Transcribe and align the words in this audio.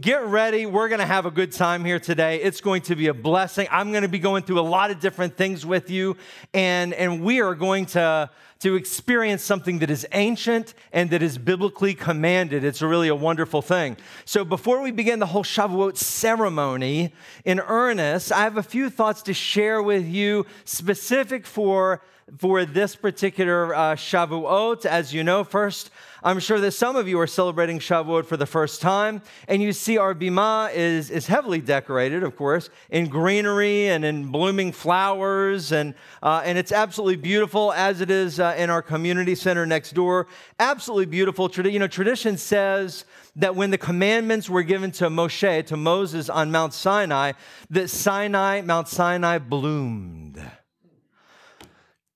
Get 0.00 0.24
ready. 0.24 0.64
We're 0.64 0.88
going 0.88 1.00
to 1.00 1.06
have 1.06 1.26
a 1.26 1.30
good 1.30 1.52
time 1.52 1.84
here 1.84 1.98
today. 1.98 2.40
It's 2.40 2.62
going 2.62 2.82
to 2.82 2.96
be 2.96 3.08
a 3.08 3.14
blessing. 3.14 3.68
I'm 3.70 3.90
going 3.90 4.02
to 4.02 4.08
be 4.08 4.18
going 4.18 4.44
through 4.44 4.60
a 4.60 4.62
lot 4.62 4.90
of 4.90 4.98
different 4.98 5.36
things 5.36 5.66
with 5.66 5.90
you, 5.90 6.16
and, 6.54 6.94
and 6.94 7.22
we 7.22 7.40
are 7.42 7.54
going 7.54 7.84
to 7.86 8.30
to 8.60 8.76
experience 8.76 9.42
something 9.42 9.78
that 9.78 9.88
is 9.88 10.06
ancient 10.12 10.74
and 10.92 11.08
that 11.10 11.22
is 11.22 11.38
biblically 11.38 11.94
commanded. 11.94 12.62
It's 12.62 12.82
really 12.82 13.08
a 13.08 13.14
wonderful 13.14 13.62
thing. 13.62 13.96
So, 14.26 14.44
before 14.44 14.82
we 14.82 14.90
begin 14.90 15.18
the 15.18 15.26
whole 15.26 15.44
Shavuot 15.44 15.96
ceremony 15.96 17.14
in 17.44 17.58
earnest, 17.60 18.32
I 18.32 18.42
have 18.42 18.58
a 18.58 18.62
few 18.62 18.90
thoughts 18.90 19.22
to 19.22 19.34
share 19.34 19.82
with 19.82 20.06
you 20.06 20.46
specific 20.64 21.46
for, 21.46 22.02
for 22.38 22.66
this 22.66 22.96
particular 22.96 23.74
uh, 23.74 23.96
Shavuot. 23.96 24.84
As 24.84 25.12
you 25.14 25.24
know, 25.24 25.42
first, 25.42 25.90
I'm 26.22 26.38
sure 26.38 26.60
that 26.60 26.72
some 26.72 26.96
of 26.96 27.08
you 27.08 27.18
are 27.20 27.26
celebrating 27.26 27.78
Shavuot 27.78 28.26
for 28.26 28.36
the 28.36 28.46
first 28.46 28.82
time, 28.82 29.22
and 29.48 29.62
you 29.62 29.72
see 29.72 29.96
our 29.96 30.14
bima 30.14 30.72
is, 30.74 31.10
is 31.10 31.26
heavily 31.26 31.60
decorated, 31.60 32.22
of 32.22 32.36
course, 32.36 32.68
in 32.90 33.08
greenery 33.08 33.88
and 33.88 34.04
in 34.04 34.26
blooming 34.26 34.72
flowers, 34.72 35.72
and, 35.72 35.94
uh, 36.22 36.42
and 36.44 36.58
it's 36.58 36.72
absolutely 36.72 37.16
beautiful, 37.16 37.72
as 37.72 38.00
it 38.00 38.10
is 38.10 38.38
uh, 38.38 38.54
in 38.58 38.68
our 38.68 38.82
community 38.82 39.34
center 39.34 39.64
next 39.64 39.92
door. 39.92 40.26
Absolutely 40.58 41.06
beautiful. 41.06 41.50
You 41.50 41.78
know, 41.78 41.86
tradition 41.86 42.36
says 42.36 43.04
that 43.36 43.56
when 43.56 43.70
the 43.70 43.78
commandments 43.78 44.50
were 44.50 44.62
given 44.62 44.90
to 44.92 45.08
Moshe, 45.08 45.66
to 45.66 45.76
Moses 45.76 46.28
on 46.28 46.50
Mount 46.50 46.74
Sinai, 46.74 47.32
that 47.70 47.88
Sinai, 47.88 48.60
Mount 48.60 48.88
Sinai 48.88 49.38
bloomed. 49.38 50.40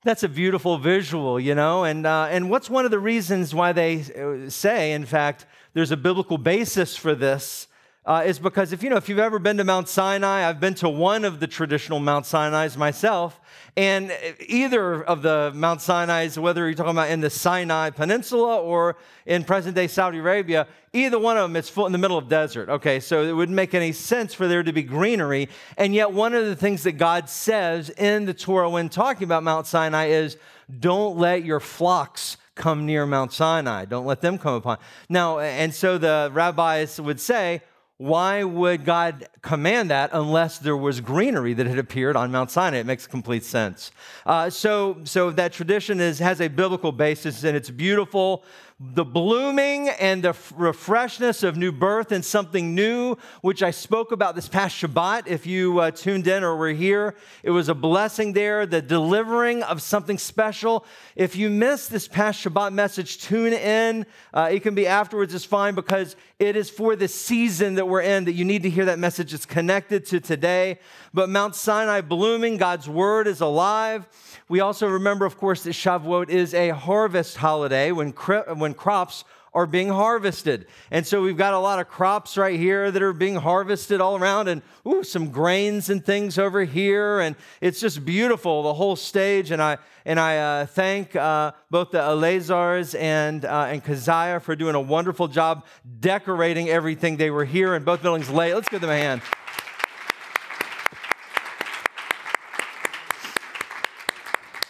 That's 0.04 0.22
a 0.22 0.28
beautiful 0.28 0.76
visual, 0.76 1.40
you 1.40 1.54
know. 1.54 1.84
And, 1.84 2.06
uh, 2.06 2.28
and 2.30 2.50
what's 2.50 2.68
one 2.68 2.84
of 2.84 2.90
the 2.90 2.98
reasons 2.98 3.54
why 3.54 3.72
they 3.72 4.02
uh, 4.02 4.50
say, 4.50 4.92
in 4.92 5.06
fact, 5.06 5.46
there's 5.72 5.90
a 5.90 5.96
biblical 5.96 6.36
basis 6.36 6.94
for 6.94 7.14
this 7.14 7.68
uh, 8.06 8.22
is 8.26 8.38
because 8.38 8.72
if 8.72 8.82
you 8.82 8.90
know 8.90 8.96
if 8.96 9.08
you've 9.08 9.18
ever 9.18 9.38
been 9.38 9.56
to 9.56 9.64
Mount 9.64 9.88
Sinai, 9.88 10.46
I've 10.46 10.60
been 10.60 10.74
to 10.74 10.88
one 10.88 11.24
of 11.24 11.40
the 11.40 11.46
traditional 11.46 12.00
Mount 12.00 12.26
Sinai's 12.26 12.76
myself, 12.76 13.40
and 13.76 14.12
either 14.46 15.02
of 15.02 15.22
the 15.22 15.52
Mount 15.54 15.80
Sinai's, 15.80 16.38
whether 16.38 16.66
you're 16.66 16.74
talking 16.74 16.90
about 16.90 17.10
in 17.10 17.20
the 17.20 17.30
Sinai 17.30 17.90
Peninsula 17.90 18.60
or 18.60 18.96
in 19.24 19.42
present-day 19.42 19.88
Saudi 19.88 20.18
Arabia, 20.18 20.66
either 20.92 21.18
one 21.18 21.38
of 21.38 21.44
them, 21.44 21.56
it's 21.56 21.70
full 21.70 21.86
in 21.86 21.92
the 21.92 21.98
middle 21.98 22.18
of 22.18 22.28
desert. 22.28 22.68
Okay, 22.68 23.00
so 23.00 23.22
it 23.22 23.32
wouldn't 23.32 23.56
make 23.56 23.72
any 23.72 23.92
sense 23.92 24.34
for 24.34 24.48
there 24.48 24.62
to 24.62 24.72
be 24.72 24.82
greenery, 24.82 25.48
and 25.78 25.94
yet 25.94 26.12
one 26.12 26.34
of 26.34 26.44
the 26.44 26.56
things 26.56 26.82
that 26.82 26.92
God 26.92 27.30
says 27.30 27.88
in 27.88 28.26
the 28.26 28.34
Torah 28.34 28.68
when 28.68 28.90
talking 28.90 29.24
about 29.24 29.42
Mount 29.42 29.66
Sinai 29.66 30.06
is, 30.06 30.36
"Don't 30.80 31.16
let 31.16 31.44
your 31.44 31.60
flocks." 31.60 32.36
come 32.56 32.86
near 32.86 33.04
Mount 33.04 33.32
Sinai. 33.32 33.84
Don't 33.84 34.06
let 34.06 34.20
them 34.20 34.38
come 34.38 34.54
upon. 34.54 34.78
Now, 35.08 35.40
and 35.40 35.74
so 35.74 35.98
the 35.98 36.30
rabbis 36.32 37.00
would 37.00 37.20
say, 37.20 37.62
why 37.98 38.42
would 38.42 38.84
God 38.84 39.28
command 39.40 39.90
that 39.90 40.10
unless 40.12 40.58
there 40.58 40.76
was 40.76 41.00
greenery 41.00 41.54
that 41.54 41.66
had 41.66 41.78
appeared 41.78 42.16
on 42.16 42.32
Mount 42.32 42.50
Sinai? 42.50 42.78
It 42.78 42.86
makes 42.86 43.06
complete 43.06 43.44
sense. 43.44 43.92
Uh, 44.26 44.50
so, 44.50 45.00
so 45.04 45.30
that 45.30 45.52
tradition 45.52 46.00
is, 46.00 46.18
has 46.18 46.40
a 46.40 46.48
biblical 46.48 46.90
basis 46.90 47.44
and 47.44 47.56
it's 47.56 47.70
beautiful 47.70 48.44
the 48.80 49.04
blooming 49.04 49.88
and 49.88 50.24
the 50.24 50.32
refreshness 50.32 51.44
of 51.44 51.56
new 51.56 51.70
birth 51.70 52.10
and 52.10 52.24
something 52.24 52.74
new, 52.74 53.16
which 53.40 53.62
I 53.62 53.70
spoke 53.70 54.10
about 54.10 54.34
this 54.34 54.48
past 54.48 54.74
Shabbat. 54.76 55.28
If 55.28 55.46
you 55.46 55.78
uh, 55.78 55.92
tuned 55.92 56.26
in 56.26 56.42
or 56.42 56.56
were 56.56 56.72
here, 56.72 57.14
it 57.44 57.50
was 57.50 57.68
a 57.68 57.74
blessing 57.74 58.32
there, 58.32 58.66
the 58.66 58.82
delivering 58.82 59.62
of 59.62 59.80
something 59.80 60.18
special. 60.18 60.84
If 61.14 61.36
you 61.36 61.50
missed 61.50 61.90
this 61.90 62.08
past 62.08 62.44
Shabbat 62.44 62.72
message, 62.72 63.18
tune 63.18 63.52
in. 63.52 64.06
Uh, 64.32 64.48
it 64.50 64.64
can 64.64 64.74
be 64.74 64.88
afterwards, 64.88 65.32
it's 65.34 65.44
fine 65.44 65.76
because 65.76 66.16
it 66.40 66.56
is 66.56 66.68
for 66.68 66.96
the 66.96 67.06
season 67.06 67.76
that 67.76 67.86
we're 67.86 68.02
in 68.02 68.24
that 68.24 68.32
you 68.32 68.44
need 68.44 68.64
to 68.64 68.70
hear 68.70 68.86
that 68.86 68.98
message. 68.98 69.32
It's 69.32 69.46
connected 69.46 70.04
to 70.06 70.18
today. 70.18 70.80
But 71.12 71.28
Mount 71.28 71.54
Sinai 71.54 72.00
blooming, 72.00 72.56
God's 72.56 72.88
word 72.88 73.28
is 73.28 73.40
alive. 73.40 74.08
We 74.48 74.58
also 74.60 74.88
remember, 74.88 75.26
of 75.26 75.38
course, 75.38 75.62
that 75.62 75.70
Shavuot 75.70 76.28
is 76.28 76.52
a 76.54 76.70
harvest 76.70 77.36
holiday 77.36 77.92
when, 77.92 78.10
when 78.10 78.63
crops 78.72 79.24
are 79.54 79.66
being 79.66 79.88
harvested. 79.88 80.66
And 80.90 81.06
so 81.06 81.22
we've 81.22 81.36
got 81.36 81.54
a 81.54 81.58
lot 81.58 81.78
of 81.78 81.88
crops 81.88 82.36
right 82.36 82.58
here 82.58 82.90
that 82.90 83.02
are 83.02 83.12
being 83.12 83.36
harvested 83.36 84.00
all 84.00 84.16
around, 84.16 84.48
and 84.48 84.62
ooh, 84.86 85.04
some 85.04 85.30
grains 85.30 85.90
and 85.90 86.04
things 86.04 86.38
over 86.38 86.64
here. 86.64 87.20
And 87.20 87.36
it's 87.60 87.80
just 87.80 88.04
beautiful, 88.04 88.64
the 88.64 88.74
whole 88.74 88.96
stage. 88.96 89.52
And 89.52 89.62
I, 89.62 89.78
and 90.04 90.18
I 90.18 90.38
uh, 90.38 90.66
thank 90.66 91.14
uh, 91.14 91.52
both 91.70 91.92
the 91.92 91.98
Elazars 91.98 92.98
and, 92.98 93.44
uh, 93.44 93.66
and 93.68 93.84
Keziah 93.84 94.40
for 94.40 94.56
doing 94.56 94.74
a 94.74 94.80
wonderful 94.80 95.28
job 95.28 95.64
decorating 96.00 96.68
everything. 96.68 97.16
They 97.16 97.30
were 97.30 97.44
here 97.44 97.76
in 97.76 97.84
both 97.84 98.02
buildings 98.02 98.28
late. 98.30 98.54
Let's 98.54 98.68
give 98.68 98.80
them 98.80 98.90
a 98.90 98.96
hand. 98.96 99.22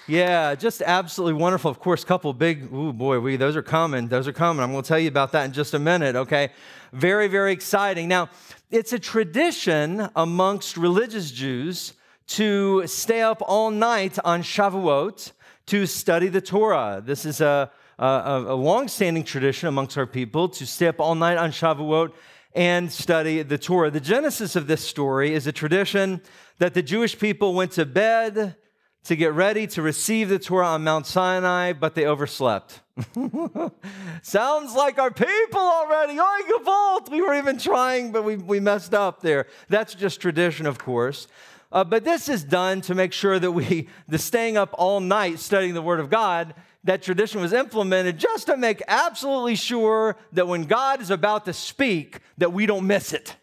Yeah, 0.07 0.55
just 0.55 0.83
absolutely 0.83 1.41
wonderful. 1.41 1.71
Of 1.71 1.79
course, 1.81 2.05
couple 2.05 2.35
big, 2.35 2.71
ooh 2.75 2.93
boy, 2.93 3.21
we 3.21 3.37
those 3.37 3.57
are 3.57 3.63
coming. 3.63 4.09
Those 4.09 4.29
are 4.29 4.35
coming. 4.35 4.63
I'm 4.63 4.73
going 4.73 4.83
to 4.83 4.89
tell 4.89 4.99
you 4.99 5.09
about 5.09 5.33
that 5.33 5.47
in 5.47 5.53
just 5.53 5.73
a 5.73 5.79
minute, 5.79 6.15
okay? 6.15 6.51
Very, 6.93 7.27
very 7.27 7.53
exciting. 7.53 8.07
Now, 8.07 8.29
it's 8.71 8.93
a 8.93 8.99
tradition 8.99 10.11
amongst 10.15 10.77
religious 10.77 11.31
Jews 11.31 11.95
to 12.27 12.87
stay 12.87 13.23
up 13.23 13.43
all 13.47 13.71
night 13.71 14.19
on 14.25 14.43
Shavuot 14.43 15.33
to 15.67 15.87
study 15.87 16.29
the 16.29 16.43
Torah. 16.43 17.03
This 17.05 17.25
is 17.25 17.41
a, 17.41 17.71
a, 17.99 18.45
a 18.49 18.55
long-standing 18.55 19.25
tradition 19.25 19.69
amongst 19.69 19.97
our 19.97 20.07
people 20.07 20.51
to 20.51 20.67
stay 20.67 20.87
up 20.87 21.01
all 21.01 21.15
night 21.15 21.39
on 21.39 21.51
Shavuot 21.51 22.13
and 22.55 22.93
study 22.93 23.41
the 23.41 23.59
Torah. 23.59 23.91
The 23.91 24.01
genesis 24.01 24.55
of 24.55 24.67
this 24.67 24.83
story 24.83 25.33
is 25.33 25.47
a 25.47 25.53
tradition 25.53 26.21
that 26.59 26.75
the 26.75 26.83
Jewish 26.83 27.19
people 27.19 27.55
went 27.55 27.73
to 27.73 27.87
bed 27.87 28.57
to 29.05 29.17
get 29.17 29.33
ready 29.35 29.67
to 29.69 29.83
receive 29.83 30.29
the 30.29 30.39
Torah 30.39 30.69
on 30.69 30.85
Mount 30.85 31.07
Sinai, 31.07 31.73
but 31.73 31.95
they 31.95 32.07
overslept. 32.07 32.81
Sounds 34.23 34.75
like 34.75 34.99
our 34.99 35.11
people 35.11 35.61
already. 35.61 36.15
Gavalt. 36.15 37.11
We 37.11 37.21
were 37.21 37.35
even 37.35 37.59
trying, 37.59 38.13
but 38.13 38.25
we, 38.25 38.37
we 38.37 38.61
messed 38.61 38.95
up 38.95 39.21
there. 39.21 39.47
That's 39.69 39.95
just 39.95 40.21
tradition, 40.21 40.67
of 40.67 40.79
course. 40.79 41.27
Uh, 41.71 41.85
but 41.85 42.05
this 42.05 42.29
is 42.29 42.45
done 42.45 42.81
to 42.83 42.95
make 42.95 43.13
sure 43.13 43.39
that 43.39 43.51
we, 43.51 43.89
the 44.09 44.19
staying 44.19 44.57
up 44.57 44.71
all 44.75 45.01
night 45.01 45.39
studying 45.39 45.75
the 45.75 45.83
Word 45.83 46.01
of 46.01 46.09
God, 46.09 46.55
that 46.85 47.03
tradition 47.03 47.41
was 47.41 47.53
implemented 47.53 48.19
just 48.19 48.47
to 48.47 48.57
make 48.57 48.83
absolutely 48.89 49.57
sure 49.57 50.17
that 50.33 50.47
when 50.47 50.65
God 50.65 51.01
is 51.01 51.11
about 51.11 51.47
to 51.47 51.53
speak, 51.53 52.21
that 52.39 52.53
we 52.53 52.67
don't 52.67 52.87
miss 52.87 53.13
it. 53.13 53.37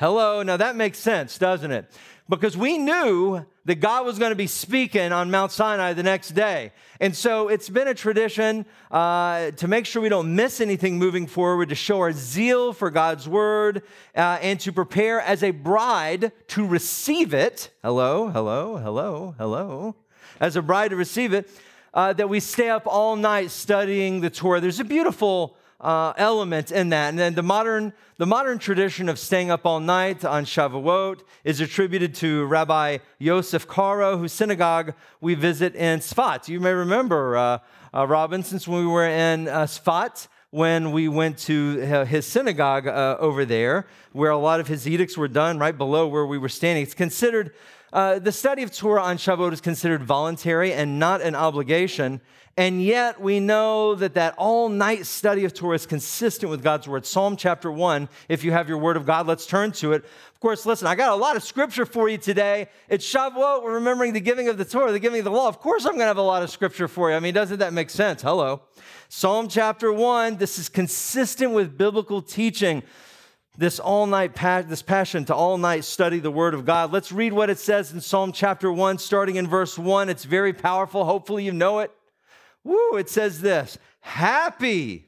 Hello, 0.00 0.42
now 0.42 0.56
that 0.56 0.74
makes 0.74 0.98
sense, 0.98 1.38
doesn't 1.38 1.70
it? 1.70 1.90
Because 2.28 2.56
we 2.56 2.78
knew 2.78 3.44
that 3.66 3.76
God 3.76 4.06
was 4.06 4.18
going 4.18 4.30
to 4.30 4.36
be 4.36 4.46
speaking 4.46 5.12
on 5.12 5.30
Mount 5.30 5.52
Sinai 5.52 5.92
the 5.92 6.02
next 6.02 6.30
day. 6.30 6.72
And 6.98 7.14
so 7.14 7.48
it's 7.48 7.68
been 7.68 7.86
a 7.86 7.94
tradition 7.94 8.64
uh, 8.90 9.50
to 9.52 9.68
make 9.68 9.84
sure 9.84 10.00
we 10.00 10.08
don't 10.08 10.34
miss 10.34 10.62
anything 10.62 10.98
moving 10.98 11.26
forward, 11.26 11.68
to 11.68 11.74
show 11.74 12.00
our 12.00 12.12
zeal 12.12 12.72
for 12.72 12.90
God's 12.90 13.28
word, 13.28 13.82
uh, 14.16 14.38
and 14.40 14.58
to 14.60 14.72
prepare 14.72 15.20
as 15.20 15.42
a 15.42 15.50
bride 15.50 16.32
to 16.48 16.66
receive 16.66 17.34
it. 17.34 17.70
Hello, 17.82 18.28
hello, 18.28 18.78
hello, 18.78 19.34
hello. 19.36 19.94
As 20.40 20.56
a 20.56 20.62
bride 20.62 20.88
to 20.88 20.96
receive 20.96 21.34
it, 21.34 21.50
uh, 21.92 22.14
that 22.14 22.28
we 22.28 22.40
stay 22.40 22.70
up 22.70 22.84
all 22.86 23.16
night 23.16 23.50
studying 23.50 24.20
the 24.20 24.30
Torah. 24.30 24.60
There's 24.60 24.80
a 24.80 24.84
beautiful 24.84 25.56
uh, 25.80 26.12
element 26.16 26.70
in 26.70 26.90
that. 26.90 27.08
And 27.10 27.18
then 27.18 27.34
the 27.34 27.42
modern, 27.42 27.92
the 28.16 28.26
modern 28.26 28.58
tradition 28.58 29.08
of 29.08 29.18
staying 29.18 29.50
up 29.50 29.66
all 29.66 29.80
night 29.80 30.24
on 30.24 30.44
Shavuot 30.44 31.20
is 31.44 31.60
attributed 31.60 32.14
to 32.16 32.44
Rabbi 32.46 32.98
Yosef 33.18 33.66
Karo, 33.66 34.16
whose 34.16 34.32
synagogue 34.32 34.94
we 35.20 35.34
visit 35.34 35.74
in 35.74 36.00
Sfat. 36.00 36.48
You 36.48 36.60
may 36.60 36.72
remember, 36.72 37.36
uh, 37.36 37.58
uh, 37.92 38.06
Robin, 38.06 38.42
since 38.42 38.66
we 38.66 38.86
were 38.86 39.06
in 39.06 39.48
uh, 39.48 39.66
Sfat, 39.66 40.28
when 40.54 40.92
we 40.92 41.08
went 41.08 41.36
to 41.36 41.82
uh, 41.82 42.04
his 42.04 42.24
synagogue 42.24 42.86
uh, 42.86 43.16
over 43.18 43.44
there, 43.44 43.88
where 44.12 44.30
a 44.30 44.38
lot 44.38 44.60
of 44.60 44.68
his 44.68 44.86
edicts 44.86 45.18
were 45.18 45.26
done 45.26 45.58
right 45.58 45.76
below 45.76 46.06
where 46.06 46.24
we 46.24 46.38
were 46.38 46.48
standing. 46.48 46.84
It's 46.84 46.94
considered, 46.94 47.52
uh, 47.94 48.18
the 48.18 48.32
study 48.32 48.64
of 48.64 48.72
Torah 48.72 49.04
on 49.04 49.18
Shavuot 49.18 49.52
is 49.52 49.60
considered 49.60 50.02
voluntary 50.02 50.72
and 50.72 50.98
not 50.98 51.22
an 51.22 51.36
obligation. 51.36 52.20
And 52.56 52.82
yet 52.82 53.20
we 53.20 53.38
know 53.38 53.94
that 53.94 54.14
that 54.14 54.34
all 54.36 54.68
night 54.68 55.06
study 55.06 55.44
of 55.44 55.54
Torah 55.54 55.76
is 55.76 55.86
consistent 55.86 56.50
with 56.50 56.60
God's 56.60 56.88
word. 56.88 57.06
Psalm 57.06 57.36
chapter 57.36 57.70
1, 57.70 58.08
if 58.28 58.42
you 58.42 58.50
have 58.50 58.68
your 58.68 58.78
word 58.78 58.96
of 58.96 59.06
God, 59.06 59.28
let's 59.28 59.46
turn 59.46 59.70
to 59.72 59.92
it. 59.92 60.04
Of 60.04 60.40
course, 60.40 60.66
listen, 60.66 60.88
I 60.88 60.96
got 60.96 61.12
a 61.12 61.16
lot 61.16 61.36
of 61.36 61.44
scripture 61.44 61.86
for 61.86 62.08
you 62.08 62.18
today. 62.18 62.68
It's 62.88 63.08
Shavuot, 63.08 63.62
we're 63.62 63.74
remembering 63.74 64.12
the 64.12 64.20
giving 64.20 64.48
of 64.48 64.58
the 64.58 64.64
Torah, 64.64 64.90
the 64.90 64.98
giving 64.98 65.20
of 65.20 65.24
the 65.24 65.30
law. 65.30 65.46
Of 65.46 65.60
course, 65.60 65.84
I'm 65.84 65.92
going 65.92 66.00
to 66.00 66.06
have 66.06 66.16
a 66.16 66.22
lot 66.22 66.42
of 66.42 66.50
scripture 66.50 66.88
for 66.88 67.10
you. 67.10 67.16
I 67.16 67.20
mean, 67.20 67.34
doesn't 67.34 67.60
that 67.60 67.72
make 67.72 67.90
sense? 67.90 68.22
Hello. 68.22 68.62
Psalm 69.08 69.46
chapter 69.46 69.92
1, 69.92 70.36
this 70.36 70.58
is 70.58 70.68
consistent 70.68 71.52
with 71.52 71.78
biblical 71.78 72.22
teaching. 72.22 72.82
This 73.56 73.78
all 73.78 74.06
night, 74.06 74.34
this 74.34 74.82
passion 74.82 75.24
to 75.26 75.34
all 75.34 75.58
night 75.58 75.84
study 75.84 76.18
the 76.18 76.30
Word 76.30 76.54
of 76.54 76.64
God. 76.64 76.92
Let's 76.92 77.12
read 77.12 77.32
what 77.32 77.50
it 77.50 77.58
says 77.58 77.92
in 77.92 78.00
Psalm 78.00 78.32
chapter 78.32 78.72
1, 78.72 78.98
starting 78.98 79.36
in 79.36 79.46
verse 79.46 79.78
1. 79.78 80.08
It's 80.08 80.24
very 80.24 80.52
powerful. 80.52 81.04
Hopefully, 81.04 81.44
you 81.44 81.52
know 81.52 81.78
it. 81.78 81.92
Woo, 82.64 82.96
it 82.96 83.08
says 83.08 83.42
this 83.42 83.78
Happy 84.00 85.06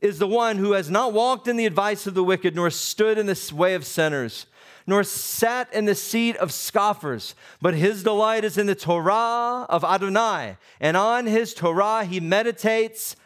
is 0.00 0.18
the 0.18 0.26
one 0.26 0.56
who 0.56 0.72
has 0.72 0.88
not 0.88 1.12
walked 1.12 1.48
in 1.48 1.56
the 1.58 1.66
advice 1.66 2.06
of 2.06 2.14
the 2.14 2.24
wicked, 2.24 2.56
nor 2.56 2.70
stood 2.70 3.18
in 3.18 3.26
the 3.26 3.52
way 3.54 3.74
of 3.74 3.84
sinners, 3.84 4.46
nor 4.86 5.04
sat 5.04 5.70
in 5.74 5.84
the 5.84 5.94
seat 5.94 6.36
of 6.36 6.52
scoffers, 6.52 7.34
but 7.60 7.74
his 7.74 8.02
delight 8.02 8.44
is 8.44 8.56
in 8.56 8.66
the 8.66 8.74
Torah 8.74 9.66
of 9.68 9.84
Adonai, 9.84 10.56
and 10.80 10.96
on 10.96 11.26
his 11.26 11.52
Torah 11.52 12.04
he 12.06 12.20
meditates 12.20 13.16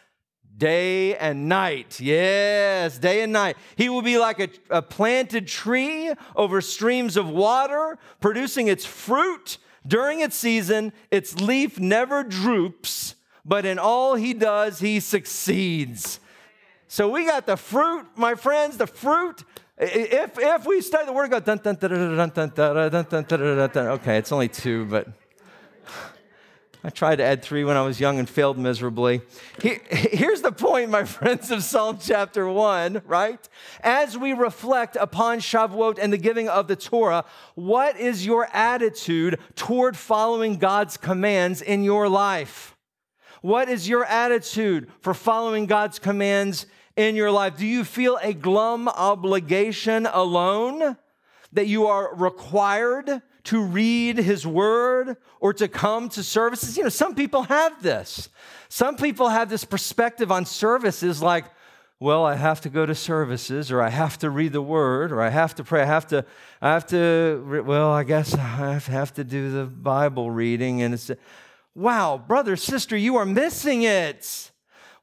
day 0.61 1.17
and 1.17 1.49
night. 1.49 1.99
Yes, 1.99 2.97
day 2.97 3.23
and 3.23 3.33
night. 3.33 3.57
He 3.75 3.89
will 3.89 4.03
be 4.03 4.17
like 4.17 4.39
a, 4.39 4.49
a, 4.69 4.81
planted 4.81 5.47
tree 5.47 6.13
over 6.35 6.61
streams 6.61 7.17
of 7.17 7.27
water, 7.27 7.97
producing 8.19 8.67
its 8.67 8.85
fruit 8.85 9.57
during 9.85 10.19
its 10.21 10.37
season. 10.37 10.93
Its 11.09 11.41
leaf 11.41 11.79
never 11.79 12.23
droops 12.23 13.15
but 13.45 13.65
in 13.65 13.79
all 13.79 14.15
he 14.15 14.33
does, 14.33 14.79
he 14.79 14.99
succeeds. 14.99 16.19
So 16.87 17.09
we 17.09 17.25
got 17.25 17.45
the 17.45 17.57
fruit, 17.57 18.05
my 18.15 18.35
friends, 18.35 18.77
the 18.77 18.87
fruit. 18.87 19.43
If, 19.77 20.37
if 20.37 20.65
we 20.65 20.81
study 20.81 21.05
the 21.05 21.13
word 21.13 21.33
of 21.33 21.43
God, 21.43 21.59
okay, 23.99 24.17
it's 24.17 24.31
only 24.31 24.47
two, 24.47 24.85
but 24.85 25.07
I 26.83 26.89
tried 26.89 27.17
to 27.17 27.23
add 27.23 27.43
three 27.43 27.63
when 27.63 27.77
I 27.77 27.83
was 27.83 27.99
young 27.99 28.17
and 28.17 28.27
failed 28.27 28.57
miserably. 28.57 29.21
Here's 29.61 30.41
the 30.41 30.51
point, 30.51 30.89
my 30.89 31.03
friends, 31.05 31.51
of 31.51 31.61
Psalm 31.61 31.99
chapter 32.01 32.47
one, 32.49 33.03
right? 33.05 33.47
As 33.81 34.17
we 34.17 34.33
reflect 34.33 34.95
upon 34.99 35.41
Shavuot 35.41 35.99
and 36.01 36.11
the 36.11 36.17
giving 36.17 36.49
of 36.49 36.67
the 36.67 36.75
Torah, 36.75 37.23
what 37.53 37.99
is 37.99 38.25
your 38.25 38.47
attitude 38.51 39.39
toward 39.55 39.95
following 39.95 40.57
God's 40.57 40.97
commands 40.97 41.61
in 41.61 41.83
your 41.83 42.09
life? 42.09 42.75
What 43.41 43.69
is 43.69 43.87
your 43.87 44.05
attitude 44.05 44.89
for 45.01 45.13
following 45.13 45.67
God's 45.67 45.99
commands 45.99 46.65
in 46.95 47.15
your 47.15 47.29
life? 47.29 47.57
Do 47.57 47.67
you 47.67 47.83
feel 47.83 48.17
a 48.23 48.33
glum 48.33 48.87
obligation 48.87 50.07
alone 50.07 50.97
that 51.53 51.67
you 51.67 51.85
are 51.85 52.15
required 52.15 53.21
to 53.45 53.63
read 53.63 54.17
His 54.17 54.45
Word 54.45 55.17
or 55.39 55.53
to 55.53 55.67
come 55.67 56.09
to 56.09 56.23
services? 56.23 56.77
You 56.77 56.83
know, 56.83 56.89
some 56.89 57.15
people 57.15 57.43
have 57.43 57.81
this. 57.81 58.29
Some 58.69 58.95
people 58.95 59.29
have 59.29 59.49
this 59.49 59.65
perspective 59.65 60.31
on 60.31 60.45
services 60.45 61.21
like, 61.21 61.45
well, 61.99 62.25
I 62.25 62.33
have 62.33 62.61
to 62.61 62.69
go 62.69 62.87
to 62.87 62.95
services, 62.95 63.71
or 63.71 63.79
I 63.79 63.89
have 63.89 64.17
to 64.19 64.31
read 64.31 64.53
the 64.53 64.61
Word, 64.61 65.11
or 65.11 65.21
I 65.21 65.29
have 65.29 65.53
to 65.55 65.63
pray. 65.63 65.83
I 65.83 65.85
have 65.85 66.07
to, 66.07 66.25
I 66.59 66.69
have 66.69 66.87
to. 66.87 67.63
Well, 67.65 67.91
I 67.91 68.03
guess 68.03 68.33
I 68.35 68.79
have 68.79 69.13
to 69.13 69.23
do 69.23 69.51
the 69.51 69.65
Bible 69.65 70.31
reading, 70.31 70.81
and 70.81 70.93
it's. 70.95 71.11
Wow, 71.75 72.17
brother, 72.17 72.55
sister, 72.55 72.97
you 72.97 73.15
are 73.15 73.25
missing 73.25 73.83
it. 73.83 74.51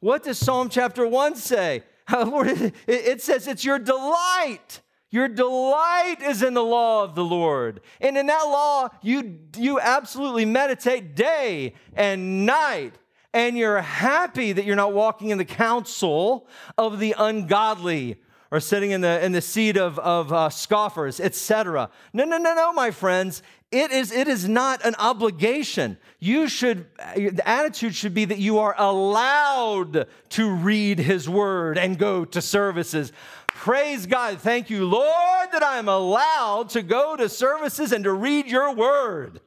What 0.01 0.25
does 0.25 0.39
Psalm 0.39 0.69
chapter 0.69 1.07
1 1.07 1.37
say? 1.37 1.83
Lord, 2.13 2.73
It 2.87 3.23
says 3.23 3.47
it's 3.47 3.65
your 3.65 3.79
delight. 3.79 4.81
Your 5.11 5.29
delight 5.29 6.17
is 6.23 6.43
in 6.43 6.55
the 6.55 6.63
law 6.63 7.03
of 7.03 7.15
the 7.15 7.25
Lord. 7.25 7.81
And 8.01 8.19
in 8.19 8.27
that 8.27 8.43
law, 8.43 8.89
you, 9.03 9.39
you 9.57 9.81
absolutely 9.81 10.45
meditate 10.45 11.15
day 11.15 11.75
and 11.95 12.45
night. 12.45 12.95
And 13.33 13.57
you're 13.57 13.81
happy 13.81 14.53
that 14.53 14.65
you're 14.65 14.77
not 14.77 14.93
walking 14.93 15.31
in 15.31 15.39
the 15.39 15.45
counsel 15.45 16.47
of 16.77 16.99
the 16.99 17.15
ungodly 17.19 18.19
or 18.51 18.61
sitting 18.61 18.93
in 18.93 19.03
the, 19.03 19.23
in 19.25 19.33
the 19.33 19.43
seat 19.43 19.77
of, 19.77 19.99
of 19.99 20.33
uh, 20.33 20.49
scoffers, 20.49 21.21
etc. 21.21 21.91
No, 22.13 22.25
no, 22.25 22.39
no, 22.39 22.55
no, 22.55 22.73
my 22.73 22.91
friends. 22.91 23.43
It 23.71 23.91
is, 23.91 24.11
it 24.13 24.29
is 24.29 24.49
not 24.49 24.85
an 24.87 24.95
obligation. 24.99 25.99
You 26.19 26.49
should, 26.49 26.87
the 27.15 27.43
attitude 27.45 27.95
should 27.95 28.15
be 28.15 28.25
that 28.25 28.39
you 28.39 28.59
are 28.59 28.75
allowed 28.79 30.09
to 30.31 30.51
read 30.51 30.99
His 30.99 31.29
Word 31.29 31.77
and 31.77 31.99
go 31.99 32.25
to 32.25 32.41
services. 32.41 33.13
Praise 33.59 34.07
God. 34.07 34.39
Thank 34.39 34.71
you, 34.71 34.87
Lord, 34.87 35.49
that 35.51 35.65
I'm 35.65 35.89
allowed 35.89 36.69
to 36.71 36.81
go 36.81 37.17
to 37.17 37.29
services 37.29 37.91
and 37.91 38.05
to 38.05 38.13
read 38.13 38.47
your 38.47 38.73
Word. 38.73 39.41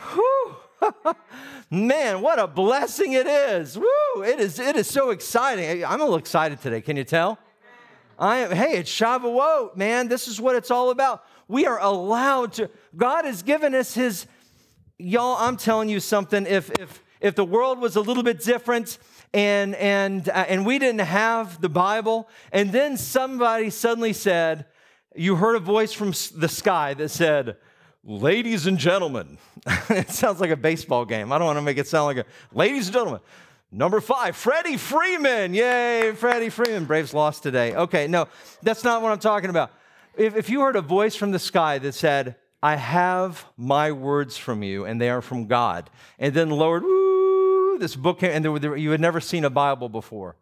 Man, 1.70 2.20
what 2.20 2.38
a 2.38 2.46
blessing 2.46 3.14
it 3.14 3.26
is. 3.26 3.76
Woo, 3.76 4.22
it 4.22 4.38
is, 4.38 4.60
it 4.60 4.76
is 4.76 4.86
so 4.86 5.10
exciting. 5.10 5.84
I'm 5.84 6.00
a 6.00 6.04
little 6.04 6.18
excited 6.18 6.62
today. 6.62 6.80
Can 6.80 6.96
you 6.96 7.02
tell? 7.02 7.40
I 8.16 8.36
am, 8.38 8.52
hey, 8.52 8.78
it's 8.78 8.90
Shavuot, 8.92 9.76
man. 9.76 10.06
This 10.06 10.28
is 10.28 10.40
what 10.40 10.54
it's 10.54 10.70
all 10.70 10.90
about. 10.90 11.24
We 11.48 11.66
are 11.66 11.80
allowed 11.80 12.52
to, 12.54 12.70
God 12.96 13.24
has 13.24 13.42
given 13.42 13.74
us 13.74 13.94
his, 13.94 14.28
y'all, 14.98 15.36
I'm 15.36 15.56
telling 15.56 15.88
you 15.88 15.98
something. 15.98 16.46
If, 16.46 16.70
if, 16.78 17.02
if 17.20 17.34
the 17.34 17.44
world 17.44 17.80
was 17.80 17.96
a 17.96 18.00
little 18.00 18.22
bit 18.22 18.38
different 18.40 18.98
and, 19.32 19.74
and, 19.76 20.28
uh, 20.28 20.46
and 20.48 20.64
we 20.64 20.78
didn't 20.78 21.00
have 21.00 21.60
the 21.60 21.68
Bible, 21.68 22.28
and 22.52 22.72
then 22.72 22.96
somebody 22.96 23.70
suddenly 23.70 24.12
said, 24.12 24.66
you 25.14 25.36
heard 25.36 25.56
a 25.56 25.60
voice 25.60 25.92
from 25.92 26.12
the 26.36 26.48
sky 26.48 26.94
that 26.94 27.08
said, 27.10 27.56
Ladies 28.04 28.66
and 28.66 28.78
gentlemen, 28.78 29.36
it 29.90 30.08
sounds 30.08 30.40
like 30.40 30.50
a 30.50 30.56
baseball 30.56 31.04
game. 31.04 31.30
I 31.30 31.36
don't 31.36 31.46
want 31.46 31.58
to 31.58 31.62
make 31.62 31.76
it 31.76 31.86
sound 31.86 32.06
like 32.06 32.24
a, 32.24 32.30
ladies 32.54 32.86
and 32.86 32.94
gentlemen, 32.94 33.20
Number 33.70 34.00
five, 34.00 34.34
Freddie 34.34 34.78
Freeman. 34.78 35.52
Yay, 35.52 36.12
Freddie 36.16 36.48
Freeman. 36.48 36.86
Braves 36.86 37.12
lost 37.12 37.42
today. 37.42 37.74
Okay, 37.74 38.06
no, 38.06 38.28
that's 38.62 38.82
not 38.82 39.02
what 39.02 39.12
I'm 39.12 39.18
talking 39.18 39.50
about. 39.50 39.72
If, 40.16 40.36
if 40.36 40.48
you 40.48 40.62
heard 40.62 40.76
a 40.76 40.80
voice 40.80 41.14
from 41.14 41.32
the 41.32 41.38
sky 41.38 41.78
that 41.78 41.92
said, 41.92 42.36
I 42.62 42.76
have 42.76 43.44
my 43.58 43.92
words 43.92 44.38
from 44.38 44.62
you, 44.62 44.86
and 44.86 44.98
they 44.98 45.10
are 45.10 45.20
from 45.20 45.46
God, 45.46 45.90
and 46.18 46.32
then 46.32 46.48
lowered, 46.48 46.82
woo, 46.82 47.07
this 47.78 47.96
book 47.96 48.22
and 48.22 48.44
there, 48.44 48.58
there, 48.58 48.76
you 48.76 48.90
had 48.90 49.00
never 49.00 49.20
seen 49.20 49.44
a 49.44 49.50
Bible 49.50 49.88
before. 49.88 50.36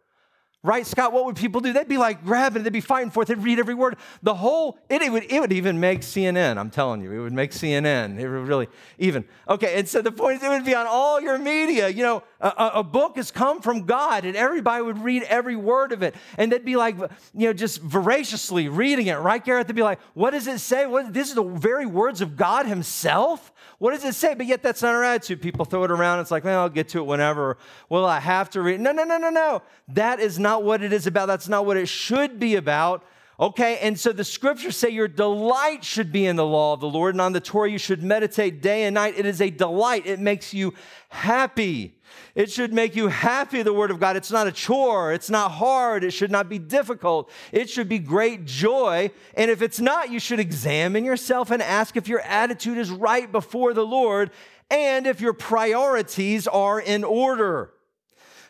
Right, 0.67 0.85
Scott? 0.85 1.13
What 1.13 1.27
would 1.27 1.37
people 1.37 1.61
do? 1.61 1.73
They'd 1.73 1.87
be 1.87 1.97
like 1.97 2.25
grabbing, 2.25 2.65
they'd 2.65 2.73
be 2.73 2.81
fighting 2.81 3.13
for 3.13 3.23
it, 3.23 3.29
they'd 3.29 3.39
read 3.39 3.61
every 3.61 3.75
word. 3.75 3.97
The 4.25 4.35
whole, 4.35 4.79
it, 4.89 5.01
it, 5.01 5.13
would, 5.13 5.25
it 5.31 5.39
would 5.39 5.53
even 5.53 5.79
make 5.79 6.01
CNN, 6.01 6.59
I'm 6.59 6.71
telling 6.71 7.03
you, 7.03 7.13
it 7.13 7.21
would 7.21 7.33
make 7.33 7.53
CNN. 7.53 8.19
It 8.19 8.29
would 8.29 8.49
really 8.49 8.67
even. 8.99 9.25
Okay, 9.49 9.79
and 9.79 9.89
so 9.89 10.03
the 10.03 10.11
point 10.11 10.39
is, 10.39 10.43
it 10.43 10.49
would 10.49 10.65
be 10.65 10.75
on 10.75 10.87
all 10.89 11.21
your 11.21 11.39
media. 11.39 11.89
You 11.89 12.03
know, 12.03 12.25
a, 12.41 12.71
a 12.75 12.83
book 12.85 13.17
has 13.17 13.31
come 13.31 13.63
from 13.63 13.87
God, 13.87 14.25
and 14.25 14.37
everybody 14.37 14.83
would 14.83 14.99
read 14.99 15.23
every 15.25 15.57
word 15.57 15.93
of 15.93 16.03
it. 16.03 16.15
And 16.37 16.53
they'd 16.53 16.65
be 16.65 16.77
like, 16.77 16.97
you 16.99 17.49
know, 17.49 17.53
just 17.53 17.81
voraciously 17.81 18.69
reading 18.69 19.07
it, 19.07 19.15
right, 19.15 19.45
Gareth? 19.45 19.67
They'd 19.67 19.77
be 19.77 19.83
like, 19.83 20.01
what 20.15 20.31
does 20.33 20.47
it 20.47 20.59
say? 20.59 20.87
What, 20.87 21.13
this 21.13 21.29
is 21.29 21.35
the 21.35 21.45
very 21.45 21.87
words 21.87 22.21
of 22.21 22.37
God 22.37 22.67
Himself? 22.67 23.53
What 23.79 23.93
does 23.93 24.05
it 24.05 24.15
say? 24.15 24.35
But 24.35 24.47
yet 24.47 24.63
that's 24.63 24.83
not 24.83 24.95
our 24.95 25.05
attitude. 25.05 25.41
People 25.43 25.65
throw 25.65 25.85
it 25.85 25.91
around. 25.91 26.21
It's 26.21 26.31
like, 26.31 26.45
well, 26.45 26.61
I'll 26.61 26.69
get 26.69 26.89
to 26.91 26.99
it 26.99 27.07
whenever. 27.07 27.59
Well, 27.89 28.05
I 28.05 28.21
have 28.21 28.51
to 28.51 28.63
read. 28.63 28.81
No, 28.81 28.93
no, 28.93 29.05
no, 29.05 29.19
no, 29.19 29.31
no. 29.31 29.63
That 29.89 30.21
is 30.21 30.39
not 30.39 30.63
what 30.63 30.83
it 30.83 30.93
is 30.93 31.07
about. 31.07 31.27
That's 31.27 31.49
not 31.49 31.67
what 31.67 31.77
it 31.77 31.89
should 31.89 32.39
be 32.39 32.57
about. 32.57 33.05
Okay, 33.39 33.79
and 33.83 34.01
so 34.01 34.13
the 34.13 34.25
scriptures 34.25 34.77
say 34.77 34.89
your 34.89 35.09
delight 35.09 35.85
should 35.85 36.11
be 36.11 36.25
in 36.25 36.37
the 36.37 36.47
law 36.47 36.73
of 36.73 36.81
the 36.81 36.89
Lord, 36.89 37.15
and 37.15 37.21
on 37.21 37.35
the 37.35 37.41
Torah 37.41 37.71
you 37.71 37.77
should 37.77 38.03
meditate 38.03 38.63
day 38.63 38.85
and 38.85 38.95
night. 38.95 39.15
It 39.19 39.27
is 39.27 39.43
a 39.43 39.51
delight, 39.51 40.07
it 40.07 40.19
makes 40.19 40.55
you 40.55 40.73
happy. 41.11 41.99
It 42.35 42.51
should 42.51 42.73
make 42.73 42.97
you 42.97 43.09
happy, 43.09 43.63
the 43.63 43.75
Word 43.75 43.91
of 43.91 44.01
God. 44.01 44.17
It's 44.17 44.31
not 44.31 44.47
a 44.47 44.53
chore. 44.53 45.13
It's 45.13 45.29
not 45.29 45.51
hard. 45.51 46.05
It 46.05 46.13
should 46.13 46.31
not 46.31 46.49
be 46.49 46.59
difficult. 46.59 47.31
It 47.53 47.69
should 47.69 47.89
be 47.89 47.99
great 47.99 48.45
joy. 48.45 49.11
And 49.35 49.51
if 49.51 49.61
it's 49.61 49.81
not, 49.81 50.11
you 50.11 50.21
should 50.21 50.41
examine 50.41 51.05
yourself 51.05 51.51
and 51.51 51.63
ask 51.63 51.97
if 51.97 52.09
your 52.09 52.21
attitude 52.21 52.79
is 52.79 52.91
right 52.91 53.31
before 53.31 53.75
the 53.75 53.85
Lord 53.85 54.31
and 54.71 55.07
if 55.07 55.21
your 55.21 55.33
priorities 55.33 56.47
are 56.47 56.81
in 56.81 57.05
order. 57.05 57.73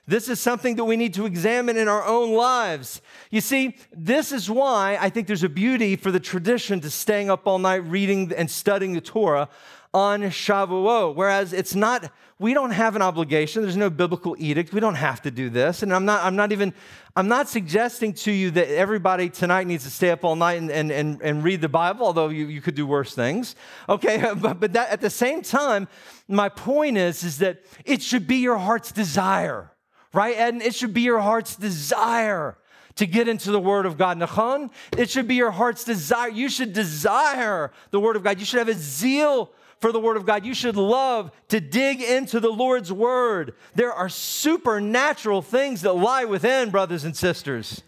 This 0.07 0.29
is 0.29 0.39
something 0.39 0.77
that 0.77 0.85
we 0.85 0.97
need 0.97 1.15
to 1.15 1.27
examine 1.27 1.77
in 1.77 1.89
our 1.89 2.05
own 2.05 2.33
lives. 2.33 3.03
You 3.31 3.41
see, 3.41 3.77
this 3.93 4.31
is 4.31 4.49
why 4.49 4.97
I 5.01 5.11
think 5.11 5.27
there's 5.27 5.43
a 5.43 5.49
beauty 5.49 5.97
for 5.97 6.13
the 6.13 6.21
tradition 6.21 6.81
to 6.83 6.91
staying 6.91 7.29
up 7.29 7.47
all 7.47 7.59
night 7.59 7.85
reading 7.85 8.33
and 8.37 8.49
studying 8.49 8.93
the 8.93 9.01
Torah 9.01 9.49
on 9.93 10.21
Shavuot. 10.23 11.15
Whereas 11.15 11.53
it's 11.53 11.75
not, 11.75 12.13
we 12.39 12.55
don't 12.55 12.71
have 12.71 12.97
an 12.97 13.03
obligation. 13.03 13.63
There's 13.63 13.77
no 13.77 13.91
biblical 13.91 14.37
edict. 14.39 14.73
We 14.73 14.79
don't 14.79 14.95
have 14.95 15.23
to 15.23 15.31
do 15.31 15.49
this. 15.51 15.83
And 15.83 15.93
I'm 15.93 16.05
not, 16.05 16.23
I'm 16.23 16.37
not 16.37 16.53
even, 16.53 16.75
I'm 17.17 17.29
not 17.29 17.49
suggesting 17.49 18.13
to 18.13 18.31
you 18.31 18.51
that 18.53 18.69
everybody 18.69 19.31
tonight 19.31 19.67
needs 19.67 19.85
to 19.85 19.91
stay 19.91 20.11
up 20.11 20.23
all 20.23 20.37
night 20.37 20.59
and, 20.59 20.71
and, 20.71 20.93
and, 20.93 21.21
and 21.23 21.43
read 21.43 21.63
the 21.63 21.69
Bible, 21.69 22.07
although 22.07 22.29
you, 22.29 22.47
you 22.47 22.61
could 22.61 22.75
do 22.75 22.87
worse 22.87 23.15
things. 23.15 23.57
Okay, 23.89 24.33
but, 24.37 24.61
but 24.61 24.75
that, 24.75 24.91
at 24.91 25.01
the 25.01 25.11
same 25.11 25.43
time, 25.43 25.89
my 26.29 26.49
point 26.49 26.97
is, 26.97 27.25
is 27.25 27.39
that 27.39 27.65
it 27.85 28.03
should 28.03 28.27
be 28.27 28.37
your 28.37 28.59
heart's 28.59 28.93
desire, 28.93 29.73
right? 30.17 30.37
And 30.37 30.63
it 30.63 30.75
should 30.75 30.95
be 30.95 31.03
your 31.03 31.21
heart's 31.21 31.55
desire 31.57 32.57
to 32.95 33.07
get 33.07 33.29
into 33.29 33.51
the 33.51 33.61
Word 33.61 33.85
of 33.85 33.99
God. 33.99 34.19
Nachon, 34.19 34.71
it 34.97 35.11
should 35.11 35.29
be 35.29 35.35
your 35.35 35.51
heart's 35.51 35.85
desire. 35.85 36.31
You 36.31 36.49
should 36.49 36.73
desire 36.73 37.71
the 37.91 38.01
Word 38.01 38.17
of 38.17 38.25
God. 38.25 38.41
You 38.41 38.47
should 38.47 38.59
have 38.59 38.69
a 38.69 38.75
zeal 38.75 39.53
for 39.79 39.93
the 39.93 40.01
Word 40.01 40.17
of 40.17 40.25
God. 40.25 40.47
You 40.47 40.55
should 40.55 40.77
love 40.77 41.31
to 41.49 41.61
dig 41.61 42.01
into 42.01 42.41
the 42.41 42.49
Lord's 42.49 42.91
Word. 42.91 43.55
There 43.75 43.93
are 43.93 44.09
supernatural 44.09 45.43
things 45.43 45.83
that 45.83 45.93
lie 45.93 46.25
within, 46.25 46.71
brothers 46.71 47.05
and 47.05 47.15
sisters. 47.15 47.83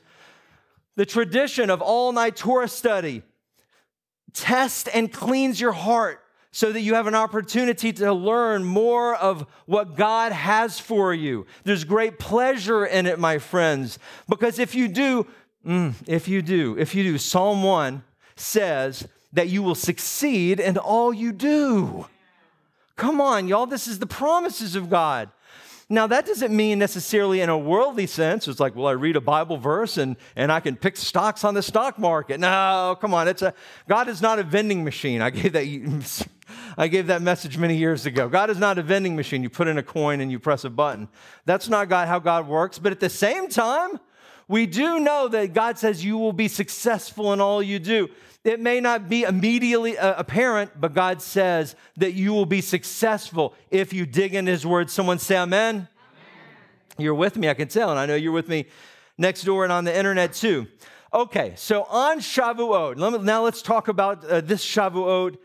The 0.96 1.06
tradition 1.06 1.70
of 1.70 1.80
all 1.80 2.12
night 2.12 2.36
Torah 2.36 2.68
study 2.68 3.22
test 4.34 4.90
and 4.92 5.10
cleans 5.10 5.58
your 5.58 5.72
heart 5.72 6.22
so 6.58 6.72
that 6.72 6.80
you 6.80 6.94
have 6.94 7.06
an 7.06 7.14
opportunity 7.14 7.92
to 7.92 8.12
learn 8.12 8.64
more 8.64 9.14
of 9.14 9.46
what 9.66 9.94
God 9.94 10.32
has 10.32 10.80
for 10.80 11.14
you. 11.14 11.46
There's 11.62 11.84
great 11.84 12.18
pleasure 12.18 12.84
in 12.84 13.06
it, 13.06 13.20
my 13.20 13.38
friends, 13.38 14.00
because 14.28 14.58
if 14.58 14.74
you 14.74 14.88
do, 14.88 15.28
mm, 15.64 15.94
if 16.08 16.26
you 16.26 16.42
do, 16.42 16.76
if 16.76 16.96
you 16.96 17.04
do, 17.04 17.16
Psalm 17.16 17.62
1 17.62 18.02
says 18.34 19.06
that 19.34 19.48
you 19.48 19.62
will 19.62 19.76
succeed 19.76 20.58
in 20.58 20.76
all 20.78 21.14
you 21.14 21.30
do. 21.30 22.08
Come 22.96 23.20
on, 23.20 23.46
y'all, 23.46 23.66
this 23.66 23.86
is 23.86 24.00
the 24.00 24.06
promises 24.06 24.74
of 24.74 24.90
God. 24.90 25.30
Now, 25.88 26.08
that 26.08 26.26
doesn't 26.26 26.54
mean 26.54 26.80
necessarily 26.80 27.40
in 27.40 27.48
a 27.48 27.56
worldly 27.56 28.08
sense. 28.08 28.48
It's 28.48 28.58
like, 28.58 28.74
well, 28.74 28.88
I 28.88 28.92
read 28.92 29.14
a 29.14 29.20
Bible 29.20 29.58
verse 29.58 29.96
and, 29.96 30.16
and 30.34 30.50
I 30.50 30.58
can 30.58 30.74
pick 30.74 30.96
stocks 30.96 31.44
on 31.44 31.54
the 31.54 31.62
stock 31.62 32.00
market. 32.00 32.40
No, 32.40 32.98
come 33.00 33.14
on. 33.14 33.28
It's 33.28 33.42
a, 33.42 33.54
God 33.88 34.08
is 34.08 34.20
not 34.20 34.40
a 34.40 34.42
vending 34.42 34.82
machine. 34.82 35.22
I 35.22 35.30
gave, 35.30 35.52
that, 35.52 35.64
I 36.80 36.86
gave 36.86 37.08
that 37.08 37.22
message 37.22 37.58
many 37.58 37.76
years 37.76 38.06
ago. 38.06 38.28
God 38.28 38.50
is 38.50 38.58
not 38.58 38.78
a 38.78 38.84
vending 38.84 39.16
machine. 39.16 39.42
You 39.42 39.50
put 39.50 39.66
in 39.66 39.78
a 39.78 39.82
coin 39.82 40.20
and 40.20 40.30
you 40.30 40.38
press 40.38 40.62
a 40.62 40.70
button. 40.70 41.08
That's 41.44 41.68
not 41.68 41.88
God, 41.88 42.06
how 42.06 42.20
God 42.20 42.46
works. 42.46 42.78
But 42.78 42.92
at 42.92 43.00
the 43.00 43.10
same 43.10 43.48
time, 43.48 43.98
we 44.46 44.64
do 44.64 45.00
know 45.00 45.26
that 45.26 45.52
God 45.52 45.76
says 45.76 46.04
you 46.04 46.16
will 46.16 46.32
be 46.32 46.46
successful 46.46 47.32
in 47.32 47.40
all 47.40 47.60
you 47.60 47.80
do. 47.80 48.08
It 48.44 48.60
may 48.60 48.78
not 48.78 49.08
be 49.08 49.24
immediately 49.24 49.98
uh, 49.98 50.14
apparent, 50.20 50.80
but 50.80 50.94
God 50.94 51.20
says 51.20 51.74
that 51.96 52.12
you 52.12 52.32
will 52.32 52.46
be 52.46 52.60
successful 52.60 53.54
if 53.72 53.92
you 53.92 54.06
dig 54.06 54.36
in 54.36 54.46
His 54.46 54.64
Word. 54.64 54.88
Someone 54.88 55.18
say, 55.18 55.36
Amen. 55.36 55.74
amen. 55.74 55.88
You're 56.96 57.14
with 57.16 57.36
me, 57.36 57.48
I 57.48 57.54
can 57.54 57.66
tell, 57.66 57.90
and 57.90 57.98
I 57.98 58.06
know 58.06 58.14
you're 58.14 58.30
with 58.30 58.48
me 58.48 58.66
next 59.18 59.42
door 59.42 59.64
and 59.64 59.72
on 59.72 59.82
the 59.82 59.94
internet 59.94 60.32
too. 60.32 60.68
Okay, 61.12 61.54
so 61.56 61.82
on 61.84 62.20
Shavuot, 62.20 63.24
now 63.24 63.42
let's 63.42 63.62
talk 63.62 63.88
about 63.88 64.24
uh, 64.24 64.40
this 64.40 64.64
Shavuot 64.64 65.38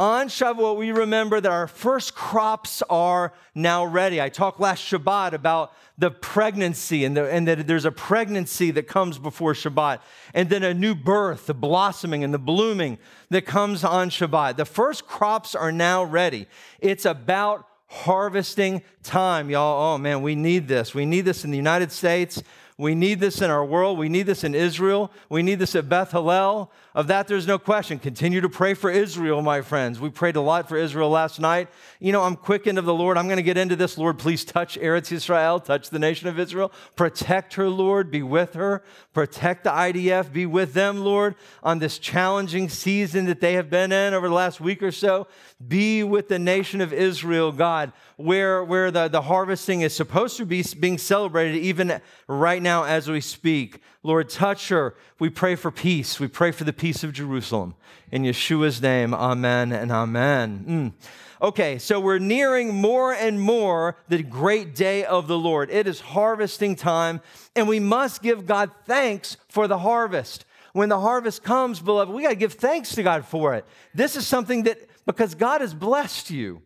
on 0.00 0.28
Shavuot, 0.28 0.78
we 0.78 0.92
remember 0.92 1.42
that 1.42 1.52
our 1.52 1.66
first 1.66 2.14
crops 2.14 2.82
are 2.88 3.34
now 3.54 3.84
ready. 3.84 4.18
I 4.18 4.30
talked 4.30 4.58
last 4.58 4.82
Shabbat 4.90 5.34
about 5.34 5.74
the 5.98 6.10
pregnancy 6.10 7.04
and, 7.04 7.14
the, 7.14 7.30
and 7.30 7.46
that 7.46 7.66
there's 7.66 7.84
a 7.84 7.92
pregnancy 7.92 8.70
that 8.70 8.84
comes 8.88 9.18
before 9.18 9.52
Shabbat, 9.52 10.00
and 10.32 10.48
then 10.48 10.62
a 10.62 10.72
new 10.72 10.94
birth, 10.94 11.44
the 11.44 11.54
blossoming 11.54 12.24
and 12.24 12.32
the 12.32 12.38
blooming 12.38 12.96
that 13.28 13.44
comes 13.44 13.84
on 13.84 14.08
Shabbat. 14.08 14.56
The 14.56 14.64
first 14.64 15.06
crops 15.06 15.54
are 15.54 15.70
now 15.70 16.02
ready. 16.02 16.46
It's 16.78 17.04
about 17.04 17.66
harvesting 17.88 18.80
time, 19.02 19.50
y'all. 19.50 19.94
Oh 19.94 19.98
man, 19.98 20.22
we 20.22 20.34
need 20.34 20.66
this. 20.66 20.94
We 20.94 21.04
need 21.04 21.26
this 21.26 21.44
in 21.44 21.50
the 21.50 21.58
United 21.58 21.92
States. 21.92 22.42
We 22.80 22.94
need 22.94 23.20
this 23.20 23.42
in 23.42 23.50
our 23.50 23.62
world. 23.62 23.98
We 23.98 24.08
need 24.08 24.22
this 24.22 24.42
in 24.42 24.54
Israel. 24.54 25.12
We 25.28 25.42
need 25.42 25.58
this 25.58 25.74
at 25.74 25.90
Beth 25.90 26.12
Hallel. 26.12 26.70
Of 26.94 27.08
that, 27.08 27.28
there's 27.28 27.46
no 27.46 27.58
question. 27.58 27.98
Continue 27.98 28.40
to 28.40 28.48
pray 28.48 28.72
for 28.72 28.90
Israel, 28.90 29.42
my 29.42 29.60
friends. 29.60 30.00
We 30.00 30.08
prayed 30.08 30.34
a 30.34 30.40
lot 30.40 30.66
for 30.66 30.78
Israel 30.78 31.10
last 31.10 31.38
night. 31.38 31.68
You 32.00 32.10
know, 32.10 32.22
I'm 32.22 32.36
quickened 32.36 32.78
of 32.78 32.86
the 32.86 32.94
Lord. 32.94 33.18
I'm 33.18 33.26
going 33.26 33.36
to 33.36 33.42
get 33.42 33.58
into 33.58 33.76
this. 33.76 33.98
Lord, 33.98 34.18
please 34.18 34.46
touch 34.46 34.78
Eretz 34.78 35.12
Israel, 35.12 35.60
touch 35.60 35.90
the 35.90 35.98
nation 35.98 36.26
of 36.28 36.38
Israel. 36.38 36.72
Protect 36.96 37.52
her, 37.54 37.68
Lord. 37.68 38.10
Be 38.10 38.22
with 38.22 38.54
her. 38.54 38.82
Protect 39.12 39.64
the 39.64 39.70
IDF. 39.70 40.32
Be 40.32 40.46
with 40.46 40.72
them, 40.72 41.04
Lord, 41.04 41.34
on 41.62 41.80
this 41.80 41.98
challenging 41.98 42.70
season 42.70 43.26
that 43.26 43.42
they 43.42 43.52
have 43.54 43.68
been 43.68 43.92
in 43.92 44.14
over 44.14 44.28
the 44.28 44.34
last 44.34 44.58
week 44.58 44.82
or 44.82 44.90
so. 44.90 45.28
Be 45.68 46.02
with 46.02 46.28
the 46.28 46.38
nation 46.38 46.80
of 46.80 46.94
Israel, 46.94 47.52
God, 47.52 47.92
where, 48.22 48.62
where 48.62 48.90
the, 48.90 49.08
the 49.08 49.22
harvesting 49.22 49.80
is 49.80 49.94
supposed 49.94 50.36
to 50.36 50.46
be 50.46 50.64
being 50.78 50.98
celebrated 50.98 51.56
even 51.56 52.00
right 52.28 52.62
now 52.62 52.84
as 52.84 53.08
we 53.08 53.20
speak. 53.20 53.80
Lord, 54.02 54.28
touch 54.28 54.68
her. 54.68 54.94
We 55.18 55.30
pray 55.30 55.56
for 55.56 55.70
peace. 55.70 56.20
We 56.20 56.28
pray 56.28 56.52
for 56.52 56.64
the 56.64 56.72
peace 56.72 57.04
of 57.04 57.12
Jerusalem. 57.12 57.74
In 58.10 58.22
Yeshua's 58.22 58.80
name, 58.80 59.14
amen 59.14 59.72
and 59.72 59.90
amen. 59.90 60.64
Mm. 60.68 61.06
Okay, 61.42 61.78
so 61.78 61.98
we're 61.98 62.18
nearing 62.18 62.74
more 62.74 63.14
and 63.14 63.40
more 63.40 63.96
the 64.08 64.22
great 64.22 64.74
day 64.74 65.04
of 65.04 65.26
the 65.26 65.38
Lord. 65.38 65.70
It 65.70 65.86
is 65.86 66.00
harvesting 66.00 66.76
time, 66.76 67.22
and 67.56 67.66
we 67.66 67.80
must 67.80 68.22
give 68.22 68.46
God 68.46 68.70
thanks 68.84 69.38
for 69.48 69.66
the 69.66 69.78
harvest. 69.78 70.44
When 70.72 70.88
the 70.88 71.00
harvest 71.00 71.42
comes, 71.42 71.80
beloved, 71.80 72.12
we 72.12 72.22
got 72.22 72.30
to 72.30 72.34
give 72.36 72.52
thanks 72.54 72.94
to 72.94 73.02
God 73.02 73.24
for 73.24 73.54
it. 73.54 73.64
This 73.94 74.16
is 74.16 74.26
something 74.26 74.64
that 74.64 74.78
because 75.06 75.34
God 75.34 75.62
has 75.62 75.74
blessed 75.74 76.30
you. 76.30 76.62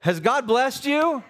Has 0.00 0.20
God 0.20 0.46
blessed 0.46 0.86
you? 0.86 1.22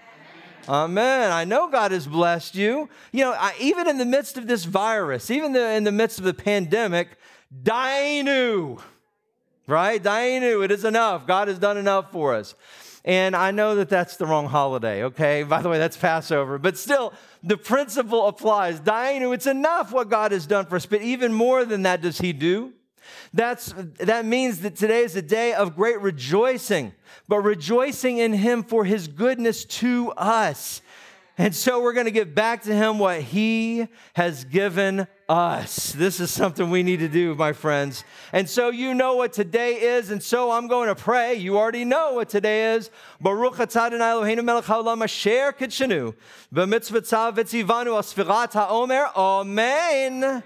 Amen. 0.69 1.31
I 1.31 1.45
know 1.45 1.69
God 1.69 1.93
has 1.93 2.07
blessed 2.07 2.55
you. 2.55 2.91
You 3.13 3.25
know, 3.25 3.33
I, 3.33 3.55
even 3.59 3.89
in 3.89 3.97
the 3.97 4.05
midst 4.05 4.37
of 4.37 4.47
this 4.47 4.65
virus, 4.65 5.31
even 5.31 5.55
the, 5.55 5.71
in 5.71 5.85
the 5.85 5.93
midst 5.93 6.19
of 6.19 6.25
the 6.25 6.35
pandemic, 6.35 7.09
Dainu, 7.63 8.79
right? 9.67 10.03
Dainu, 10.03 10.63
it 10.63 10.71
is 10.71 10.85
enough. 10.85 11.27
God 11.27 11.49
has 11.49 11.59
done 11.59 11.79
enough 11.79 12.13
for 12.13 12.35
us. 12.35 12.55
And 13.07 13.35
I 13.35 13.53
know 13.53 13.77
that 13.77 13.89
that's 13.89 14.19
the 14.19 14.27
wrong 14.27 14.47
holiday, 14.47 15.05
okay? 15.05 15.43
By 15.49 15.63
the 15.63 15.71
way, 15.71 15.79
that's 15.79 15.97
Passover. 15.97 16.59
But 16.59 16.77
still, 16.77 17.15
the 17.43 17.57
principle 17.57 18.27
applies. 18.27 18.81
Dainu, 18.81 19.35
it's 19.35 19.47
enough 19.47 19.93
what 19.93 20.11
God 20.11 20.33
has 20.33 20.47
done 20.47 20.67
for 20.67 20.77
us. 20.77 20.85
But 20.85 21.01
even 21.01 21.33
more 21.33 21.65
than 21.65 21.85
that, 21.85 22.03
does 22.03 22.19
He 22.19 22.35
do? 22.35 22.75
That's, 23.33 23.75
that 23.99 24.25
means 24.25 24.61
that 24.61 24.77
today 24.77 25.01
is 25.01 25.17
a 25.17 25.23
day 25.23 25.53
of 25.53 25.77
great 25.77 26.01
rejoicing, 26.01 26.93
but 27.29 27.41
rejoicing 27.41 28.19
in 28.19 28.33
Him 28.33 28.63
for 28.63 28.85
His 28.85 29.09
goodness 29.09 29.65
to 29.65 30.13
us. 30.13 30.83
And 31.41 31.55
so 31.55 31.81
we're 31.81 31.93
going 31.93 32.07
to 32.07 32.11
give 32.11 32.35
back 32.35 32.63
to 32.63 32.75
Him 32.75 32.99
what 32.99 33.23
He 33.23 33.87
has 34.15 34.45
given 34.45 35.07
us. 35.29 35.93
This 35.93 36.19
is 36.19 36.33
something 36.33 36.69
we 36.69 36.83
need 36.83 36.99
to 36.99 37.09
do, 37.09 37.37
my 37.37 37.53
friends. 37.53 38.03
And 38.33 38.51
so 38.51 38.71
you 38.71 38.93
know 38.93 39.15
what 39.15 39.33
today 39.33 39.75
is, 39.75 40.11
and 40.11 40.21
so 40.21 40.51
I'm 40.51 40.67
going 40.67 40.89
to 40.89 40.97
pray. 40.97 41.35
You 41.35 41.57
already 41.57 41.85
know 41.85 42.15
what 42.15 42.29
today 42.29 42.75
is. 42.75 42.91
Baruch 43.21 43.55
atah 43.55 43.87
Adonai 43.87 44.05
Eloheinu 44.05 44.45
melech 44.45 44.65
haolam 44.65 45.01
asher 45.05 45.53
kitshenu 45.53 46.17
b'mitzvotav 46.53 47.37
v'tzivanu 47.37 47.95
al 47.95 48.49
ha'omer. 48.49 49.09
Amen. 49.15 50.43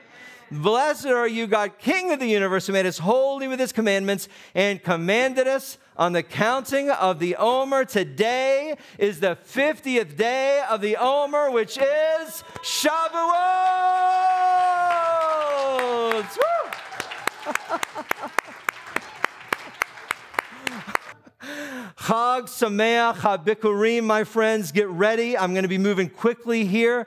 Blessed 0.53 1.07
are 1.07 1.27
you, 1.27 1.47
God, 1.47 1.79
King 1.79 2.13
of 2.13 2.21
the 2.21 2.27
universe, 2.27 2.67
who 2.67 2.75
made 2.75 2.85
us 2.85 2.99
holy 2.99 3.49
with 3.49 3.59
his 3.59 3.73
commandments 3.73 4.29
and 4.55 4.83
commanded 4.83 5.47
us 5.47 5.79
on 5.97 6.13
the 6.13 6.23
counting 6.23 6.91
of 6.91 7.21
the 7.21 7.37
Omer. 7.37 7.87
Today 7.87 8.77
is 8.99 9.21
the 9.21 9.39
50th 9.47 10.15
day 10.15 10.63
of 10.69 10.83
the 10.83 10.99
Omer, 10.99 11.51
which 11.51 11.79
is 11.79 12.45
Shavuot. 12.63 13.33
Chag 21.97 22.43
Sameach 22.43 23.15
HaBikurim, 23.15 24.05
my 24.05 24.25
friends, 24.25 24.71
get 24.71 24.89
ready. 24.89 25.39
I'm 25.39 25.55
going 25.55 25.63
to 25.63 25.69
be 25.69 25.79
moving 25.79 26.11
quickly 26.11 26.67
here. 26.67 27.07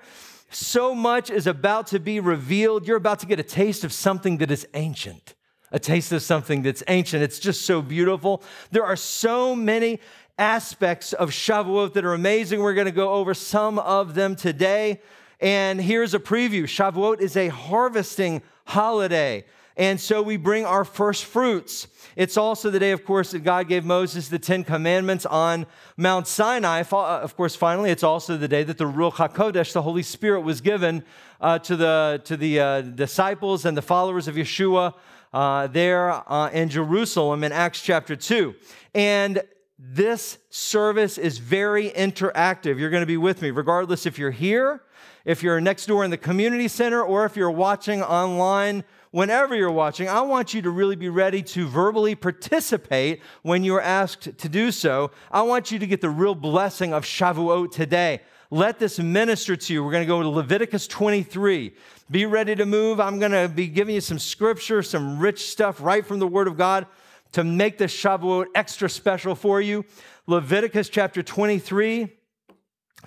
So 0.56 0.96
much 0.96 1.30
is 1.30 1.48
about 1.48 1.88
to 1.88 2.00
be 2.00 2.22
revealed. 2.22 2.88
You're 2.88 2.96
about 2.96 3.20
to 3.20 3.26
get 3.26 3.42
a 3.42 3.44
taste 3.44 3.84
of 3.84 3.92
something 3.92 4.38
that 4.38 4.50
is 4.50 4.66
ancient, 4.74 5.36
a 5.70 5.80
taste 5.80 6.14
of 6.14 6.22
something 6.22 6.62
that's 6.62 6.82
ancient. 6.88 7.22
It's 7.24 7.40
just 7.40 7.66
so 7.66 7.82
beautiful. 7.82 8.42
There 8.72 8.86
are 8.86 8.96
so 8.96 9.54
many 9.54 10.00
aspects 10.38 11.12
of 11.12 11.32
Shavuot 11.32 11.92
that 11.94 12.06
are 12.06 12.14
amazing. 12.14 12.62
We're 12.62 12.74
going 12.74 12.86
to 12.86 12.94
go 12.94 13.16
over 13.16 13.34
some 13.34 13.80
of 13.80 14.16
them 14.16 14.38
today. 14.38 15.02
And 15.42 15.82
here's 15.82 16.14
a 16.14 16.20
preview 16.20 16.64
Shavuot 16.64 17.20
is 17.20 17.36
a 17.36 17.50
harvesting 17.50 18.42
holiday. 18.66 19.44
And 19.77 20.00
so 20.00 20.22
we 20.22 20.38
bring 20.38 20.65
our 20.65 20.86
first 20.86 21.25
fruits. 21.25 21.88
It's 22.15 22.38
also 22.38 22.70
the 22.70 22.79
day, 22.79 22.91
of 22.91 23.03
course, 23.03 23.32
that 23.32 23.44
God 23.44 23.67
gave 23.67 23.84
Moses 23.84 24.29
the 24.29 24.39
Ten 24.39 24.63
Commandments 24.63 25.25
on 25.25 25.65
Mount 25.98 26.27
Sinai. 26.27 26.84
Uh, 26.89 27.20
of 27.20 27.36
course, 27.36 27.55
finally, 27.55 27.89
it's 27.89 28.03
also 28.03 28.38
the 28.38 28.48
day 28.48 28.63
that 28.63 28.77
the 28.77 28.86
Ruach 28.86 29.15
HaKodesh, 29.15 29.74
the 29.74 29.82
Holy 29.82 30.03
Spirit, 30.03 30.41
was 30.41 30.62
given 30.62 31.03
uh, 31.41 31.60
to 31.60 31.75
the, 31.75 32.22
to 32.24 32.38
the 32.38 32.60
uh, 32.60 32.82
disciples 32.82 33.65
and 33.65 33.75
the 33.75 33.82
followers 33.82 34.29
of 34.29 34.36
Yeshua 34.36 34.94
uh, 35.34 35.67
there 35.67 36.10
uh, 36.32 36.50
in 36.51 36.70
Jerusalem 36.70 37.44
in 37.44 37.51
Acts 37.51 37.82
chapter 37.82 38.15
2. 38.15 38.55
And 38.94 39.44
this 39.77 40.38
service 40.50 41.17
is 41.17 41.38
very 41.38 41.89
interactive. 41.89 42.79
You're 42.79 42.89
going 42.89 43.01
to 43.01 43.08
be 43.08 43.17
with 43.17 43.41
me, 43.41 43.51
regardless 43.51 44.05
if 44.05 44.17
you're 44.17 44.32
here, 44.32 44.84
if 45.25 45.44
you're 45.44 45.60
next 45.60 45.88
door 45.88 46.05
in 46.05 46.12
the 46.12 46.17
community 46.17 46.70
center, 46.70 47.03
or 47.03 47.25
if 47.25 47.36
you're 47.36 47.51
watching 47.51 48.01
online 48.01 48.86
whenever 49.15 49.55
you're 49.55 49.72
watching, 49.72 50.10
I 50.10 50.19
want 50.19 50.53
you 50.53 50.62
to 50.63 50.69
really 50.69 50.98
be 50.98 51.07
ready 51.07 51.41
to 51.41 51.65
verbally 51.65 52.15
participate 52.15 53.22
when 53.43 53.63
you're 53.63 53.79
asked 53.79 54.38
to 54.38 54.50
do 54.50 54.74
so. 54.74 55.10
I 55.31 55.41
want 55.43 55.72
you 55.72 55.79
to 55.79 55.88
get 55.88 56.01
the 56.01 56.10
real 56.10 56.36
blessing 56.36 56.91
of 56.91 57.05
Shavuot 57.05 57.72
today. 57.72 58.19
Let 58.51 58.77
this 58.77 59.00
minister 59.00 59.55
to 59.55 59.74
you. 59.74 59.86
We're 59.86 59.93
going 59.93 60.03
to 60.03 60.07
go 60.07 60.22
to 60.22 60.27
Leviticus 60.27 60.86
23. 60.88 61.74
Be 62.12 62.25
ready 62.25 62.55
to 62.55 62.65
move. 62.65 63.00
I'm 63.00 63.17
going 63.17 63.31
to 63.31 63.48
be 63.48 63.69
giving 63.69 63.95
you 63.95 64.01
some 64.01 64.19
scripture, 64.19 64.84
some 64.84 65.17
rich 65.17 65.50
stuff 65.50 65.79
right 65.79 66.05
from 66.05 66.19
the 66.19 66.27
Word 66.27 66.50
of 66.50 66.57
God 66.57 66.86
to 67.31 67.45
make 67.45 67.77
this 67.77 67.95
Shavuot 67.95 68.48
extra 68.53 68.89
special 68.89 69.34
for 69.34 69.62
you. 69.62 69.86
Leviticus 70.27 70.89
chapter 70.89 71.24
23 71.24 72.10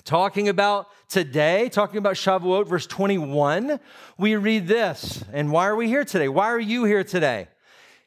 talking 0.05 0.49
about 0.49 0.89
today, 1.09 1.69
talking 1.69 1.99
about 1.99 2.15
Shavuot, 2.15 2.67
verse 2.67 2.87
21, 2.87 3.81
we 4.19 4.37
read 4.37 4.67
this. 4.67 5.25
And 5.33 5.51
why 5.51 5.67
are 5.67 5.77
we 5.77 5.89
here 5.89 6.05
today? 6.05 6.29
Why 6.29 6.47
are 6.47 6.61
you 6.61 6.85
here 6.85 7.05
today? 7.05 7.49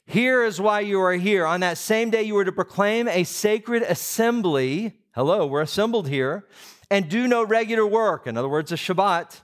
Here 0.05 0.43
is 0.43 0.59
why 0.59 0.81
you 0.81 0.99
are 1.01 1.13
here. 1.13 1.45
On 1.45 1.61
that 1.61 1.77
same 1.77 2.09
day, 2.09 2.23
you 2.23 2.33
were 2.33 2.45
to 2.45 2.51
proclaim 2.51 3.07
a 3.07 3.23
sacred 3.23 3.83
assembly. 3.83 4.99
Hello, 5.13 5.45
we're 5.45 5.61
assembled 5.61 6.09
here. 6.09 6.47
And 6.89 7.07
do 7.07 7.27
no 7.27 7.43
regular 7.45 7.87
work. 7.87 8.27
In 8.27 8.35
other 8.35 8.49
words, 8.49 8.71
a 8.71 8.75
Shabbat. 8.75 9.41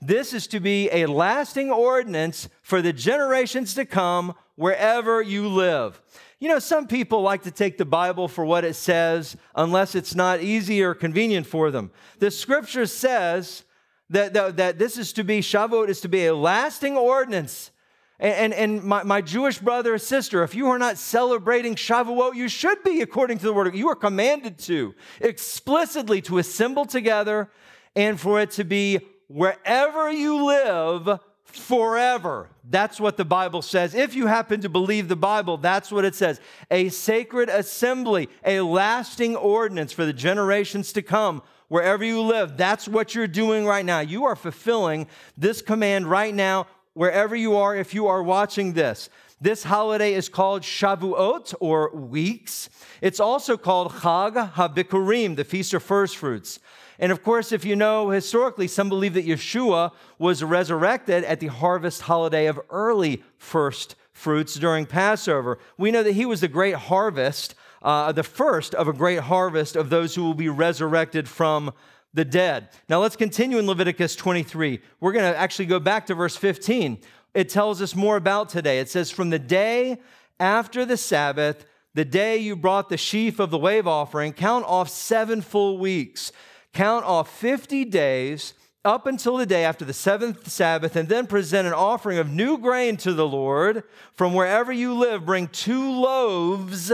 This 0.00 0.32
is 0.32 0.46
to 0.48 0.60
be 0.60 0.88
a 0.90 1.06
lasting 1.06 1.70
ordinance 1.70 2.48
for 2.62 2.82
the 2.82 2.92
generations 2.92 3.74
to 3.74 3.84
come 3.84 4.34
wherever 4.56 5.22
you 5.22 5.46
live. 5.46 6.00
You 6.40 6.48
know, 6.48 6.60
some 6.60 6.86
people 6.86 7.22
like 7.22 7.42
to 7.42 7.50
take 7.50 7.78
the 7.78 7.84
Bible 7.84 8.28
for 8.28 8.44
what 8.44 8.64
it 8.64 8.74
says 8.74 9.36
unless 9.56 9.96
it's 9.96 10.14
not 10.14 10.40
easy 10.40 10.82
or 10.82 10.94
convenient 10.94 11.46
for 11.46 11.72
them. 11.72 11.90
The 12.20 12.30
scripture 12.30 12.86
says 12.86 13.64
that, 14.10 14.34
that, 14.34 14.56
that 14.56 14.78
this 14.78 14.98
is 14.98 15.12
to 15.14 15.24
be, 15.24 15.40
Shavuot 15.40 15.88
is 15.88 16.00
to 16.02 16.08
be 16.08 16.26
a 16.26 16.34
lasting 16.34 16.96
ordinance. 16.96 17.72
And, 18.20 18.52
and, 18.52 18.54
and 18.54 18.84
my, 18.84 19.02
my 19.02 19.20
Jewish 19.20 19.58
brother 19.58 19.94
or 19.94 19.98
sister, 19.98 20.44
if 20.44 20.54
you 20.54 20.68
are 20.68 20.78
not 20.78 20.96
celebrating 20.96 21.74
Shavuot, 21.74 22.36
you 22.36 22.48
should 22.48 22.84
be 22.84 23.00
according 23.00 23.38
to 23.38 23.44
the 23.44 23.52
word. 23.52 23.74
You 23.74 23.88
are 23.88 23.96
commanded 23.96 24.58
to, 24.60 24.94
explicitly 25.20 26.22
to 26.22 26.38
assemble 26.38 26.84
together 26.84 27.50
and 27.96 28.18
for 28.18 28.40
it 28.40 28.52
to 28.52 28.64
be 28.64 29.00
wherever 29.26 30.10
you 30.10 30.44
live 30.44 31.18
forever. 31.52 32.48
That's 32.68 33.00
what 33.00 33.16
the 33.16 33.24
Bible 33.24 33.62
says. 33.62 33.94
If 33.94 34.14
you 34.14 34.26
happen 34.26 34.60
to 34.60 34.68
believe 34.68 35.08
the 35.08 35.16
Bible, 35.16 35.56
that's 35.56 35.90
what 35.90 36.04
it 36.04 36.14
says. 36.14 36.40
A 36.70 36.88
sacred 36.90 37.48
assembly, 37.48 38.28
a 38.44 38.60
lasting 38.60 39.36
ordinance 39.36 39.92
for 39.92 40.04
the 40.04 40.12
generations 40.12 40.92
to 40.92 41.02
come, 41.02 41.42
wherever 41.68 42.04
you 42.04 42.20
live. 42.20 42.56
That's 42.56 42.86
what 42.88 43.14
you're 43.14 43.26
doing 43.26 43.64
right 43.64 43.84
now. 43.84 44.00
You 44.00 44.24
are 44.24 44.36
fulfilling 44.36 45.06
this 45.36 45.62
command 45.62 46.06
right 46.06 46.34
now, 46.34 46.66
wherever 46.94 47.34
you 47.34 47.56
are, 47.56 47.76
if 47.76 47.94
you 47.94 48.06
are 48.06 48.22
watching 48.22 48.72
this. 48.72 49.08
This 49.40 49.62
holiday 49.62 50.14
is 50.14 50.28
called 50.28 50.62
Shavuot 50.62 51.54
or 51.60 51.94
weeks. 51.94 52.68
It's 53.00 53.20
also 53.20 53.56
called 53.56 53.92
Chag 53.92 54.54
HaBikurim, 54.54 55.36
the 55.36 55.44
Feast 55.44 55.74
of 55.74 55.82
First 55.82 56.16
Fruits. 56.16 56.58
And 56.98 57.12
of 57.12 57.22
course, 57.22 57.52
if 57.52 57.64
you 57.64 57.76
know 57.76 58.10
historically, 58.10 58.66
some 58.66 58.88
believe 58.88 59.14
that 59.14 59.26
Yeshua 59.26 59.92
was 60.18 60.42
resurrected 60.42 61.24
at 61.24 61.40
the 61.40 61.46
harvest 61.46 62.02
holiday 62.02 62.46
of 62.46 62.60
early 62.70 63.22
first 63.36 63.94
fruits 64.12 64.56
during 64.56 64.84
Passover. 64.84 65.58
We 65.76 65.92
know 65.92 66.02
that 66.02 66.12
he 66.12 66.26
was 66.26 66.40
the 66.40 66.48
great 66.48 66.74
harvest, 66.74 67.54
uh, 67.82 68.10
the 68.10 68.24
first 68.24 68.74
of 68.74 68.88
a 68.88 68.92
great 68.92 69.20
harvest 69.20 69.76
of 69.76 69.90
those 69.90 70.14
who 70.14 70.24
will 70.24 70.34
be 70.34 70.48
resurrected 70.48 71.28
from 71.28 71.72
the 72.12 72.24
dead. 72.24 72.70
Now 72.88 73.00
let's 73.00 73.14
continue 73.14 73.58
in 73.58 73.66
Leviticus 73.66 74.16
23. 74.16 74.80
We're 74.98 75.12
going 75.12 75.30
to 75.30 75.38
actually 75.38 75.66
go 75.66 75.78
back 75.78 76.06
to 76.06 76.14
verse 76.14 76.36
15. 76.36 76.98
It 77.34 77.48
tells 77.48 77.80
us 77.80 77.94
more 77.94 78.16
about 78.16 78.48
today. 78.48 78.80
It 78.80 78.88
says, 78.88 79.10
From 79.10 79.30
the 79.30 79.38
day 79.38 79.98
after 80.40 80.84
the 80.84 80.96
Sabbath, 80.96 81.64
the 81.94 82.04
day 82.04 82.38
you 82.38 82.56
brought 82.56 82.88
the 82.88 82.96
sheaf 82.96 83.38
of 83.38 83.50
the 83.50 83.58
wave 83.58 83.86
offering, 83.86 84.32
count 84.32 84.64
off 84.66 84.88
seven 84.88 85.42
full 85.42 85.78
weeks 85.78 86.32
count 86.72 87.04
off 87.04 87.30
50 87.30 87.84
days 87.86 88.54
up 88.84 89.06
until 89.06 89.36
the 89.36 89.46
day 89.46 89.64
after 89.64 89.84
the 89.84 89.92
seventh 89.92 90.48
Sabbath, 90.48 90.96
and 90.96 91.08
then 91.08 91.26
present 91.26 91.66
an 91.66 91.74
offering 91.74 92.18
of 92.18 92.30
new 92.30 92.56
grain 92.56 92.96
to 92.98 93.12
the 93.12 93.26
Lord. 93.26 93.82
From 94.14 94.34
wherever 94.34 94.72
you 94.72 94.94
live, 94.94 95.26
bring 95.26 95.48
two 95.48 95.90
loaves 95.90 96.92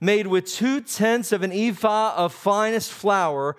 made 0.00 0.26
with 0.26 0.46
two 0.46 0.80
tenths 0.80 1.32
of 1.32 1.42
an 1.42 1.52
ephah 1.52 2.14
of 2.16 2.32
finest 2.32 2.92
flour, 2.92 3.56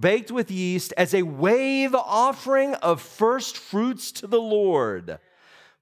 baked 0.00 0.30
with 0.30 0.50
yeast, 0.50 0.92
as 0.96 1.14
a 1.14 1.22
wave 1.22 1.94
offering 1.94 2.74
of 2.76 3.00
first 3.00 3.56
fruits 3.56 4.12
to 4.12 4.26
the 4.26 4.40
Lord. 4.40 5.18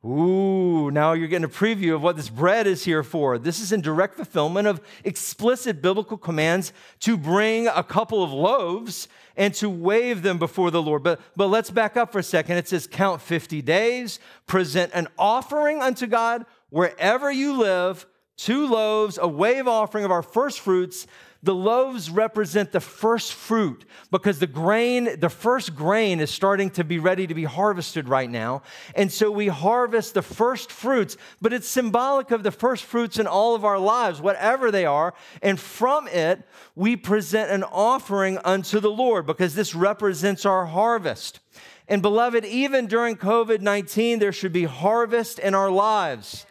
Ooh, 0.04 0.90
now 0.90 1.14
you're 1.14 1.28
getting 1.28 1.46
a 1.46 1.48
preview 1.48 1.94
of 1.94 2.02
what 2.02 2.16
this 2.16 2.28
bread 2.28 2.66
is 2.66 2.84
here 2.84 3.02
for. 3.02 3.38
This 3.38 3.58
is 3.58 3.72
in 3.72 3.80
direct 3.80 4.16
fulfillment 4.16 4.68
of 4.68 4.82
explicit 5.02 5.80
biblical 5.80 6.18
commands 6.18 6.74
to 7.00 7.16
bring 7.16 7.68
a 7.68 7.82
couple 7.82 8.22
of 8.22 8.30
loaves 8.30 9.08
and 9.34 9.54
to 9.54 9.70
wave 9.70 10.20
them 10.20 10.38
before 10.38 10.70
the 10.70 10.82
Lord. 10.82 11.02
But, 11.02 11.20
but 11.36 11.46
let's 11.46 11.70
back 11.70 11.96
up 11.96 12.12
for 12.12 12.18
a 12.18 12.22
second. 12.22 12.58
It 12.58 12.68
says, 12.68 12.86
Count 12.86 13.22
50 13.22 13.62
days, 13.62 14.20
present 14.46 14.92
an 14.94 15.08
offering 15.18 15.80
unto 15.80 16.06
God 16.06 16.44
wherever 16.68 17.32
you 17.32 17.56
live, 17.56 18.04
two 18.36 18.66
loaves, 18.66 19.18
a 19.20 19.26
wave 19.26 19.66
offering 19.66 20.04
of 20.04 20.10
our 20.10 20.22
first 20.22 20.60
fruits 20.60 21.06
the 21.44 21.54
loaves 21.54 22.10
represent 22.10 22.72
the 22.72 22.80
first 22.80 23.34
fruit 23.34 23.84
because 24.10 24.38
the 24.38 24.46
grain, 24.46 25.20
the 25.20 25.28
first 25.28 25.74
grain 25.74 26.20
is 26.20 26.30
starting 26.30 26.70
to 26.70 26.84
be 26.84 26.98
ready 26.98 27.26
to 27.26 27.34
be 27.34 27.44
harvested 27.44 28.08
right 28.08 28.30
now. 28.30 28.62
And 28.94 29.12
so 29.12 29.30
we 29.30 29.48
harvest 29.48 30.14
the 30.14 30.22
first 30.22 30.72
fruits, 30.72 31.18
but 31.42 31.52
it's 31.52 31.68
symbolic 31.68 32.30
of 32.30 32.42
the 32.42 32.50
first 32.50 32.84
fruits 32.84 33.18
in 33.18 33.26
all 33.26 33.54
of 33.54 33.64
our 33.64 33.78
lives, 33.78 34.22
whatever 34.22 34.70
they 34.70 34.86
are. 34.86 35.12
And 35.42 35.60
from 35.60 36.08
it, 36.08 36.42
we 36.74 36.96
present 36.96 37.50
an 37.50 37.62
offering 37.64 38.38
unto 38.44 38.80
the 38.80 38.90
Lord 38.90 39.26
because 39.26 39.54
this 39.54 39.74
represents 39.74 40.46
our 40.46 40.64
harvest. 40.64 41.40
And 41.86 42.00
beloved, 42.00 42.46
even 42.46 42.86
during 42.86 43.16
COVID 43.16 43.60
19, 43.60 44.18
there 44.18 44.32
should 44.32 44.52
be 44.52 44.64
harvest 44.64 45.38
in 45.38 45.54
our 45.54 45.70
lives. 45.70 46.46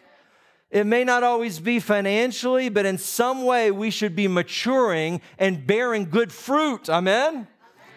It 0.73 0.87
may 0.87 1.03
not 1.03 1.21
always 1.21 1.59
be 1.59 1.79
financially, 1.79 2.67
but 2.67 2.87
in 2.87 2.97
some 2.97 3.45
way 3.45 3.69
we 3.69 3.91
should 3.91 4.15
be 4.15 4.27
maturing 4.27 5.21
and 5.37 5.67
bearing 5.67 6.09
good 6.09 6.31
fruit. 6.31 6.89
Amen? 6.89 7.47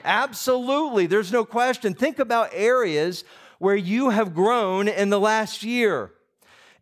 Absolutely. 0.05 1.07
There's 1.07 1.33
no 1.33 1.47
question. 1.47 1.95
Think 1.95 2.19
about 2.19 2.51
areas 2.53 3.25
where 3.59 3.75
you 3.75 4.11
have 4.11 4.35
grown 4.35 4.89
in 4.89 5.09
the 5.09 5.19
last 5.19 5.63
year. 5.63 6.13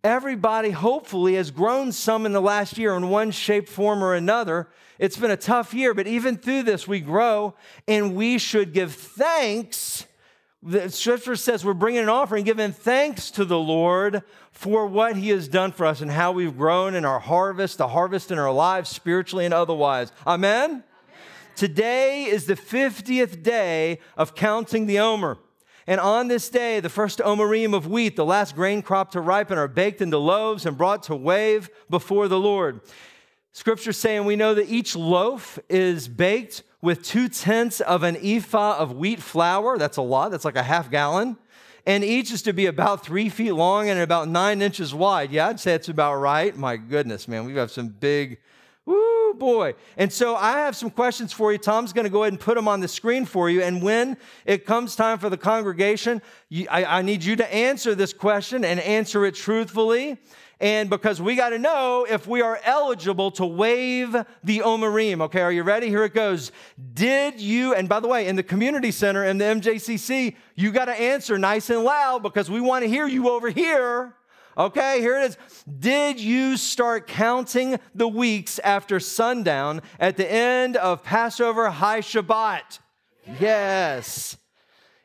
Everybody, 0.03 0.71
hopefully, 0.71 1.35
has 1.35 1.53
grown 1.53 1.93
some 1.93 2.27
in 2.27 2.33
the 2.33 2.43
last 2.43 2.77
year 2.77 2.97
in 2.97 3.09
one 3.09 3.31
shape, 3.31 3.69
form, 3.69 4.03
or 4.03 4.15
another. 4.15 4.69
It's 4.99 5.17
been 5.17 5.31
a 5.31 5.37
tough 5.37 5.73
year, 5.73 5.95
but 5.95 6.09
even 6.09 6.39
through 6.39 6.65
this, 6.65 6.89
we 6.89 6.99
grow 6.99 7.55
and 7.87 8.17
we 8.17 8.39
should 8.39 8.73
give 8.73 8.93
thanks 8.93 10.07
the 10.67 10.89
scripture 10.89 11.37
says 11.37 11.63
we're 11.63 11.75
bringing 11.75 12.01
an 12.01 12.09
offering, 12.09 12.43
giving 12.43 12.73
thanks 12.73 13.31
to 13.33 13.45
the 13.45 13.59
Lord 13.59 14.23
for 14.51 14.87
what 14.87 15.15
he 15.15 15.29
has 15.29 15.47
done 15.47 15.73
for 15.73 15.85
us 15.85 16.01
and 16.01 16.11
how 16.11 16.33
we've 16.33 16.57
grown 16.57 16.95
in 16.95 17.05
our 17.05 17.21
harvest, 17.21 17.77
the 17.77 17.89
harvest 17.89 18.31
in 18.31 18.39
our 18.39 18.53
lives, 18.53 18.89
spiritually 18.89 19.45
and 19.45 19.53
otherwise. 19.53 20.11
Amen? 20.27 20.71
Amen. 20.71 20.85
Today 21.55 22.25
is 22.25 22.47
the 22.47 22.57
50th 22.57 23.43
day 23.43 23.99
of 24.17 24.35
counting 24.35 24.87
the 24.87 25.01
Omer. 25.01 25.37
And 25.87 26.01
on 26.01 26.29
this 26.29 26.49
day, 26.49 26.81
the 26.81 26.89
first 26.89 27.19
omerim 27.19 27.75
of 27.75 27.87
wheat, 27.87 28.17
the 28.17 28.25
last 28.25 28.55
grain 28.55 28.81
crop 28.81 29.11
to 29.11 29.21
ripen, 29.21 29.59
are 29.59 29.69
baked 29.69 30.01
into 30.01 30.17
loaves 30.17 30.65
and 30.65 30.79
brought 30.79 31.03
to 31.05 31.15
wave 31.15 31.69
before 31.91 32.27
the 32.27 32.41
Lord. 32.41 32.81
Scripture 33.53 33.93
saying 33.93 34.25
we 34.25 34.35
know 34.35 34.55
that 34.55 34.71
each 34.71 34.97
loaf 34.97 35.59
is 35.69 36.09
baked 36.09 36.63
with 36.85 37.03
two 37.03 37.31
tenths 37.31 37.81
of 37.81 38.03
an 38.03 38.15
ephah 38.23 38.77
of 38.77 38.93
wheat 38.93 39.19
flour. 39.19 39.79
That's 39.79 39.97
a 39.97 40.03
lot, 40.03 40.31
that's 40.31 40.45
like 40.45 40.57
a 40.57 40.63
half 40.63 40.91
gallon. 40.91 41.39
And 41.87 42.05
each 42.05 42.31
is 42.31 42.43
to 42.43 42.53
be 42.53 42.67
about 42.67 43.05
three 43.05 43.31
feet 43.31 43.53
long 43.53 43.89
and 43.89 43.99
about 43.99 44.29
nine 44.29 44.61
inches 44.61 44.95
wide. 44.95 45.33
Yeah, 45.33 45.49
I'd 45.49 45.59
say 45.59 45.75
it's 45.75 45.89
about 45.89 46.17
right. 46.17 46.55
My 46.55 46.77
goodness, 46.77 47.27
man, 47.27 47.47
we 47.47 47.55
have 47.55 47.71
some 47.71 47.89
big, 47.89 48.39
woo, 48.85 49.33
boy. 49.35 49.75
And 49.97 50.13
so 50.13 50.37
I 50.37 50.59
have 50.59 50.77
some 50.77 50.91
questions 50.91 51.33
for 51.33 51.53
you. 51.53 51.59
Tom's 51.59 51.95
going 51.95 52.05
to 52.05 52.11
go 52.11 52.23
ahead 52.23 52.35
and 52.35 52.41
put 52.41 52.55
them 52.55 52.69
on 52.69 52.81
the 52.81 52.89
screen 52.89 53.25
for 53.25 53.49
you. 53.49 53.63
And 53.63 53.83
when 53.83 54.19
it 54.45 54.67
comes 54.67 54.95
time 54.95 55.19
for 55.19 55.31
the 55.31 55.39
congregation, 55.39 56.21
I, 56.71 56.85
I 56.85 57.03
need 57.03 57.25
you 57.25 57.37
to 57.37 57.55
answer 57.55 57.95
this 57.95 58.13
question 58.13 58.63
and 58.63 58.79
answer 58.81 59.25
it 59.25 59.35
truthfully. 59.35 60.19
And 60.61 60.89
because 60.89 61.21
we 61.21 61.37
got 61.37 61.51
to 61.51 61.59
know 61.59 62.07
if 62.09 62.27
we 62.27 62.41
are 62.41 62.61
eligible 62.65 63.31
to 63.33 63.45
wave 63.45 64.13
the 64.45 64.59
Omerim. 64.61 65.21
Okay, 65.23 65.41
are 65.41 65.53
you 65.53 65.63
ready? 65.63 65.89
Here 65.89 66.05
it 66.05 66.15
goes. 66.15 66.53
Did 66.95 67.41
you, 67.41 67.75
and 67.75 67.89
by 67.89 68.01
the 68.01 68.09
way, 68.09 68.29
in 68.29 68.37
the 68.37 68.43
community 68.43 68.91
center 68.91 69.25
in 69.25 69.39
the 69.39 69.45
MJCC, 69.45 70.37
you 70.55 70.71
got 70.71 70.87
to 70.87 70.93
answer 70.93 71.39
nice 71.39 71.71
and 71.71 71.83
loud 71.83 72.23
because 72.23 72.51
we 72.51 72.61
want 72.61 72.85
to 72.85 72.89
hear 72.89 73.07
you 73.07 73.29
over 73.29 73.51
here. 73.51 74.15
Okay, 74.57 75.01
here 75.01 75.19
it 75.19 75.31
is. 75.31 75.39
Did 75.81 76.21
you 76.21 76.57
start 76.57 77.09
counting 77.09 77.81
the 77.93 78.07
weeks 78.07 78.61
after 78.61 79.01
sundown 79.01 79.83
at 79.99 80.17
the 80.17 80.31
end 80.31 80.77
of 80.77 81.03
Passover 81.03 81.71
High 81.71 82.01
Shabbat? 82.01 82.79
Yes. 83.41 84.37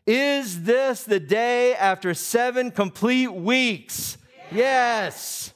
Is 0.06 0.64
this 0.64 1.04
the 1.04 1.20
day 1.20 1.74
after 1.74 2.14
seven 2.14 2.70
complete 2.70 3.34
weeks? 3.34 4.19
Yes. 4.52 5.54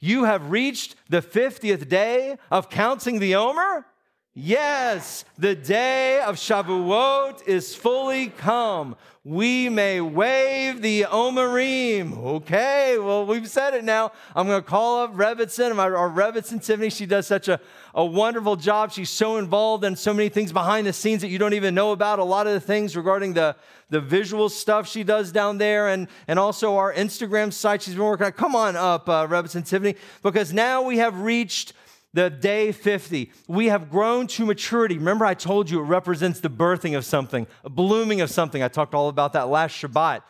You 0.00 0.24
have 0.24 0.50
reached 0.50 0.96
the 1.08 1.22
50th 1.22 1.88
day 1.88 2.36
of 2.50 2.68
counting 2.68 3.18
the 3.18 3.34
Omer? 3.36 3.86
Yes, 4.36 5.24
the 5.38 5.54
day 5.54 6.20
of 6.20 6.34
Shavuot 6.34 7.46
is 7.46 7.76
fully 7.76 8.30
come. 8.30 8.96
We 9.22 9.68
may 9.68 10.00
wave 10.00 10.82
the 10.82 11.02
Omerim. 11.02 12.18
Okay, 12.18 12.98
well, 12.98 13.24
we've 13.26 13.48
said 13.48 13.74
it 13.74 13.84
now. 13.84 14.10
I'm 14.34 14.48
going 14.48 14.60
to 14.60 14.68
call 14.68 15.04
up 15.04 15.14
Rebbetzin, 15.14 15.78
our, 15.78 16.10
Rebbetzin 16.10 16.62
Tiffany. 16.64 16.90
She 16.90 17.06
does 17.06 17.28
such 17.28 17.46
a, 17.46 17.60
a 17.94 18.04
wonderful 18.04 18.56
job. 18.56 18.90
She's 18.90 19.08
so 19.08 19.36
involved 19.36 19.84
in 19.84 19.94
so 19.94 20.12
many 20.12 20.28
things 20.28 20.52
behind 20.52 20.88
the 20.88 20.92
scenes 20.92 21.22
that 21.22 21.28
you 21.28 21.38
don't 21.38 21.54
even 21.54 21.72
know 21.72 21.92
about. 21.92 22.18
A 22.18 22.24
lot 22.24 22.48
of 22.48 22.54
the 22.54 22.60
things 22.60 22.96
regarding 22.96 23.34
the, 23.34 23.54
the 23.88 24.00
visual 24.00 24.48
stuff 24.48 24.88
she 24.88 25.04
does 25.04 25.30
down 25.30 25.58
there 25.58 25.88
and, 25.88 26.08
and 26.26 26.40
also 26.40 26.76
our 26.76 26.92
Instagram 26.92 27.52
site 27.52 27.82
she's 27.82 27.94
been 27.94 28.02
working 28.02 28.26
on. 28.26 28.32
Come 28.32 28.56
on 28.56 28.74
up, 28.74 29.08
uh, 29.08 29.28
Rebbetzin 29.28 29.64
Tiffany, 29.64 29.94
because 30.24 30.52
now 30.52 30.82
we 30.82 30.98
have 30.98 31.20
reached 31.20 31.72
the 32.14 32.30
day 32.30 32.72
50. 32.72 33.30
We 33.48 33.66
have 33.66 33.90
grown 33.90 34.28
to 34.28 34.46
maturity. 34.46 34.96
Remember, 34.96 35.26
I 35.26 35.34
told 35.34 35.68
you 35.68 35.80
it 35.80 35.84
represents 35.84 36.40
the 36.40 36.48
birthing 36.48 36.96
of 36.96 37.04
something, 37.04 37.46
a 37.64 37.68
blooming 37.68 38.20
of 38.20 38.30
something. 38.30 38.62
I 38.62 38.68
talked 38.68 38.94
all 38.94 39.08
about 39.08 39.34
that 39.34 39.48
last 39.48 39.72
Shabbat. 39.82 40.22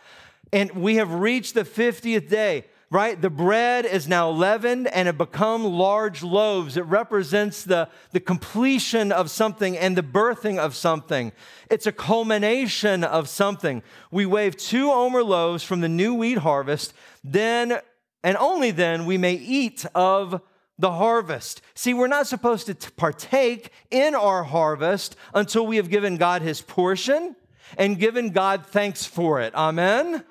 And 0.53 0.71
we 0.73 0.97
have 0.97 1.13
reached 1.13 1.55
the 1.55 1.65
50th 1.65 2.29
day, 2.29 2.65
right? 2.91 3.21
The 3.21 3.29
bread 3.29 3.85
is 3.85 4.09
now 4.09 4.31
leavened 4.31 4.87
and 4.89 5.09
it 5.09 5.19
become 5.19 5.65
large 5.65 6.23
loaves. 6.23 6.79
It 6.79 6.87
represents 6.87 7.65
the, 7.65 7.91
the 8.13 8.21
completion 8.21 9.13
of 9.13 9.31
something 9.31 9.77
and 9.77 9.95
the 9.97 10.03
birthing 10.03 10.59
of 10.59 10.75
something. 10.75 11.33
It's 11.71 11.87
a 11.87 11.93
culmination 11.93 13.05
of 13.05 13.29
something. 13.29 13.83
We 14.11 14.25
wave 14.25 14.57
two 14.57 14.91
omer 14.91 15.23
loaves 15.23 15.63
from 15.63 15.83
the 15.83 15.89
new 15.89 16.15
wheat 16.15 16.39
harvest, 16.39 16.95
then 17.23 17.81
and 18.23 18.39
only 18.39 18.71
then 18.71 19.05
we 19.05 19.19
may 19.19 19.35
eat 19.35 19.85
of 19.95 20.41
the 20.79 20.93
harvest. 20.93 21.63
See, 21.75 21.95
we're 21.95 22.09
not 22.09 22.27
supposed 22.27 22.67
to 22.67 22.93
partake 22.93 23.71
in 23.91 24.15
our 24.15 24.43
harvest 24.45 25.17
until 25.33 25.67
we 25.67 25.77
have 25.77 25.89
given 25.89 26.17
God 26.17 26.43
his 26.43 26.61
portion 26.61 27.37
and 27.79 27.99
given 27.99 28.31
God 28.31 28.67
thanks 28.67 29.05
for 29.05 29.41
it. 29.41 29.55
Amen? 29.55 30.25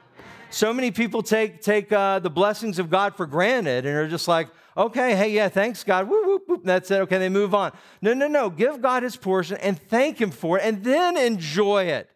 So 0.50 0.74
many 0.74 0.92
people 0.92 1.24
take, 1.24 1.62
take 1.62 1.92
uh, 1.92 2.20
the 2.20 2.30
blessings 2.30 2.78
of 2.78 2.90
God 2.90 3.16
for 3.16 3.26
granted 3.26 3.86
and 3.86 3.96
are 3.96 4.08
just 4.08 4.28
like, 4.28 4.50
okay, 4.78 5.16
hey, 5.16 5.32
yeah, 5.32 5.50
thanks, 5.50 5.84
God. 5.84 6.08
Woo, 6.08 6.24
woo, 6.24 6.42
woo. 6.48 6.62
That's 6.64 6.92
it. 6.92 7.02
Okay, 7.02 7.18
they 7.18 7.30
move 7.30 7.56
on. 7.56 7.72
No, 8.02 8.14
no, 8.14 8.28
no. 8.28 8.50
Give 8.50 8.82
God 8.82 9.04
his 9.04 9.16
portion 9.16 9.58
and 9.58 9.80
thank 9.80 10.22
him 10.22 10.30
for 10.30 10.60
it 10.60 10.66
and 10.66 10.84
then 10.84 11.18
enjoy 11.18 11.86
it. 11.86 12.10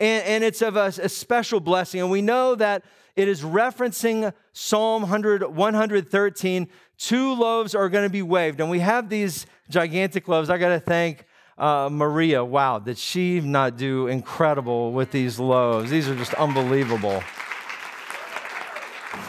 And, 0.00 0.24
and 0.24 0.44
it's 0.44 0.60
of 0.60 0.76
a, 0.76 0.86
a 0.86 1.08
special 1.08 1.60
blessing. 1.60 2.00
And 2.00 2.10
we 2.10 2.22
know 2.22 2.56
that 2.56 2.84
it 3.16 3.28
is 3.28 3.42
referencing 3.42 4.32
Psalm 4.52 5.02
100, 5.02 5.54
113 5.54 6.68
two 6.98 7.34
loaves 7.34 7.74
are 7.74 7.88
going 7.88 8.04
to 8.04 8.10
be 8.10 8.22
waved. 8.22 8.60
And 8.60 8.70
we 8.70 8.80
have 8.80 9.08
these 9.08 9.46
gigantic 9.68 10.28
loaves. 10.28 10.50
I 10.50 10.58
got 10.58 10.70
to 10.70 10.80
thank 10.80 11.26
uh, 11.58 11.88
Maria. 11.90 12.44
Wow, 12.44 12.78
did 12.78 12.98
she 12.98 13.40
not 13.40 13.76
do 13.76 14.06
incredible 14.06 14.92
with 14.92 15.10
these 15.10 15.38
loaves? 15.38 15.90
These 15.90 16.08
are 16.08 16.16
just 16.16 16.34
unbelievable. 16.34 17.22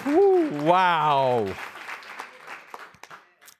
Wow. 0.05 1.53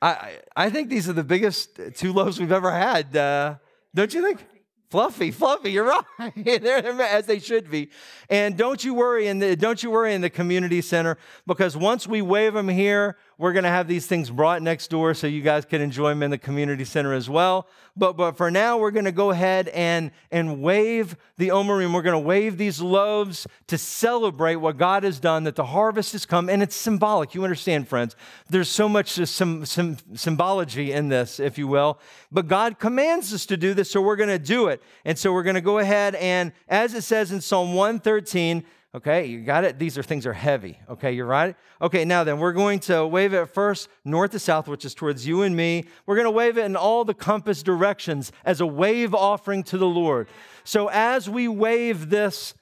I, 0.01 0.39
I 0.55 0.69
think 0.69 0.89
these 0.89 1.09
are 1.09 1.13
the 1.13 1.23
biggest 1.23 1.79
two 1.95 2.13
loaves 2.13 2.39
we've 2.39 2.51
ever 2.51 2.71
had. 2.71 3.15
Uh, 3.15 3.55
don't 3.93 4.13
you 4.13 4.21
think? 4.21 4.45
Fluffy, 4.89 5.31
fluffy. 5.31 5.71
You're 5.71 5.85
right. 5.85 6.33
they're, 6.35 7.01
as 7.01 7.25
they 7.25 7.39
should 7.39 7.69
be. 7.69 7.89
And 8.29 8.55
don't 8.55 8.83
you 8.83 8.93
worry 8.93 9.27
in 9.27 9.39
the 9.39 9.55
don't 9.55 9.81
you 9.81 9.91
worry 9.91 10.13
in 10.13 10.21
the 10.21 10.29
community 10.29 10.81
center 10.81 11.17
because 11.47 11.75
once 11.75 12.07
we 12.07 12.21
wave 12.21 12.53
them 12.53 12.69
here, 12.69 13.17
we're 13.37 13.53
going 13.53 13.63
to 13.63 13.69
have 13.69 13.87
these 13.87 14.07
things 14.07 14.29
brought 14.29 14.61
next 14.61 14.89
door 14.89 15.13
so 15.13 15.27
you 15.27 15.41
guys 15.41 15.65
can 15.65 15.81
enjoy 15.81 16.09
them 16.09 16.23
in 16.23 16.31
the 16.31 16.37
community 16.37 16.85
center 16.85 17.13
as 17.13 17.29
well. 17.29 17.67
But, 17.97 18.17
but 18.17 18.37
for 18.37 18.51
now, 18.51 18.77
we're 18.77 18.91
going 18.91 19.05
to 19.05 19.11
go 19.11 19.31
ahead 19.31 19.69
and, 19.69 20.11
and 20.31 20.61
wave 20.61 21.15
the 21.37 21.49
Omerim. 21.49 21.93
We're 21.93 22.01
going 22.01 22.13
to 22.13 22.19
wave 22.19 22.57
these 22.57 22.81
loaves 22.81 23.47
to 23.67 23.77
celebrate 23.77 24.57
what 24.57 24.77
God 24.77 25.03
has 25.03 25.19
done, 25.19 25.43
that 25.45 25.55
the 25.55 25.65
harvest 25.65 26.11
has 26.13 26.25
come. 26.25 26.49
And 26.49 26.61
it's 26.61 26.75
symbolic. 26.75 27.35
You 27.35 27.43
understand, 27.43 27.87
friends. 27.87 28.15
There's 28.49 28.69
so 28.69 28.89
much 28.89 29.19
uh, 29.19 29.25
some, 29.25 29.65
some 29.65 29.97
symbology 30.13 30.91
in 30.91 31.09
this, 31.09 31.39
if 31.39 31.57
you 31.57 31.67
will. 31.67 31.99
But 32.31 32.47
God 32.47 32.79
commands 32.79 33.33
us 33.33 33.45
to 33.47 33.57
do 33.57 33.73
this, 33.73 33.91
so 33.91 34.01
we're 34.01 34.17
going 34.17 34.29
to 34.29 34.39
do 34.39 34.67
it. 34.67 34.81
And 35.03 35.17
so 35.17 35.31
we're 35.33 35.43
going 35.43 35.55
to 35.55 35.61
go 35.61 35.79
ahead 35.79 36.15
and, 36.15 36.51
as 36.67 36.93
it 36.93 37.03
says 37.03 37.31
in 37.31 37.41
Psalm 37.41 37.73
113, 37.73 38.65
Okay, 38.95 39.25
you 39.25 39.41
got 39.41 39.65
it? 39.65 39.77
These 39.77 39.97
are 39.97 40.03
things 40.03 40.25
are 40.25 40.31
heavy. 40.31 40.79
Okay, 40.89 41.11
you're 41.11 41.25
right. 41.25 41.57
Okay, 41.81 42.05
now 42.05 42.23
then, 42.23 42.39
we're 42.39 42.53
going 42.53 42.79
to 42.81 43.05
wave 43.05 43.33
it 43.33 43.47
first 43.47 43.89
north 44.05 44.31
to 44.31 44.39
south, 44.39 44.69
which 44.69 44.85
is 44.85 44.95
towards 44.95 45.27
you 45.27 45.41
and 45.41 45.53
me. 45.53 45.83
We're 46.05 46.15
going 46.15 46.23
to 46.23 46.31
wave 46.31 46.57
it 46.57 46.63
in 46.63 46.77
all 46.77 47.03
the 47.03 47.13
compass 47.13 47.61
directions 47.61 48.31
as 48.45 48.61
a 48.61 48.65
wave 48.65 49.13
offering 49.13 49.63
to 49.63 49.77
the 49.77 49.85
Lord. 49.85 50.29
So 50.63 50.87
as 50.87 51.29
we 51.29 51.49
wave 51.49 52.09
this, 52.09 52.53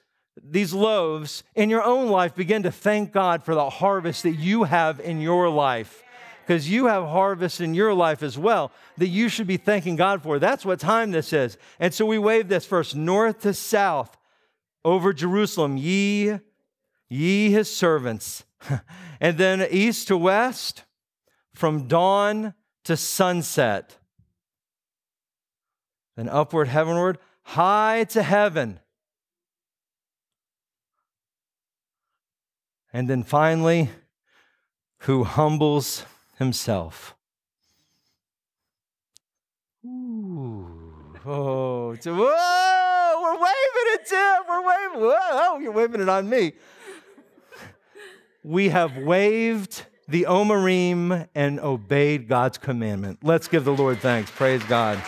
these 0.42 0.74
loaves 0.74 1.44
in 1.54 1.70
your 1.70 1.84
own 1.84 2.08
life, 2.08 2.34
begin 2.34 2.64
to 2.64 2.72
thank 2.72 3.12
God 3.12 3.44
for 3.44 3.54
the 3.54 3.70
harvest 3.70 4.24
that 4.24 4.34
you 4.34 4.64
have 4.64 4.98
in 4.98 5.20
your 5.20 5.48
life. 5.48 6.02
Because 6.44 6.68
you 6.68 6.86
have 6.86 7.04
harvest 7.04 7.60
in 7.60 7.74
your 7.74 7.94
life 7.94 8.24
as 8.24 8.36
well 8.36 8.72
that 8.98 9.06
you 9.06 9.28
should 9.28 9.46
be 9.46 9.56
thanking 9.56 9.94
God 9.94 10.20
for. 10.20 10.40
That's 10.40 10.66
what 10.66 10.80
time 10.80 11.12
this 11.12 11.32
is. 11.32 11.56
And 11.78 11.94
so 11.94 12.04
we 12.04 12.18
wave 12.18 12.48
this 12.48 12.66
first 12.66 12.96
north 12.96 13.42
to 13.42 13.54
south 13.54 14.16
over 14.84 15.12
Jerusalem, 15.12 15.76
ye, 15.76 16.38
ye 17.08 17.50
his 17.50 17.74
servants. 17.74 18.44
and 19.20 19.38
then 19.38 19.66
east 19.70 20.08
to 20.08 20.16
west, 20.16 20.84
from 21.54 21.88
dawn 21.88 22.54
to 22.84 22.96
sunset. 22.96 23.96
Then 26.16 26.28
upward, 26.28 26.68
heavenward, 26.68 27.18
high 27.42 28.04
to 28.10 28.22
heaven. 28.22 28.80
And 32.92 33.08
then 33.08 33.24
finally, 33.24 33.90
who 34.98 35.24
humbles 35.24 36.04
himself. 36.38 37.16
Ooh. 39.84 40.63
Oh, 41.26 41.94
whoa, 41.94 43.20
we're 43.22 43.34
waving 43.34 43.88
it, 43.94 44.06
Tim. 44.06 44.42
We're 44.46 44.66
waving. 44.66 45.00
Whoa, 45.00 45.58
you're 45.58 45.72
waving 45.72 46.02
it 46.02 46.08
on 46.08 46.28
me. 46.28 46.52
We 48.42 48.68
have 48.68 48.98
waved 48.98 49.86
the 50.06 50.26
Omerim 50.28 51.26
and 51.34 51.60
obeyed 51.60 52.28
God's 52.28 52.58
commandment. 52.58 53.20
Let's 53.22 53.48
give 53.48 53.64
the 53.64 53.72
Lord 53.72 54.00
thanks. 54.00 54.30
Praise 54.32 54.62
God. 54.64 54.98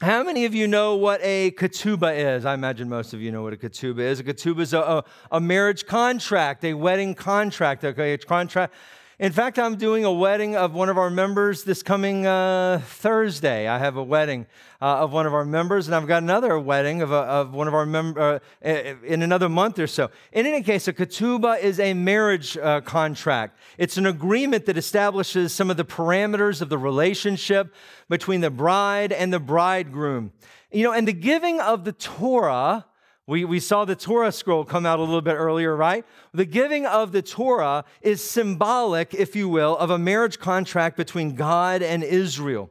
How 0.00 0.24
many 0.24 0.44
of 0.44 0.56
you 0.56 0.66
know 0.66 0.96
what 0.96 1.20
a 1.22 1.52
ketubah 1.52 2.36
is? 2.36 2.44
I 2.44 2.54
imagine 2.54 2.88
most 2.88 3.14
of 3.14 3.20
you 3.20 3.30
know 3.30 3.44
what 3.44 3.52
a 3.52 3.56
ketubah 3.56 4.00
is. 4.00 4.18
A 4.18 4.24
ketubah 4.24 4.62
is 4.62 4.74
a, 4.74 4.80
a, 4.80 5.04
a 5.30 5.40
marriage 5.40 5.86
contract, 5.86 6.64
a 6.64 6.74
wedding 6.74 7.14
contract. 7.14 7.84
Okay, 7.84 8.14
a 8.14 8.18
contract 8.18 8.74
in 9.22 9.30
fact, 9.30 9.56
I'm 9.56 9.76
doing 9.76 10.04
a 10.04 10.10
wedding 10.10 10.56
of 10.56 10.74
one 10.74 10.88
of 10.88 10.98
our 10.98 11.08
members 11.08 11.62
this 11.62 11.80
coming 11.80 12.26
uh, 12.26 12.82
Thursday. 12.84 13.68
I 13.68 13.78
have 13.78 13.96
a 13.96 14.02
wedding 14.02 14.48
uh, 14.80 14.98
of 14.98 15.12
one 15.12 15.26
of 15.26 15.32
our 15.32 15.44
members, 15.44 15.86
and 15.86 15.94
I've 15.94 16.08
got 16.08 16.24
another 16.24 16.58
wedding 16.58 17.02
of, 17.02 17.12
a, 17.12 17.18
of 17.18 17.54
one 17.54 17.68
of 17.68 17.74
our 17.74 17.86
members 17.86 18.40
uh, 18.64 18.68
in 19.04 19.22
another 19.22 19.48
month 19.48 19.78
or 19.78 19.86
so. 19.86 20.10
In 20.32 20.44
any 20.44 20.60
case, 20.60 20.88
a 20.88 20.92
ketubah 20.92 21.60
is 21.60 21.78
a 21.78 21.94
marriage 21.94 22.56
uh, 22.56 22.80
contract. 22.80 23.56
It's 23.78 23.96
an 23.96 24.06
agreement 24.06 24.66
that 24.66 24.76
establishes 24.76 25.54
some 25.54 25.70
of 25.70 25.76
the 25.76 25.84
parameters 25.84 26.60
of 26.60 26.68
the 26.68 26.78
relationship 26.78 27.72
between 28.08 28.40
the 28.40 28.50
bride 28.50 29.12
and 29.12 29.32
the 29.32 29.38
bridegroom. 29.38 30.32
You 30.72 30.82
know, 30.82 30.92
and 30.92 31.06
the 31.06 31.12
giving 31.12 31.60
of 31.60 31.84
the 31.84 31.92
Torah 31.92 32.86
we, 33.32 33.46
we 33.46 33.60
saw 33.60 33.86
the 33.86 33.96
Torah 33.96 34.30
scroll 34.30 34.62
come 34.62 34.84
out 34.84 34.98
a 34.98 35.02
little 35.02 35.22
bit 35.22 35.36
earlier, 35.36 35.74
right? 35.74 36.04
The 36.34 36.44
giving 36.44 36.84
of 36.84 37.12
the 37.12 37.22
Torah 37.22 37.86
is 38.02 38.22
symbolic, 38.22 39.14
if 39.14 39.34
you 39.34 39.48
will, 39.48 39.74
of 39.78 39.88
a 39.88 39.96
marriage 39.96 40.38
contract 40.38 40.98
between 40.98 41.34
God 41.34 41.80
and 41.80 42.04
Israel. 42.04 42.68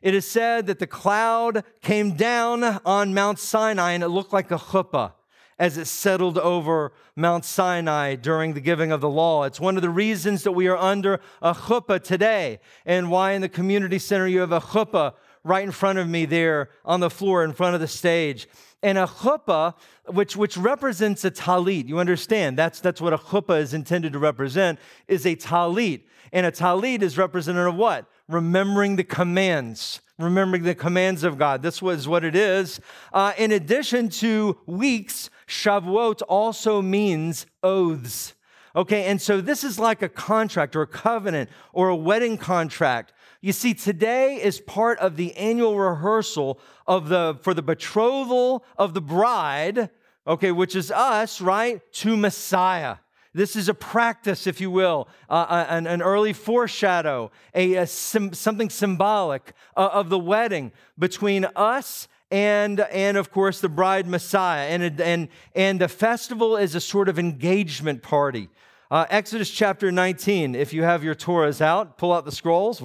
It 0.00 0.14
is 0.14 0.26
said 0.26 0.66
that 0.66 0.78
the 0.78 0.86
cloud 0.86 1.62
came 1.82 2.12
down 2.16 2.64
on 2.86 3.12
Mount 3.12 3.38
Sinai 3.38 3.92
and 3.92 4.02
it 4.02 4.08
looked 4.08 4.32
like 4.32 4.50
a 4.50 4.56
chuppah 4.56 5.12
as 5.58 5.76
it 5.76 5.84
settled 5.84 6.38
over 6.38 6.94
Mount 7.14 7.44
Sinai 7.44 8.14
during 8.14 8.54
the 8.54 8.62
giving 8.62 8.90
of 8.90 9.02
the 9.02 9.10
law. 9.10 9.44
It's 9.44 9.60
one 9.60 9.76
of 9.76 9.82
the 9.82 9.90
reasons 9.90 10.42
that 10.44 10.52
we 10.52 10.68
are 10.68 10.78
under 10.78 11.20
a 11.42 11.52
chuppah 11.52 12.02
today 12.02 12.60
and 12.86 13.10
why 13.10 13.32
in 13.32 13.42
the 13.42 13.48
community 13.50 13.98
center 13.98 14.26
you 14.26 14.40
have 14.40 14.52
a 14.52 14.60
chuppah 14.60 15.12
right 15.44 15.64
in 15.64 15.72
front 15.72 15.98
of 15.98 16.08
me 16.08 16.24
there 16.24 16.70
on 16.84 17.00
the 17.00 17.10
floor 17.10 17.44
in 17.44 17.52
front 17.52 17.74
of 17.74 17.80
the 17.80 17.88
stage. 17.88 18.48
And 18.82 18.96
a 18.96 19.06
chuppah, 19.06 19.74
which, 20.06 20.36
which 20.36 20.56
represents 20.56 21.24
a 21.24 21.30
talit, 21.30 21.88
you 21.88 21.98
understand, 21.98 22.56
that's, 22.56 22.80
that's 22.80 23.00
what 23.00 23.12
a 23.12 23.18
chuppah 23.18 23.60
is 23.60 23.74
intended 23.74 24.12
to 24.12 24.18
represent, 24.18 24.78
is 25.08 25.26
a 25.26 25.34
talit. 25.34 26.02
And 26.32 26.46
a 26.46 26.52
talit 26.52 27.02
is 27.02 27.18
representative 27.18 27.74
of 27.74 27.78
what? 27.78 28.06
Remembering 28.28 28.96
the 28.96 29.04
commands 29.04 30.00
remembering 30.18 30.64
the 30.64 30.74
commands 30.74 31.22
of 31.22 31.38
God. 31.38 31.62
This 31.62 31.80
was 31.80 32.08
what 32.08 32.24
it 32.24 32.34
is. 32.34 32.80
Uh, 33.12 33.32
in 33.38 33.52
addition 33.52 34.08
to 34.10 34.58
weeks, 34.66 35.30
Shavuot 35.46 36.22
also 36.28 36.82
means 36.82 37.46
oaths. 37.62 38.34
Okay, 38.76 39.04
and 39.04 39.20
so 39.20 39.40
this 39.40 39.64
is 39.64 39.78
like 39.78 40.02
a 40.02 40.08
contract 40.08 40.76
or 40.76 40.82
a 40.82 40.86
covenant 40.86 41.50
or 41.72 41.88
a 41.88 41.96
wedding 41.96 42.36
contract. 42.36 43.12
You 43.40 43.52
see, 43.52 43.72
today 43.72 44.42
is 44.42 44.60
part 44.60 44.98
of 44.98 45.16
the 45.16 45.34
annual 45.36 45.78
rehearsal 45.78 46.60
of 46.88 47.08
the 47.08 47.38
for 47.42 47.54
the 47.54 47.62
betrothal 47.62 48.64
of 48.76 48.94
the 48.94 49.00
bride, 49.00 49.90
okay, 50.26 50.50
which 50.50 50.74
is 50.74 50.90
us, 50.90 51.40
right, 51.40 51.80
to 51.92 52.16
Messiah. 52.16 52.96
This 53.34 53.54
is 53.54 53.68
a 53.68 53.74
practice, 53.74 54.46
if 54.46 54.60
you 54.60 54.70
will, 54.70 55.06
uh, 55.28 55.46
uh 55.48 55.66
an, 55.68 55.86
an, 55.86 56.02
early 56.02 56.32
foreshadow, 56.32 57.30
a, 57.54 57.74
a 57.74 57.86
sim, 57.86 58.32
something 58.32 58.70
symbolic 58.70 59.52
uh, 59.76 59.90
of 59.92 60.08
the 60.08 60.18
wedding 60.18 60.72
between 60.98 61.44
us 61.54 62.08
and, 62.30 62.80
and 62.80 63.16
of 63.16 63.30
course, 63.30 63.60
the 63.60 63.68
bride 63.68 64.06
Messiah. 64.06 64.68
And, 64.68 65.00
and, 65.00 65.28
and 65.54 65.80
the 65.80 65.88
festival 65.88 66.56
is 66.56 66.74
a 66.74 66.80
sort 66.80 67.08
of 67.08 67.18
engagement 67.18 68.02
party. 68.02 68.48
Uh, 68.90 69.04
Exodus 69.10 69.50
chapter 69.50 69.92
19, 69.92 70.54
if 70.54 70.72
you 70.72 70.82
have 70.82 71.04
your 71.04 71.14
Torahs 71.14 71.60
out, 71.60 71.98
pull 71.98 72.12
out 72.12 72.24
the 72.24 72.32
scrolls. 72.32 72.82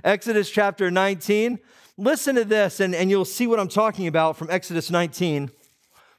Exodus 0.05 0.51
chapter 0.51 0.91
19. 0.91 1.59
Listen 1.97 2.37
to 2.37 2.45
this, 2.45 2.81
and, 2.81 2.95
and 2.95 3.11
you'll 3.11 3.25
see 3.25 3.47
what 3.47 3.59
I'm 3.59 3.69
talking 3.69 4.07
about 4.07 4.37
from 4.37 4.51
Exodus 4.51 4.91
19. 4.91 5.51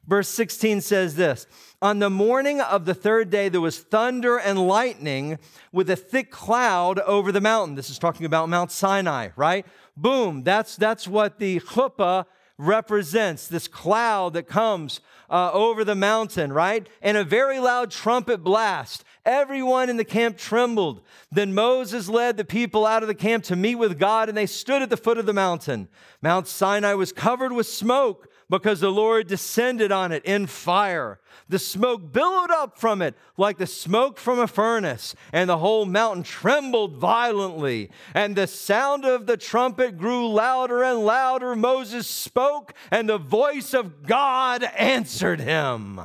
Verse 0.06 0.28
16 0.28 0.80
says 0.80 1.14
this 1.14 1.46
On 1.80 1.98
the 1.98 2.10
morning 2.10 2.60
of 2.60 2.84
the 2.84 2.94
third 2.94 3.30
day, 3.30 3.48
there 3.48 3.60
was 3.60 3.78
thunder 3.78 4.38
and 4.38 4.66
lightning 4.66 5.38
with 5.72 5.88
a 5.88 5.96
thick 5.96 6.30
cloud 6.30 6.98
over 7.00 7.30
the 7.32 7.40
mountain. 7.40 7.76
This 7.76 7.90
is 7.90 7.98
talking 7.98 8.26
about 8.26 8.48
Mount 8.48 8.72
Sinai, 8.72 9.28
right? 9.36 9.64
Boom, 9.96 10.42
that's, 10.42 10.76
that's 10.76 11.06
what 11.06 11.38
the 11.38 11.60
chuppah 11.60 12.24
represents 12.60 13.48
this 13.48 13.66
cloud 13.66 14.34
that 14.34 14.46
comes 14.46 15.00
uh, 15.30 15.50
over 15.52 15.84
the 15.84 15.94
mountain, 15.94 16.52
right? 16.52 16.86
And 17.00 17.16
a 17.16 17.24
very 17.24 17.58
loud 17.58 17.90
trumpet 17.90 18.44
blast. 18.44 19.04
Everyone 19.24 19.88
in 19.88 19.96
the 19.96 20.04
camp 20.04 20.36
trembled. 20.36 21.02
Then 21.30 21.54
Moses 21.54 22.08
led 22.08 22.36
the 22.36 22.44
people 22.44 22.86
out 22.86 23.02
of 23.02 23.06
the 23.06 23.14
camp 23.14 23.44
to 23.44 23.56
meet 23.56 23.76
with 23.76 23.98
God, 23.98 24.28
and 24.28 24.36
they 24.36 24.46
stood 24.46 24.82
at 24.82 24.90
the 24.90 24.96
foot 24.96 25.18
of 25.18 25.26
the 25.26 25.32
mountain. 25.32 25.88
Mount 26.20 26.48
Sinai 26.48 26.94
was 26.94 27.12
covered 27.12 27.52
with 27.52 27.66
smoke 27.66 28.29
because 28.50 28.80
the 28.80 28.90
Lord 28.90 29.28
descended 29.28 29.92
on 29.92 30.10
it 30.10 30.24
in 30.24 30.46
fire. 30.46 31.20
The 31.48 31.58
smoke 31.58 32.12
billowed 32.12 32.50
up 32.50 32.78
from 32.78 33.00
it 33.00 33.14
like 33.36 33.58
the 33.58 33.66
smoke 33.66 34.18
from 34.18 34.40
a 34.40 34.48
furnace, 34.48 35.14
and 35.32 35.48
the 35.48 35.58
whole 35.58 35.86
mountain 35.86 36.24
trembled 36.24 36.96
violently. 36.96 37.90
And 38.12 38.34
the 38.34 38.48
sound 38.48 39.04
of 39.04 39.26
the 39.26 39.36
trumpet 39.36 39.96
grew 39.96 40.28
louder 40.28 40.82
and 40.82 40.98
louder. 41.06 41.54
Moses 41.54 42.08
spoke, 42.08 42.74
and 42.90 43.08
the 43.08 43.18
voice 43.18 43.72
of 43.72 44.02
God 44.06 44.64
answered 44.76 45.40
him. 45.40 46.00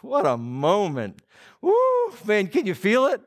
What 0.00 0.26
a 0.26 0.36
moment. 0.36 1.22
Woo, 1.60 2.14
man, 2.24 2.46
can 2.46 2.66
you 2.66 2.74
feel 2.74 3.06
it? 3.06 3.20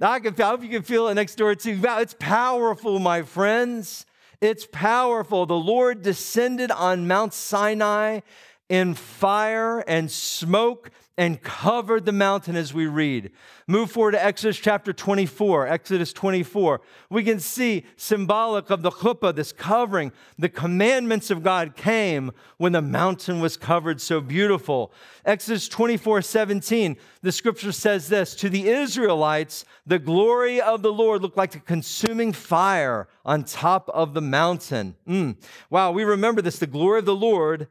I, 0.00 0.20
can, 0.20 0.34
feel, 0.34 0.46
I 0.46 0.48
hope 0.50 0.62
you 0.62 0.68
can 0.68 0.82
feel 0.82 1.08
it 1.08 1.14
next 1.14 1.36
door 1.36 1.54
too. 1.54 1.80
Wow, 1.80 2.00
it's 2.00 2.14
powerful, 2.18 2.98
my 2.98 3.22
friends. 3.22 4.06
It's 4.40 4.66
powerful. 4.70 5.46
The 5.46 5.54
Lord 5.54 6.02
descended 6.02 6.70
on 6.70 7.08
Mount 7.08 7.32
Sinai 7.32 8.20
in 8.68 8.94
fire 8.94 9.80
and 9.80 10.10
smoke 10.10 10.90
and 11.18 11.42
covered 11.42 12.04
the 12.04 12.12
mountain 12.12 12.56
as 12.56 12.74
we 12.74 12.86
read. 12.86 13.30
Move 13.66 13.90
forward 13.90 14.12
to 14.12 14.22
Exodus 14.22 14.58
chapter 14.58 14.92
24, 14.92 15.66
Exodus 15.66 16.12
24. 16.12 16.82
We 17.08 17.24
can 17.24 17.40
see 17.40 17.86
symbolic 17.96 18.68
of 18.68 18.82
the 18.82 18.90
chuppah, 18.90 19.34
this 19.34 19.50
covering. 19.50 20.12
The 20.38 20.50
commandments 20.50 21.30
of 21.30 21.42
God 21.42 21.74
came 21.74 22.32
when 22.58 22.72
the 22.72 22.82
mountain 22.82 23.40
was 23.40 23.56
covered 23.56 24.00
so 24.00 24.20
beautiful. 24.20 24.92
Exodus 25.24 25.68
24, 25.68 26.20
17, 26.20 26.96
the 27.22 27.32
scripture 27.32 27.72
says 27.72 28.08
this 28.08 28.34
To 28.34 28.50
the 28.50 28.68
Israelites, 28.68 29.64
the 29.86 29.98
glory 29.98 30.60
of 30.60 30.82
the 30.82 30.92
Lord 30.92 31.22
looked 31.22 31.38
like 31.38 31.54
a 31.54 31.60
consuming 31.60 32.32
fire 32.32 33.08
on 33.24 33.44
top 33.44 33.88
of 33.94 34.12
the 34.12 34.20
mountain. 34.20 34.96
Mm. 35.08 35.36
Wow, 35.70 35.92
we 35.92 36.04
remember 36.04 36.42
this. 36.42 36.58
The 36.58 36.66
glory 36.66 36.98
of 36.98 37.06
the 37.06 37.16
Lord, 37.16 37.68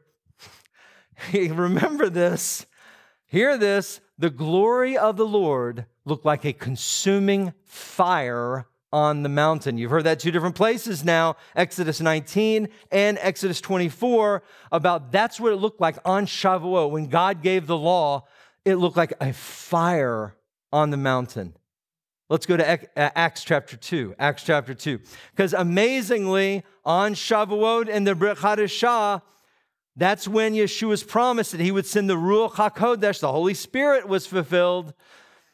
remember 1.32 2.10
this 2.10 2.66
Hear 3.26 3.58
this 3.58 4.00
the 4.18 4.30
glory 4.30 4.96
of 4.96 5.16
the 5.16 5.26
Lord 5.26 5.86
looked 6.04 6.24
like 6.24 6.44
a 6.44 6.52
consuming 6.52 7.52
fire 7.64 8.66
on 8.92 9.22
the 9.22 9.28
mountain. 9.28 9.76
You've 9.76 9.90
heard 9.90 10.04
that 10.04 10.20
two 10.20 10.30
different 10.30 10.54
places 10.54 11.04
now, 11.04 11.36
Exodus 11.54 12.00
19 12.00 12.68
and 12.90 13.18
Exodus 13.20 13.60
24, 13.60 14.42
about 14.70 15.12
that's 15.12 15.40
what 15.40 15.52
it 15.52 15.56
looked 15.56 15.80
like 15.80 15.98
on 16.04 16.24
Shavuot. 16.24 16.90
When 16.90 17.08
God 17.08 17.42
gave 17.42 17.66
the 17.66 17.76
law, 17.76 18.26
it 18.64 18.76
looked 18.76 18.96
like 18.96 19.12
a 19.20 19.32
fire 19.32 20.36
on 20.72 20.90
the 20.90 20.96
mountain. 20.96 21.54
Let's 22.28 22.46
go 22.46 22.56
to 22.56 22.72
uh, 22.72 23.10
Acts 23.14 23.44
chapter 23.44 23.76
2. 23.76 24.14
Acts 24.18 24.44
chapter 24.44 24.74
2. 24.74 24.98
Because 25.32 25.52
amazingly, 25.52 26.64
on 26.84 27.14
Shavuot 27.14 27.88
in 27.88 28.04
the 28.04 28.14
Brit 28.14 28.38
Hadashah, 28.38 29.22
that's 29.96 30.28
when 30.28 30.52
Yeshua's 30.52 31.02
promise 31.02 31.50
that 31.52 31.60
he 31.60 31.70
would 31.70 31.86
send 31.86 32.10
the 32.10 32.16
Ruach 32.16 32.52
HaKodesh, 32.52 33.20
the 33.20 33.32
Holy 33.32 33.54
Spirit, 33.54 34.06
was 34.06 34.26
fulfilled. 34.26 34.92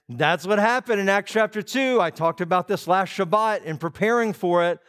That's 0.09 0.47
what 0.47 0.59
happened 0.59 1.01
in 1.01 1.09
Acts 1.09 1.33
chapter 1.33 1.63
2. 1.63 2.01
I 2.01 2.11
talked 2.11 2.41
about 2.41 2.67
this 2.67 2.89
last 2.89 3.17
Shabbat 3.17 3.63
in 3.63 3.79
preparing 3.79 4.33
for 4.33 4.65
it. 4.65 4.81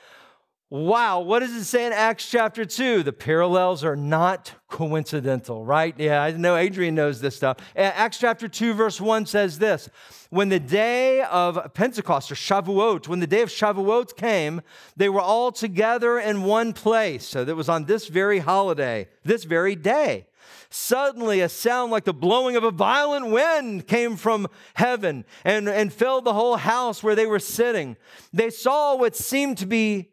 Wow, 0.74 1.20
what 1.20 1.42
does 1.42 1.52
it 1.52 1.66
say 1.66 1.86
in 1.86 1.94
Acts 1.94 2.28
chapter 2.28 2.66
2? 2.66 3.04
The 3.04 3.14
parallels 3.14 3.84
are 3.84 3.96
not 3.96 4.54
coincidental, 4.70 5.64
right? 5.64 5.94
Yeah, 6.00 6.24
I 6.24 6.32
know 6.32 6.56
Adrian 6.56 6.96
knows 6.96 7.22
this 7.22 7.36
stuff. 7.36 7.58
Acts 7.76 8.18
chapter 8.18 8.48
2, 8.48 8.74
verse 8.74 9.00
1 9.00 9.28
says 9.28 9.60
this 9.60 9.88
When 10.32 10.50
the 10.50 10.60
day 10.60 11.22
of 11.22 11.76
Pentecost 11.76 12.32
or 12.32 12.36
Shavuot, 12.36 13.08
when 13.08 13.20
the 13.20 13.28
day 13.28 13.44
of 13.44 13.50
Shavuot 13.50 14.18
came, 14.18 14.64
they 14.98 15.10
were 15.10 15.22
all 15.22 15.52
together 15.52 16.18
in 16.18 16.42
one 16.42 16.74
place. 16.74 17.24
So 17.24 17.46
that 17.46 17.56
was 17.56 17.70
on 17.70 17.86
this 17.86 18.08
very 18.08 18.40
holiday, 18.40 19.10
this 19.24 19.44
very 19.44 19.76
day. 19.76 20.26
Suddenly, 20.72 21.42
a 21.42 21.50
sound 21.50 21.92
like 21.92 22.06
the 22.06 22.16
blowing 22.16 22.56
of 22.56 22.64
a 22.64 22.72
violent 22.72 23.28
wind 23.28 23.86
came 23.86 24.16
from 24.16 24.48
heaven 24.74 25.24
and, 25.46 25.70
and 25.70 25.94
filled 25.94 26.26
the 26.26 26.34
whole 26.34 26.58
house 26.58 27.04
where 27.04 27.14
they 27.14 27.28
were 27.28 27.38
sitting. 27.38 27.96
They 28.34 28.50
saw 28.50 28.96
what 28.96 29.16
seemed 29.16 29.60
to 29.60 29.68
be 29.68 30.13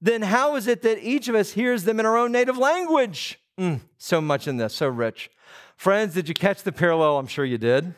Then 0.00 0.22
how 0.22 0.56
is 0.56 0.66
it 0.66 0.82
that 0.82 0.98
each 1.02 1.28
of 1.28 1.34
us 1.34 1.52
hears 1.52 1.84
them 1.84 1.98
in 1.98 2.06
our 2.06 2.16
own 2.16 2.32
native 2.32 2.56
language? 2.56 3.40
Mm, 3.58 3.80
so 3.96 4.20
much 4.20 4.46
in 4.46 4.56
this, 4.56 4.74
so 4.74 4.88
rich. 4.88 5.30
Friends, 5.76 6.14
did 6.14 6.28
you 6.28 6.34
catch 6.34 6.62
the 6.62 6.72
parallel? 6.72 7.18
I'm 7.18 7.26
sure 7.26 7.44
you 7.44 7.58
did. 7.58 7.94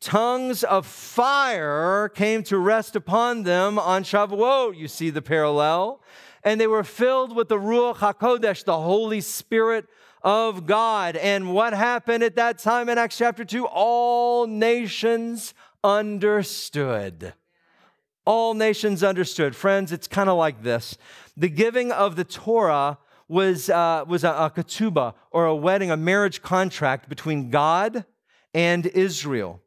Tongues 0.00 0.64
of 0.64 0.84
fire 0.86 2.08
came 2.08 2.42
to 2.44 2.58
rest 2.58 2.96
upon 2.96 3.44
them 3.44 3.78
on 3.78 4.02
Shavuot. 4.02 4.76
You 4.76 4.88
see 4.88 5.10
the 5.10 5.22
parallel. 5.22 6.02
And 6.44 6.60
they 6.60 6.66
were 6.66 6.82
filled 6.82 7.36
with 7.36 7.48
the 7.48 7.56
Ruach 7.56 7.96
HaKodesh, 7.96 8.64
the 8.64 8.80
Holy 8.80 9.20
Spirit 9.20 9.86
of 10.22 10.66
God. 10.66 11.16
And 11.16 11.52
what 11.54 11.72
happened 11.72 12.24
at 12.24 12.34
that 12.34 12.58
time 12.58 12.88
in 12.88 12.98
Acts 12.98 13.16
chapter 13.16 13.44
2? 13.44 13.64
All 13.66 14.48
nations 14.48 15.54
understood 15.84 17.34
all 18.24 18.54
nations 18.54 19.02
understood. 19.02 19.56
Friends, 19.56 19.92
it's 19.92 20.08
kind 20.08 20.28
of 20.28 20.36
like 20.36 20.62
this 20.62 20.96
the 21.36 21.48
giving 21.48 21.90
of 21.92 22.16
the 22.16 22.24
Torah 22.24 22.98
was, 23.28 23.70
uh, 23.70 24.04
was 24.06 24.24
a, 24.24 24.30
a 24.30 24.52
ketubah, 24.54 25.14
or 25.30 25.46
a 25.46 25.56
wedding, 25.56 25.90
a 25.90 25.96
marriage 25.96 26.42
contract 26.42 27.08
between 27.08 27.50
God 27.50 28.04
and 28.52 28.86
Israel. 28.86 29.60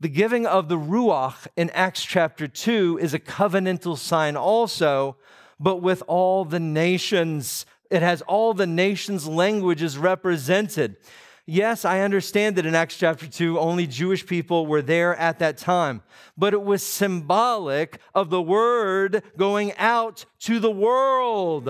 The 0.00 0.08
giving 0.08 0.46
of 0.46 0.68
the 0.68 0.76
Ruach 0.76 1.46
in 1.56 1.70
Acts 1.70 2.04
chapter 2.04 2.48
2 2.48 2.98
is 3.00 3.14
a 3.14 3.18
covenantal 3.18 3.96
sign 3.96 4.36
also, 4.36 5.16
but 5.58 5.76
with 5.76 6.02
all 6.06 6.44
the 6.44 6.60
nations. 6.60 7.64
It 7.90 8.02
has 8.02 8.20
all 8.22 8.52
the 8.52 8.66
nations' 8.66 9.28
languages 9.28 9.96
represented. 9.96 10.96
Yes, 11.46 11.84
I 11.84 12.00
understand 12.00 12.54
that 12.56 12.66
in 12.66 12.76
Acts 12.76 12.96
chapter 12.96 13.26
2, 13.26 13.58
only 13.58 13.88
Jewish 13.88 14.24
people 14.24 14.64
were 14.64 14.80
there 14.80 15.16
at 15.16 15.40
that 15.40 15.58
time, 15.58 16.02
but 16.38 16.54
it 16.54 16.62
was 16.62 16.84
symbolic 16.84 17.98
of 18.14 18.30
the 18.30 18.40
word 18.40 19.24
going 19.36 19.72
out 19.76 20.24
to 20.40 20.60
the 20.60 20.70
world, 20.70 21.68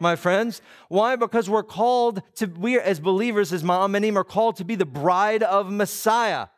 my 0.00 0.16
friends. 0.16 0.60
Why? 0.88 1.14
Because 1.14 1.48
we're 1.48 1.62
called 1.62 2.20
to, 2.34 2.46
we 2.46 2.80
as 2.80 2.98
believers, 2.98 3.52
as 3.52 3.62
Ma'aminim, 3.62 4.16
are 4.16 4.24
called 4.24 4.56
to 4.56 4.64
be 4.64 4.74
the 4.74 4.84
bride 4.84 5.44
of 5.44 5.70
Messiah. 5.70 6.48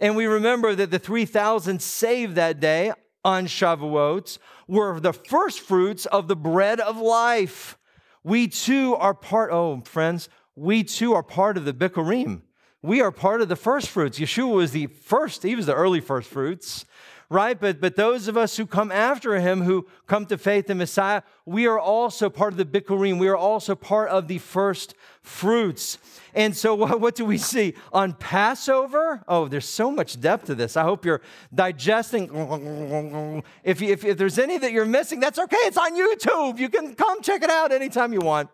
And 0.00 0.16
we 0.16 0.26
remember 0.26 0.74
that 0.74 0.90
the 0.90 0.98
3,000 0.98 1.80
saved 1.80 2.34
that 2.34 2.58
day 2.58 2.92
on 3.24 3.46
Shavuot 3.46 4.38
were 4.66 4.98
the 4.98 5.12
first 5.12 5.60
fruits 5.60 6.06
of 6.06 6.26
the 6.26 6.36
bread 6.36 6.80
of 6.80 6.96
life. 6.96 7.78
We 8.24 8.48
too 8.48 8.96
are 8.96 9.14
part, 9.14 9.52
oh, 9.52 9.82
friends, 9.84 10.28
we 10.56 10.84
too 10.84 11.14
are 11.14 11.22
part 11.22 11.56
of 11.56 11.64
the 11.64 11.72
Bikurim. 11.72 12.42
We 12.82 13.00
are 13.00 13.10
part 13.10 13.40
of 13.40 13.48
the 13.48 13.56
first 13.56 13.88
fruits. 13.88 14.18
Yeshua 14.18 14.54
was 14.54 14.72
the 14.72 14.86
first, 14.86 15.42
he 15.42 15.56
was 15.56 15.66
the 15.66 15.74
early 15.74 16.00
first 16.00 16.28
fruits, 16.28 16.84
right? 17.30 17.58
But, 17.58 17.80
but 17.80 17.96
those 17.96 18.28
of 18.28 18.36
us 18.36 18.56
who 18.56 18.66
come 18.66 18.92
after 18.92 19.40
him, 19.40 19.62
who 19.62 19.86
come 20.06 20.26
to 20.26 20.36
faith 20.36 20.68
in 20.68 20.78
Messiah, 20.78 21.22
we 21.46 21.66
are 21.66 21.78
also 21.78 22.28
part 22.28 22.52
of 22.52 22.58
the 22.58 22.64
Bikurim. 22.64 23.18
We 23.18 23.28
are 23.28 23.36
also 23.36 23.74
part 23.74 24.10
of 24.10 24.28
the 24.28 24.38
first 24.38 24.94
fruits. 25.22 25.96
And 26.34 26.54
so, 26.54 26.74
what, 26.76 27.00
what 27.00 27.14
do 27.14 27.24
we 27.24 27.38
see? 27.38 27.74
On 27.92 28.12
Passover, 28.12 29.24
oh, 29.28 29.48
there's 29.48 29.68
so 29.68 29.90
much 29.90 30.20
depth 30.20 30.46
to 30.46 30.54
this. 30.54 30.76
I 30.76 30.82
hope 30.82 31.04
you're 31.04 31.22
digesting. 31.54 33.42
If, 33.64 33.80
if, 33.80 34.04
if 34.04 34.18
there's 34.18 34.38
any 34.38 34.58
that 34.58 34.72
you're 34.72 34.84
missing, 34.84 35.20
that's 35.20 35.38
okay. 35.38 35.56
It's 35.60 35.78
on 35.78 35.96
YouTube. 35.96 36.58
You 36.58 36.68
can 36.68 36.94
come 36.94 37.22
check 37.22 37.42
it 37.42 37.50
out 37.50 37.72
anytime 37.72 38.12
you 38.12 38.20
want. 38.20 38.50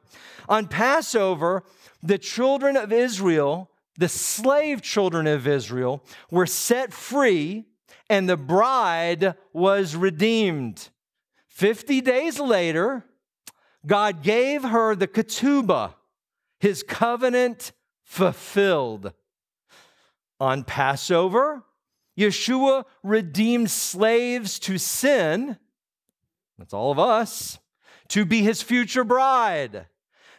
On 0.50 0.66
Passover, 0.66 1.62
the 2.02 2.18
children 2.18 2.76
of 2.76 2.92
Israel, 2.92 3.70
the 3.96 4.08
slave 4.08 4.82
children 4.82 5.28
of 5.28 5.46
Israel, 5.46 6.04
were 6.30 6.44
set 6.46 6.92
free 6.92 7.66
and 8.08 8.28
the 8.28 8.36
bride 8.36 9.36
was 9.52 9.94
redeemed. 9.94 10.88
50 11.46 12.00
days 12.00 12.40
later, 12.40 13.04
God 13.86 14.24
gave 14.24 14.64
her 14.64 14.96
the 14.96 15.06
ketubah, 15.06 15.94
his 16.58 16.82
covenant 16.82 17.70
fulfilled. 18.02 19.12
On 20.40 20.64
Passover, 20.64 21.62
Yeshua 22.18 22.84
redeemed 23.04 23.70
slaves 23.70 24.58
to 24.58 24.78
sin, 24.78 25.58
that's 26.58 26.74
all 26.74 26.90
of 26.90 26.98
us, 26.98 27.58
to 28.08 28.24
be 28.24 28.42
his 28.42 28.62
future 28.62 29.04
bride. 29.04 29.86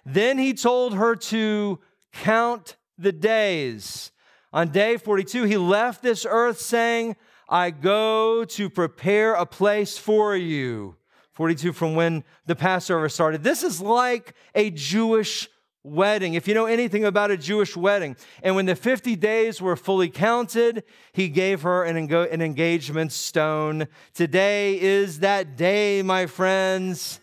Then 0.05 0.37
he 0.37 0.53
told 0.53 0.95
her 0.95 1.15
to 1.15 1.79
count 2.13 2.75
the 2.97 3.11
days. 3.11 4.11
On 4.53 4.69
day 4.69 4.97
42, 4.97 5.43
he 5.43 5.57
left 5.57 6.03
this 6.03 6.25
earth 6.29 6.59
saying, 6.59 7.15
I 7.47 7.71
go 7.71 8.45
to 8.45 8.69
prepare 8.69 9.33
a 9.33 9.45
place 9.45 9.97
for 9.97 10.35
you. 10.35 10.97
42 11.33 11.73
from 11.73 11.95
when 11.95 12.23
the 12.45 12.55
Passover 12.55 13.09
started. 13.09 13.43
This 13.43 13.63
is 13.63 13.81
like 13.81 14.35
a 14.53 14.69
Jewish 14.69 15.49
wedding. 15.83 16.33
If 16.33 16.47
you 16.47 16.53
know 16.53 16.65
anything 16.65 17.05
about 17.05 17.31
a 17.31 17.37
Jewish 17.37 17.75
wedding, 17.75 18.15
and 18.43 18.55
when 18.55 18.65
the 18.65 18.75
50 18.75 19.15
days 19.15 19.61
were 19.61 19.75
fully 19.75 20.09
counted, 20.09 20.83
he 21.13 21.29
gave 21.29 21.61
her 21.61 21.83
an, 21.83 21.97
an 21.97 22.41
engagement 22.41 23.11
stone. 23.11 23.87
Today 24.13 24.79
is 24.79 25.19
that 25.19 25.55
day, 25.55 26.01
my 26.01 26.25
friends. 26.25 27.20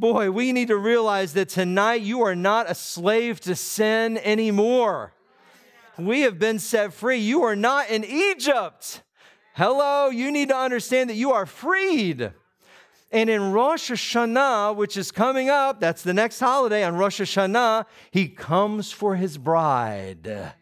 Boy, 0.00 0.30
we 0.30 0.52
need 0.52 0.68
to 0.68 0.78
realize 0.78 1.34
that 1.34 1.50
tonight 1.50 2.00
you 2.00 2.22
are 2.22 2.34
not 2.34 2.70
a 2.70 2.74
slave 2.74 3.38
to 3.40 3.54
sin 3.54 4.16
anymore. 4.16 5.12
We 5.98 6.22
have 6.22 6.38
been 6.38 6.58
set 6.58 6.94
free. 6.94 7.18
You 7.18 7.42
are 7.42 7.54
not 7.54 7.90
in 7.90 8.02
Egypt. 8.06 9.02
Hello, 9.52 10.08
you 10.08 10.32
need 10.32 10.48
to 10.48 10.56
understand 10.56 11.10
that 11.10 11.16
you 11.16 11.32
are 11.32 11.44
freed. 11.44 12.32
And 13.12 13.28
in 13.28 13.52
Rosh 13.52 13.90
Hashanah, 13.90 14.74
which 14.74 14.96
is 14.96 15.12
coming 15.12 15.50
up, 15.50 15.80
that's 15.80 16.02
the 16.02 16.14
next 16.14 16.40
holiday 16.40 16.82
on 16.82 16.96
Rosh 16.96 17.20
Hashanah, 17.20 17.84
he 18.10 18.26
comes 18.26 18.90
for 18.92 19.16
his 19.16 19.36
bride. 19.36 20.54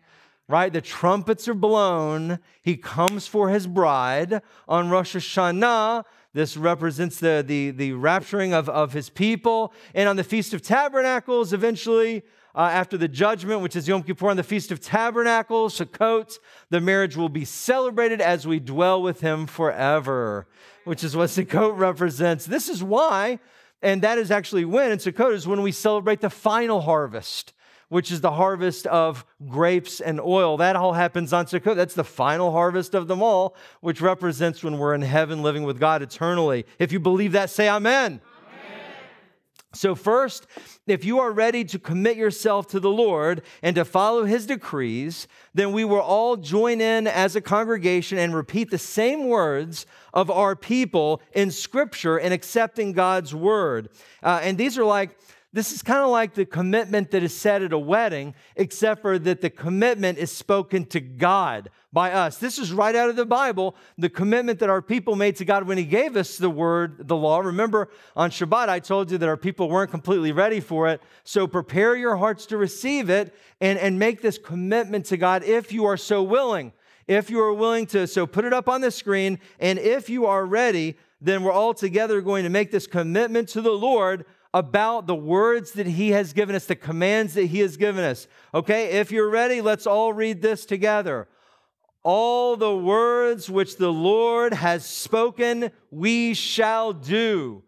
Right? 0.49 0.73
The 0.73 0.81
trumpets 0.81 1.47
are 1.47 1.55
blown. 1.55 2.39
He 2.63 2.79
comes 2.79 3.27
for 3.27 3.51
his 3.51 3.67
bride. 3.67 4.41
On 4.67 4.89
Rosh 4.89 5.15
Hashanah, 5.15 6.05
this 6.33 6.57
represents 6.57 7.21
the, 7.21 7.45
the, 7.47 7.71
the 7.71 7.91
rapturing 7.93 8.53
of, 8.53 8.69
of 8.69 8.95
his 8.95 9.11
people. 9.11 9.75
And 9.95 10.09
on 10.09 10.17
the 10.17 10.25
Feast 10.25 10.55
of 10.55 10.63
Tabernacles, 10.63 11.53
eventually, 11.53 12.23
uh, 12.55 12.63
after 12.63 12.97
the 12.97 13.09
judgment, 13.09 13.61
which 13.61 13.77
is 13.77 13.87
Yom 13.87 14.03
Kippur, 14.03 14.31
on 14.31 14.37
the 14.37 14.43
Feast 14.43 14.73
of 14.73 14.81
Tabernacles, 14.81 15.79
Sukkot, 15.79 16.39
the 16.71 16.81
marriage 16.81 17.17
will 17.17 17.29
be 17.29 17.45
celebrated 17.45 18.21
as 18.21 18.47
we 18.47 18.59
dwell 18.59 19.03
with 19.03 19.21
him 19.21 19.47
forever, 19.47 20.47
which 20.85 21.05
is 21.05 21.15
what 21.15 21.29
Sukkot 21.29 21.79
represents. 21.79 22.47
This 22.47 22.69
is 22.69 22.83
why, 22.83 23.39
and 23.83 24.03
that 24.03 24.17
is 24.17 24.31
actually 24.31 24.65
when 24.65 24.93
in 24.93 24.99
Sukkot 24.99 25.35
is 25.35 25.47
when 25.47 25.63
we 25.63 25.73
celebrate 25.73 26.21
the 26.21 26.31
final 26.31 26.81
harvest 26.81 27.53
which 27.89 28.11
is 28.11 28.21
the 28.21 28.33
harvest 28.33 28.87
of 28.87 29.25
grapes 29.49 30.01
and 30.01 30.21
oil. 30.21 30.57
That 30.57 30.77
all 30.77 30.93
happens 30.93 31.33
on 31.33 31.47
Sukkot. 31.47 31.77
That's 31.77 31.95
the 31.95 32.05
final 32.05 32.53
harvest 32.53 32.95
of 32.95 33.09
them 33.09 33.23
all, 33.23 33.57
which 33.81 34.01
represents 34.01 34.63
when 34.63 34.79
we're 34.79 34.95
in 34.95 35.03
heaven 35.03 35.43
living 35.43 35.65
with 35.65 35.81
God 35.81 36.03
eternally. 36.03 36.67
If 36.79 36.93
you 36.93 37.01
believe 37.01 37.33
that, 37.33 37.51
say 37.51 37.69
amen. 37.69 38.21
So, 39.75 39.95
first, 39.95 40.47
if 40.87 41.05
you 41.05 41.21
are 41.21 41.31
ready 41.31 41.63
to 41.67 41.79
commit 41.79 42.17
yourself 42.17 42.69
to 42.69 42.81
the 42.81 42.91
Lord 42.91 43.43
and 43.63 43.77
to 43.77 43.85
follow 43.85 44.25
his 44.25 44.47
decrees, 44.47 45.29
then 45.53 45.73
we 45.73 45.85
will 45.85 46.01
all 46.01 46.39
join 46.39 46.81
in 46.81 47.07
as 47.07 47.37
a 47.37 47.43
congregation 47.43 48.17
and 48.17 48.35
repeat 48.35 48.71
the 48.71 48.79
same 48.79 49.29
words 49.29 49.85
of 50.15 50.31
our 50.31 50.57
people 50.57 51.21
in 51.33 51.51
Scripture 51.51 52.17
and 52.17 52.33
accepting 52.33 52.93
God's 52.93 53.35
word. 53.35 53.91
Uh, 54.23 54.41
and 54.43 54.57
these 54.57 54.79
are 54.79 54.85
like, 54.85 55.19
this 55.53 55.73
is 55.73 55.83
kind 55.83 56.01
of 56.01 56.11
like 56.11 56.35
the 56.35 56.45
commitment 56.45 57.11
that 57.13 57.23
is 57.23 57.35
said 57.35 57.63
at 57.63 57.73
a 57.73 57.79
wedding, 57.79 58.35
except 58.55 59.01
for 59.01 59.19
that 59.19 59.41
the 59.41 59.49
commitment 59.49 60.19
is 60.19 60.31
spoken 60.31 60.85
to 60.87 61.01
God 61.01 61.71
by 61.91 62.13
us. 62.13 62.37
This 62.37 62.59
is 62.59 62.71
right 62.71 62.95
out 62.95 63.09
of 63.09 63.17
the 63.17 63.25
Bible, 63.25 63.75
the 63.97 64.11
commitment 64.11 64.59
that 64.59 64.69
our 64.69 64.83
people 64.83 65.17
made 65.17 65.37
to 65.37 65.47
God 65.47 65.67
when 65.67 65.79
He 65.79 65.85
gave 65.85 66.17
us 66.17 66.37
the 66.37 66.51
word, 66.51 67.09
the 67.09 67.17
law. 67.17 67.39
Remember 67.39 67.89
on 68.15 68.31
Shabbat, 68.31 68.69
I 68.69 68.79
told 68.79 69.11
you 69.11 69.17
that 69.17 69.29
our 69.29 69.39
people 69.39 69.71
weren't 69.71 69.91
completely 69.91 70.33
ready 70.33 70.61
for 70.61 70.87
it. 70.89 71.03
So 71.25 71.47
prepare 71.47 71.97
your 71.97 72.17
hearts 72.17 72.45
to 72.47 72.59
receive 72.59 73.09
it 73.09 73.35
and, 73.59 73.79
and 73.79 73.99
make 73.99 74.21
this 74.21 74.37
commitment 74.37 75.07
to 75.07 75.17
God 75.17 75.43
if 75.45 75.73
you 75.73 75.87
are 75.87 75.97
so 75.97 76.23
willing. 76.23 76.73
If 77.07 77.31
you 77.31 77.41
are 77.41 77.55
willing 77.55 77.87
to, 77.87 78.07
so 78.07 78.27
put 78.27 78.45
it 78.45 78.53
up 78.53 78.69
on 78.69 78.83
the 78.83 78.91
screen. 78.91 79.41
And 79.59 79.79
if 79.79 80.11
you 80.11 80.27
are 80.27 80.45
ready, 80.45 80.99
then 81.23 81.43
we're 81.43 81.53
all 81.53 81.73
together 81.73 82.21
going 82.21 82.45
to 82.45 82.51
make 82.51 82.71
this 82.71 82.87
commitment 82.87 83.49
to 83.51 83.63
the 83.63 83.73
Lord 83.73 84.27
about 84.55 85.07
the 85.07 85.15
words 85.15 85.73
that 85.73 85.87
he 85.87 86.11
has 86.11 86.33
given 86.33 86.57
us, 86.57 86.65
the 86.65 86.77
commands 86.77 87.35
that 87.35 87.47
he 87.47 87.61
has 87.61 87.77
given 87.77 88.05
us. 88.05 88.27
Okay, 88.55 88.93
if 88.99 89.11
you're 89.11 89.31
ready, 89.31 89.61
let's 89.61 89.87
all 89.87 90.13
read 90.13 90.43
this 90.43 90.65
together. 90.65 91.29
All 92.03 92.57
the 92.57 92.75
words 92.75 93.51
which 93.51 93.77
the 93.77 93.93
Lord 93.93 94.55
has 94.55 94.85
spoken, 94.85 95.71
we 95.91 96.33
shall 96.33 96.93
do. 96.93 97.63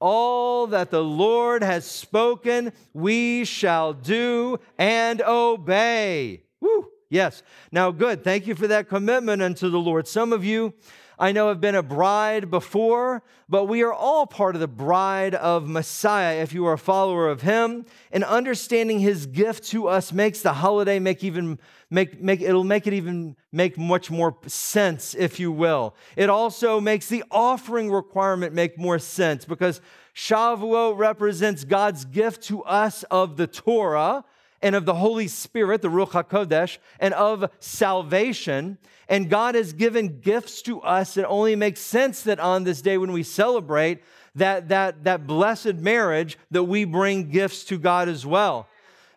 All 0.00 0.66
that 0.68 0.90
the 0.90 1.04
Lord 1.04 1.62
has 1.62 1.84
spoken, 1.84 2.72
we 2.92 3.44
shall 3.44 3.92
do 3.92 4.58
and 4.76 5.22
obey. 5.22 6.42
Woo! 6.60 6.88
Yes. 7.10 7.42
Now, 7.70 7.92
good. 7.92 8.24
Thank 8.24 8.46
you 8.46 8.54
for 8.56 8.66
that 8.66 8.88
commitment 8.88 9.40
unto 9.40 9.70
the 9.70 9.78
Lord. 9.78 10.08
Some 10.08 10.32
of 10.32 10.44
you, 10.44 10.74
I 11.18 11.32
know 11.32 11.48
have 11.48 11.60
been 11.60 11.74
a 11.74 11.82
bride 11.82 12.50
before, 12.50 13.22
but 13.48 13.64
we 13.64 13.82
are 13.82 13.92
all 13.92 14.26
part 14.26 14.54
of 14.56 14.60
the 14.60 14.68
bride 14.68 15.34
of 15.34 15.68
Messiah 15.68 16.42
if 16.42 16.52
you 16.52 16.66
are 16.66 16.72
a 16.72 16.78
follower 16.78 17.28
of 17.28 17.42
him. 17.42 17.86
And 18.10 18.24
understanding 18.24 18.98
his 18.98 19.26
gift 19.26 19.64
to 19.68 19.86
us 19.86 20.12
makes 20.12 20.40
the 20.40 20.54
holiday 20.54 20.98
make 20.98 21.22
even 21.22 21.58
make, 21.90 22.20
make 22.20 22.40
it'll 22.40 22.64
make 22.64 22.86
it 22.86 22.92
even 22.92 23.36
make 23.52 23.78
much 23.78 24.10
more 24.10 24.36
sense, 24.46 25.14
if 25.14 25.38
you 25.38 25.52
will. 25.52 25.94
It 26.16 26.28
also 26.28 26.80
makes 26.80 27.06
the 27.06 27.24
offering 27.30 27.90
requirement 27.90 28.52
make 28.52 28.76
more 28.76 28.98
sense 28.98 29.44
because 29.44 29.80
Shavuot 30.14 30.98
represents 30.98 31.64
God's 31.64 32.04
gift 32.04 32.42
to 32.44 32.62
us 32.64 33.04
of 33.04 33.36
the 33.36 33.46
Torah 33.46 34.24
and 34.62 34.74
of 34.74 34.86
the 34.86 34.94
Holy 34.94 35.28
Spirit, 35.28 35.82
the 35.82 35.88
Ruach 35.88 36.24
HaKodesh, 36.24 36.78
and 36.98 37.12
of 37.14 37.50
salvation. 37.60 38.78
And 39.08 39.28
God 39.28 39.54
has 39.54 39.72
given 39.72 40.20
gifts 40.20 40.62
to 40.62 40.80
us. 40.80 41.16
It 41.16 41.24
only 41.28 41.56
makes 41.56 41.80
sense 41.80 42.22
that 42.22 42.40
on 42.40 42.64
this 42.64 42.82
day 42.82 42.98
when 42.98 43.12
we 43.12 43.22
celebrate 43.22 44.02
that, 44.34 44.68
that, 44.68 45.04
that 45.04 45.26
blessed 45.26 45.76
marriage, 45.76 46.38
that 46.50 46.64
we 46.64 46.84
bring 46.84 47.30
gifts 47.30 47.64
to 47.64 47.78
God 47.78 48.08
as 48.08 48.24
well. 48.24 48.66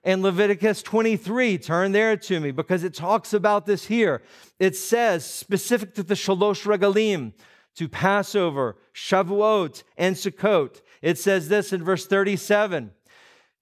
And 0.04 0.22
Leviticus 0.22 0.84
23, 0.84 1.58
turn 1.58 1.92
there 1.92 2.16
to 2.16 2.40
me 2.40 2.52
because 2.52 2.84
it 2.84 2.94
talks 2.94 3.34
about 3.34 3.66
this 3.66 3.86
here. 3.86 4.22
It 4.60 4.76
says, 4.76 5.26
specific 5.26 5.96
to 5.96 6.04
the 6.04 6.14
Shalosh 6.14 6.66
Regalim, 6.66 7.34
to 7.76 7.90
Passover, 7.90 8.78
Shavuot, 8.94 9.84
and 9.98 10.16
Sukkot. 10.16 10.82
It 11.02 11.18
says 11.18 11.50
this 11.50 11.74
in 11.74 11.84
verse 11.84 12.08
37 12.08 12.92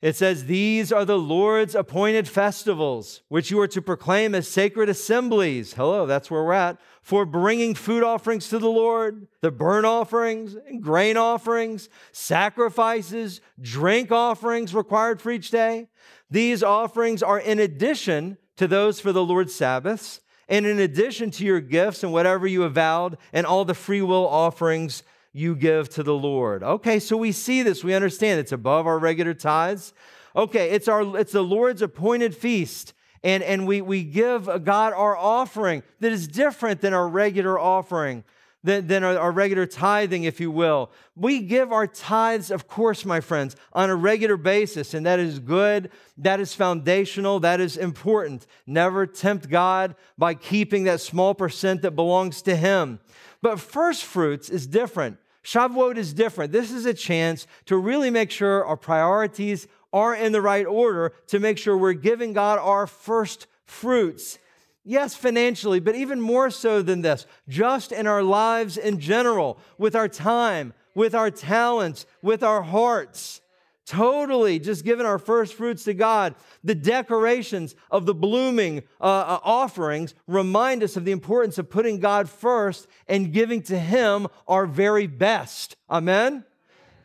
it 0.06 0.16
says, 0.16 0.46
These 0.46 0.92
are 0.92 1.04
the 1.04 1.18
Lord's 1.18 1.74
appointed 1.74 2.28
festivals, 2.28 3.24
which 3.28 3.50
you 3.50 3.60
are 3.60 3.68
to 3.70 3.82
proclaim 3.82 4.36
as 4.36 4.48
sacred 4.48 4.88
assemblies. 4.88 5.74
Hello, 5.74 6.06
that's 6.06 6.30
where 6.30 6.44
we're 6.44 6.54
at. 6.54 6.78
For 7.02 7.26
bringing 7.26 7.74
food 7.74 8.04
offerings 8.04 8.48
to 8.50 8.60
the 8.60 8.70
Lord, 8.70 9.28
the 9.42 9.50
burnt 9.50 9.88
offerings, 9.88 10.54
and 10.54 10.80
grain 10.80 11.18
offerings, 11.18 11.90
sacrifices, 12.12 13.42
drink 13.60 14.12
offerings 14.12 14.76
required 14.76 15.24
for 15.24 15.32
each 15.32 15.50
day. 15.50 15.88
These 16.30 16.62
offerings 16.62 17.24
are 17.24 17.40
in 17.40 17.58
addition 17.58 18.38
to 18.58 18.68
those 18.68 19.00
for 19.00 19.12
the 19.12 19.26
Lord's 19.26 19.56
Sabbaths, 19.56 20.22
and 20.48 20.68
in 20.68 20.80
addition 20.80 21.32
to 21.32 21.44
your 21.44 21.62
gifts 21.62 22.04
and 22.04 22.14
whatever 22.14 22.46
you 22.46 22.62
have 22.62 22.74
vowed, 22.74 23.18
and 23.34 23.48
all 23.48 23.66
the 23.66 23.74
free 23.74 24.04
will 24.04 24.28
offerings 24.28 25.02
you 25.36 25.54
give 25.54 25.90
to 25.90 26.02
the 26.02 26.14
Lord. 26.14 26.64
Okay, 26.64 26.98
so 26.98 27.18
we 27.18 27.34
see 27.34 27.62
this, 27.62 27.84
we 27.84 27.94
understand 27.94 28.40
it's 28.40 28.54
above 28.54 28.88
our 28.88 28.98
regular 28.98 29.34
tithes. 29.34 29.94
Okay, 30.34 30.70
it's 30.70 30.88
our 30.88 31.18
it's 31.18 31.34
the 31.34 31.42
Lord's 31.42 31.82
appointed 31.82 32.34
feast. 32.34 32.94
And, 33.22 33.44
and 33.44 33.68
we, 33.68 33.82
we 33.82 34.04
give 34.04 34.46
God 34.64 34.94
our 34.94 35.18
offering 35.18 35.84
that 36.00 36.12
is 36.12 36.28
different 36.28 36.80
than 36.80 36.94
our 36.94 37.08
regular 37.08 37.60
offering, 37.60 38.24
than, 38.64 38.88
than 38.88 39.04
our, 39.04 39.18
our 39.18 39.32
regular 39.32 39.66
tithing, 39.66 40.24
if 40.24 40.40
you 40.40 40.52
will. 40.52 40.92
We 41.16 41.42
give 41.42 41.74
our 41.74 41.88
tithes, 41.88 42.52
of 42.52 42.68
course, 42.68 43.04
my 43.04 43.20
friends, 43.20 43.56
on 43.74 43.90
a 43.90 43.96
regular 43.96 44.38
basis, 44.38 44.94
and 44.94 45.06
that 45.06 45.20
is 45.20 45.40
good, 45.40 45.90
that 46.20 46.40
is 46.40 46.54
foundational, 46.54 47.40
that 47.40 47.60
is 47.60 47.78
important. 47.78 48.46
Never 48.68 49.08
tempt 49.08 49.50
God 49.50 49.96
by 50.18 50.36
keeping 50.36 50.84
that 50.84 51.02
small 51.02 51.34
percent 51.34 51.82
that 51.82 51.92
belongs 51.92 52.44
to 52.44 52.56
Him. 52.56 53.00
But 53.42 53.60
first 53.60 54.04
fruits 54.06 54.50
is 54.50 54.68
different. 54.68 55.18
Shavuot 55.46 55.98
is 55.98 56.12
different. 56.12 56.52
This 56.52 56.72
is 56.72 56.88
a 56.88 56.94
chance 56.94 57.46
to 57.68 57.78
really 57.78 58.10
make 58.10 58.32
sure 58.32 58.66
our 58.66 58.76
priorities 58.76 59.68
are 59.94 60.16
in 60.16 60.32
the 60.32 60.42
right 60.42 60.66
order, 60.66 61.14
to 61.28 61.40
make 61.40 61.60
sure 61.60 61.78
we're 61.78 61.94
giving 61.94 62.34
God 62.34 62.58
our 62.58 62.88
first 62.88 63.46
fruits. 63.64 64.40
Yes, 64.84 65.16
financially, 65.16 65.80
but 65.80 65.96
even 65.96 66.20
more 66.20 66.50
so 66.50 66.82
than 66.82 67.02
this, 67.02 67.28
just 67.48 67.92
in 67.92 68.08
our 68.08 68.24
lives 68.24 68.76
in 68.76 69.00
general, 69.00 69.60
with 69.78 69.96
our 69.96 70.08
time, 70.08 70.74
with 70.96 71.14
our 71.14 71.30
talents, 71.30 72.08
with 72.24 72.42
our 72.42 72.64
hearts. 72.64 73.40
Totally 73.86 74.58
just 74.58 74.84
giving 74.84 75.06
our 75.06 75.20
first 75.20 75.54
fruits 75.54 75.84
to 75.84 75.94
God. 75.94 76.34
The 76.64 76.74
decorations 76.74 77.76
of 77.92 78.08
the 78.08 78.16
blooming 78.16 78.80
uh, 79.00 79.04
uh, 79.04 79.40
offerings 79.44 80.16
remind 80.28 80.82
us 80.82 80.98
of 80.98 81.06
the 81.06 81.12
importance 81.12 81.60
of 81.60 81.70
putting 81.70 82.00
God 82.00 82.28
first 82.28 82.88
and 83.08 83.32
giving 83.32 83.62
to 83.64 83.78
Him 83.78 84.28
our 84.48 84.66
very 84.66 85.06
best. 85.06 85.76
Amen? 85.88 86.44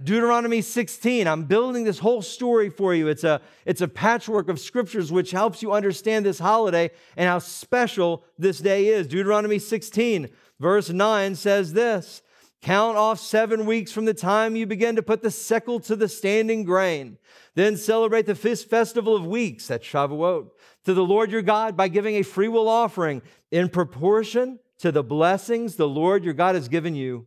Deuteronomy 0.02 0.62
16. 0.62 1.26
I'm 1.26 1.44
building 1.44 1.84
this 1.84 1.98
whole 1.98 2.22
story 2.22 2.70
for 2.70 2.94
you. 2.94 3.08
It's 3.08 3.24
a, 3.24 3.42
it's 3.66 3.82
a 3.82 3.88
patchwork 3.88 4.48
of 4.48 4.58
scriptures 4.58 5.12
which 5.12 5.32
helps 5.32 5.60
you 5.60 5.72
understand 5.72 6.24
this 6.24 6.38
holiday 6.38 6.90
and 7.16 7.28
how 7.28 7.40
special 7.40 8.24
this 8.38 8.58
day 8.58 8.86
is. 8.86 9.06
Deuteronomy 9.06 9.58
16, 9.58 10.30
verse 10.58 10.88
9 10.88 11.34
says 11.34 11.74
this 11.74 12.22
Count 12.62 12.98
off 12.98 13.18
seven 13.18 13.64
weeks 13.64 13.90
from 13.90 14.04
the 14.04 14.12
time 14.12 14.54
you 14.54 14.66
begin 14.66 14.96
to 14.96 15.02
put 15.02 15.22
the 15.22 15.30
sickle 15.30 15.80
to 15.80 15.96
the 15.96 16.08
standing 16.08 16.64
grain. 16.64 17.16
Then 17.54 17.76
celebrate 17.76 18.26
the 18.26 18.34
fifth 18.34 18.64
festival 18.64 19.16
of 19.16 19.26
weeks, 19.26 19.68
that's 19.68 19.86
Shavuot, 19.86 20.50
to 20.84 20.92
the 20.92 21.04
Lord 21.04 21.32
your 21.32 21.40
God 21.40 21.74
by 21.74 21.88
giving 21.88 22.16
a 22.16 22.22
freewill 22.22 22.68
offering 22.68 23.22
in 23.50 23.70
proportion 23.70 24.58
to 24.78 24.92
the 24.92 25.02
blessings 25.02 25.76
the 25.76 25.88
Lord 25.88 26.22
your 26.22 26.34
God 26.34 26.54
has 26.54 26.68
given 26.68 26.94
you. 26.94 27.26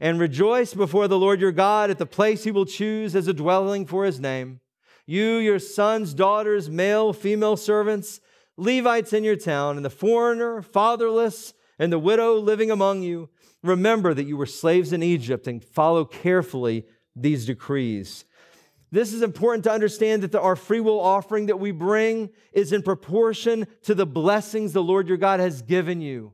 And 0.00 0.18
rejoice 0.18 0.74
before 0.74 1.06
the 1.06 1.18
Lord 1.18 1.40
your 1.40 1.52
God 1.52 1.90
at 1.90 1.98
the 1.98 2.06
place 2.06 2.42
he 2.42 2.50
will 2.50 2.66
choose 2.66 3.14
as 3.14 3.28
a 3.28 3.32
dwelling 3.32 3.86
for 3.86 4.04
his 4.04 4.18
name. 4.18 4.60
You, 5.06 5.36
your 5.36 5.60
sons, 5.60 6.14
daughters, 6.14 6.68
male, 6.68 7.12
female 7.12 7.56
servants, 7.56 8.20
Levites 8.56 9.12
in 9.12 9.24
your 9.24 9.36
town, 9.36 9.76
and 9.76 9.84
the 9.84 9.90
foreigner, 9.90 10.62
fatherless, 10.62 11.54
and 11.76 11.92
the 11.92 11.98
widow 11.98 12.34
living 12.34 12.70
among 12.70 13.02
you 13.02 13.28
Remember 13.64 14.12
that 14.12 14.24
you 14.24 14.36
were 14.36 14.46
slaves 14.46 14.92
in 14.92 15.02
Egypt 15.02 15.46
and 15.46 15.64
follow 15.64 16.04
carefully 16.04 16.84
these 17.16 17.46
decrees. 17.46 18.26
This 18.92 19.14
is 19.14 19.22
important 19.22 19.64
to 19.64 19.72
understand 19.72 20.22
that 20.22 20.32
the, 20.32 20.40
our 20.40 20.54
free 20.54 20.80
will 20.80 21.00
offering 21.00 21.46
that 21.46 21.58
we 21.58 21.72
bring 21.72 22.28
is 22.52 22.72
in 22.72 22.82
proportion 22.82 23.66
to 23.82 23.94
the 23.94 24.06
blessings 24.06 24.72
the 24.72 24.82
Lord 24.82 25.08
your 25.08 25.16
God 25.16 25.40
has 25.40 25.62
given 25.62 26.02
you. 26.02 26.32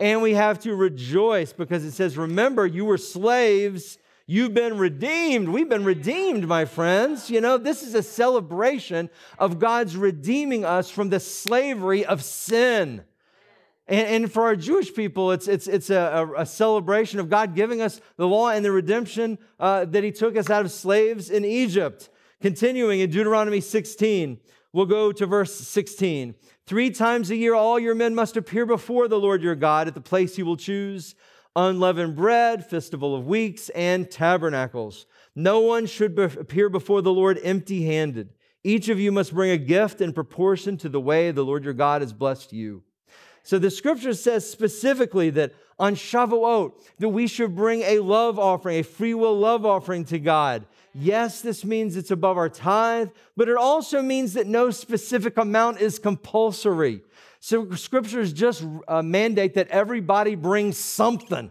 And 0.00 0.22
we 0.22 0.32
have 0.32 0.58
to 0.60 0.74
rejoice 0.74 1.52
because 1.52 1.84
it 1.84 1.92
says, 1.92 2.16
Remember, 2.16 2.66
you 2.66 2.86
were 2.86 2.96
slaves. 2.96 3.98
You've 4.26 4.54
been 4.54 4.78
redeemed. 4.78 5.50
We've 5.50 5.68
been 5.68 5.84
redeemed, 5.84 6.48
my 6.48 6.64
friends. 6.64 7.28
You 7.28 7.42
know, 7.42 7.58
this 7.58 7.82
is 7.82 7.94
a 7.94 8.02
celebration 8.02 9.10
of 9.38 9.58
God's 9.58 9.98
redeeming 9.98 10.64
us 10.64 10.88
from 10.88 11.10
the 11.10 11.20
slavery 11.20 12.06
of 12.06 12.24
sin. 12.24 13.02
And, 13.90 14.24
and 14.24 14.32
for 14.32 14.44
our 14.44 14.54
Jewish 14.54 14.94
people, 14.94 15.32
it's, 15.32 15.48
it's, 15.48 15.66
it's 15.66 15.90
a, 15.90 16.30
a, 16.36 16.46
celebration 16.46 17.18
of 17.18 17.28
God 17.28 17.56
giving 17.56 17.82
us 17.82 18.00
the 18.16 18.28
law 18.28 18.50
and 18.50 18.64
the 18.64 18.70
redemption 18.70 19.36
uh, 19.58 19.84
that 19.86 20.04
He 20.04 20.12
took 20.12 20.36
us 20.36 20.48
out 20.48 20.64
of 20.64 20.70
slaves 20.70 21.28
in 21.28 21.44
Egypt. 21.44 22.08
Continuing 22.40 23.00
in 23.00 23.10
Deuteronomy 23.10 23.60
16, 23.60 24.38
we'll 24.72 24.86
go 24.86 25.10
to 25.10 25.26
verse 25.26 25.52
16. 25.54 26.36
Three 26.66 26.90
times 26.90 27.30
a 27.30 27.36
year, 27.36 27.54
all 27.54 27.80
your 27.80 27.96
men 27.96 28.14
must 28.14 28.36
appear 28.36 28.64
before 28.64 29.08
the 29.08 29.18
Lord 29.18 29.42
your 29.42 29.56
God 29.56 29.88
at 29.88 29.94
the 29.94 30.00
place 30.00 30.36
He 30.36 30.44
will 30.44 30.56
choose 30.56 31.16
unleavened 31.56 32.14
bread, 32.14 32.64
festival 32.64 33.16
of 33.16 33.26
weeks, 33.26 33.70
and 33.70 34.08
tabernacles. 34.08 35.04
No 35.34 35.58
one 35.58 35.86
should 35.86 36.14
be- 36.14 36.22
appear 36.22 36.68
before 36.68 37.02
the 37.02 37.12
Lord 37.12 37.40
empty 37.42 37.84
handed. 37.86 38.30
Each 38.62 38.88
of 38.88 39.00
you 39.00 39.10
must 39.10 39.34
bring 39.34 39.50
a 39.50 39.58
gift 39.58 40.00
in 40.00 40.12
proportion 40.12 40.76
to 40.76 40.88
the 40.88 41.00
way 41.00 41.32
the 41.32 41.44
Lord 41.44 41.64
your 41.64 41.74
God 41.74 42.02
has 42.02 42.12
blessed 42.12 42.52
you. 42.52 42.84
So 43.42 43.58
the 43.58 43.70
scripture 43.70 44.14
says 44.14 44.48
specifically 44.48 45.30
that 45.30 45.52
on 45.78 45.94
Shavuot 45.94 46.72
that 46.98 47.08
we 47.08 47.26
should 47.26 47.56
bring 47.56 47.82
a 47.82 48.00
love 48.00 48.38
offering, 48.38 48.78
a 48.78 48.84
free 48.84 49.14
will 49.14 49.38
love 49.38 49.64
offering 49.64 50.04
to 50.06 50.18
God. 50.18 50.66
Yes, 50.94 51.40
this 51.40 51.64
means 51.64 51.96
it's 51.96 52.10
above 52.10 52.36
our 52.36 52.48
tithe, 52.48 53.10
but 53.36 53.48
it 53.48 53.56
also 53.56 54.02
means 54.02 54.34
that 54.34 54.46
no 54.46 54.70
specific 54.70 55.38
amount 55.38 55.80
is 55.80 55.98
compulsory. 55.98 57.02
So 57.38 57.70
scriptures 57.70 58.32
just 58.32 58.64
uh, 58.86 59.00
mandate 59.02 59.54
that 59.54 59.68
everybody 59.68 60.34
brings 60.34 60.76
something. 60.76 61.50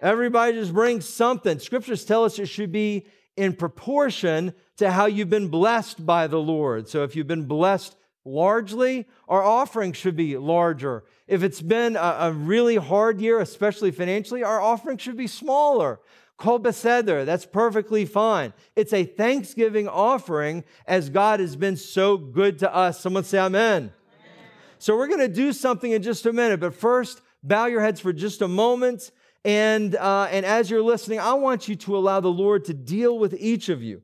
Everybody 0.00 0.54
just 0.54 0.72
brings 0.72 1.06
something. 1.06 1.58
Scriptures 1.58 2.04
tell 2.04 2.24
us 2.24 2.38
it 2.38 2.46
should 2.46 2.72
be 2.72 3.06
in 3.36 3.52
proportion 3.52 4.54
to 4.78 4.90
how 4.90 5.06
you've 5.06 5.30
been 5.30 5.48
blessed 5.48 6.06
by 6.06 6.26
the 6.26 6.40
Lord. 6.40 6.88
So 6.88 7.02
if 7.02 7.14
you've 7.14 7.26
been 7.26 7.46
blessed 7.46 7.96
largely, 8.26 9.06
our 9.28 9.42
offering 9.42 9.92
should 9.92 10.16
be 10.16 10.36
larger. 10.36 11.04
If 11.26 11.42
it's 11.42 11.62
been 11.62 11.96
a, 11.96 12.16
a 12.20 12.32
really 12.32 12.76
hard 12.76 13.20
year, 13.20 13.40
especially 13.40 13.90
financially, 13.90 14.42
our 14.42 14.60
offering 14.60 14.98
should 14.98 15.16
be 15.16 15.26
smaller. 15.26 16.00
Kol 16.36 16.60
beseder, 16.60 17.24
that's 17.24 17.46
perfectly 17.46 18.04
fine. 18.04 18.52
It's 18.74 18.92
a 18.92 19.04
thanksgiving 19.04 19.88
offering 19.88 20.64
as 20.86 21.08
God 21.08 21.40
has 21.40 21.56
been 21.56 21.76
so 21.76 22.18
good 22.18 22.58
to 22.58 22.74
us. 22.74 23.00
Someone 23.00 23.24
say 23.24 23.38
amen. 23.38 23.74
amen. 23.74 23.92
So 24.78 24.96
we're 24.96 25.08
going 25.08 25.20
to 25.20 25.28
do 25.28 25.52
something 25.52 25.92
in 25.92 26.02
just 26.02 26.26
a 26.26 26.32
minute, 26.32 26.60
but 26.60 26.74
first, 26.74 27.22
bow 27.42 27.66
your 27.66 27.80
heads 27.80 28.00
for 28.00 28.12
just 28.12 28.42
a 28.42 28.48
moment. 28.48 29.12
And, 29.44 29.94
uh, 29.94 30.28
and 30.30 30.44
as 30.44 30.70
you're 30.70 30.82
listening, 30.82 31.20
I 31.20 31.34
want 31.34 31.68
you 31.68 31.76
to 31.76 31.96
allow 31.96 32.20
the 32.20 32.28
Lord 32.28 32.64
to 32.66 32.74
deal 32.74 33.18
with 33.18 33.34
each 33.38 33.68
of 33.68 33.82
you 33.82 34.02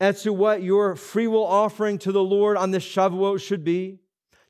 as 0.00 0.22
to 0.22 0.32
what 0.32 0.62
your 0.62 0.94
free 0.96 1.26
will 1.26 1.46
offering 1.46 1.98
to 1.98 2.12
the 2.12 2.22
Lord 2.22 2.56
on 2.56 2.70
this 2.70 2.84
Shavuot 2.84 3.40
should 3.40 3.64
be, 3.64 3.98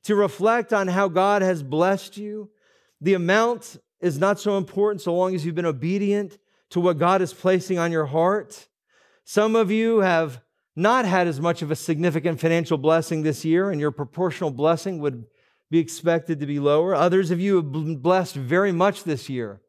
to 0.04 0.14
reflect 0.14 0.72
on 0.72 0.88
how 0.88 1.08
God 1.08 1.42
has 1.42 1.62
blessed 1.62 2.16
you. 2.16 2.50
The 3.00 3.14
amount 3.14 3.76
is 4.00 4.18
not 4.18 4.40
so 4.40 4.56
important 4.58 5.02
so 5.02 5.14
long 5.14 5.34
as 5.34 5.44
you've 5.44 5.54
been 5.54 5.66
obedient 5.66 6.38
to 6.70 6.80
what 6.80 6.98
God 6.98 7.22
is 7.22 7.32
placing 7.32 7.78
on 7.78 7.92
your 7.92 8.06
heart. 8.06 8.68
Some 9.24 9.56
of 9.56 9.70
you 9.70 10.00
have 10.00 10.40
not 10.74 11.04
had 11.04 11.26
as 11.26 11.40
much 11.40 11.62
of 11.62 11.70
a 11.70 11.76
significant 11.76 12.38
financial 12.40 12.76
blessing 12.76 13.22
this 13.22 13.44
year, 13.44 13.70
and 13.70 13.80
your 13.80 13.90
proportional 13.90 14.50
blessing 14.50 14.98
would 14.98 15.24
be 15.70 15.78
expected 15.78 16.40
to 16.40 16.46
be 16.46 16.60
lower. 16.60 16.94
Others 16.94 17.30
of 17.30 17.40
you 17.40 17.56
have 17.56 17.72
been 17.72 17.96
blessed 17.96 18.36
very 18.36 18.72
much 18.72 19.04
this 19.04 19.28
year. 19.28 19.60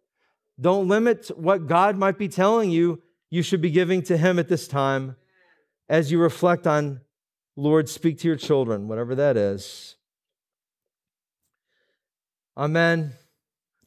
Don't 0.59 0.87
limit 0.87 1.27
what 1.37 1.67
God 1.67 1.97
might 1.97 2.17
be 2.17 2.27
telling 2.27 2.71
you 2.71 3.01
you 3.29 3.41
should 3.41 3.61
be 3.61 3.71
giving 3.71 4.01
to 4.03 4.17
Him 4.17 4.39
at 4.39 4.47
this 4.47 4.67
time 4.67 5.15
as 5.89 6.11
you 6.11 6.19
reflect 6.19 6.67
on 6.67 7.01
Lord, 7.55 7.89
speak 7.89 8.19
to 8.19 8.27
your 8.27 8.37
children, 8.37 8.87
whatever 8.87 9.15
that 9.15 9.35
is. 9.35 9.95
Amen. 12.55 13.13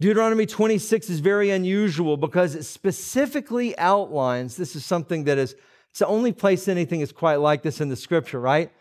Deuteronomy 0.00 0.46
26 0.46 1.08
is 1.10 1.20
very 1.20 1.50
unusual 1.50 2.16
because 2.16 2.54
it 2.54 2.64
specifically 2.64 3.78
outlines 3.78 4.56
this 4.56 4.74
is 4.74 4.84
something 4.84 5.24
that 5.24 5.38
is, 5.38 5.54
it's 5.90 5.98
the 5.98 6.06
only 6.06 6.32
place 6.32 6.66
anything 6.66 7.00
is 7.00 7.12
quite 7.12 7.36
like 7.36 7.62
this 7.62 7.80
in 7.80 7.90
the 7.90 7.96
scripture, 7.96 8.40
right? 8.40 8.72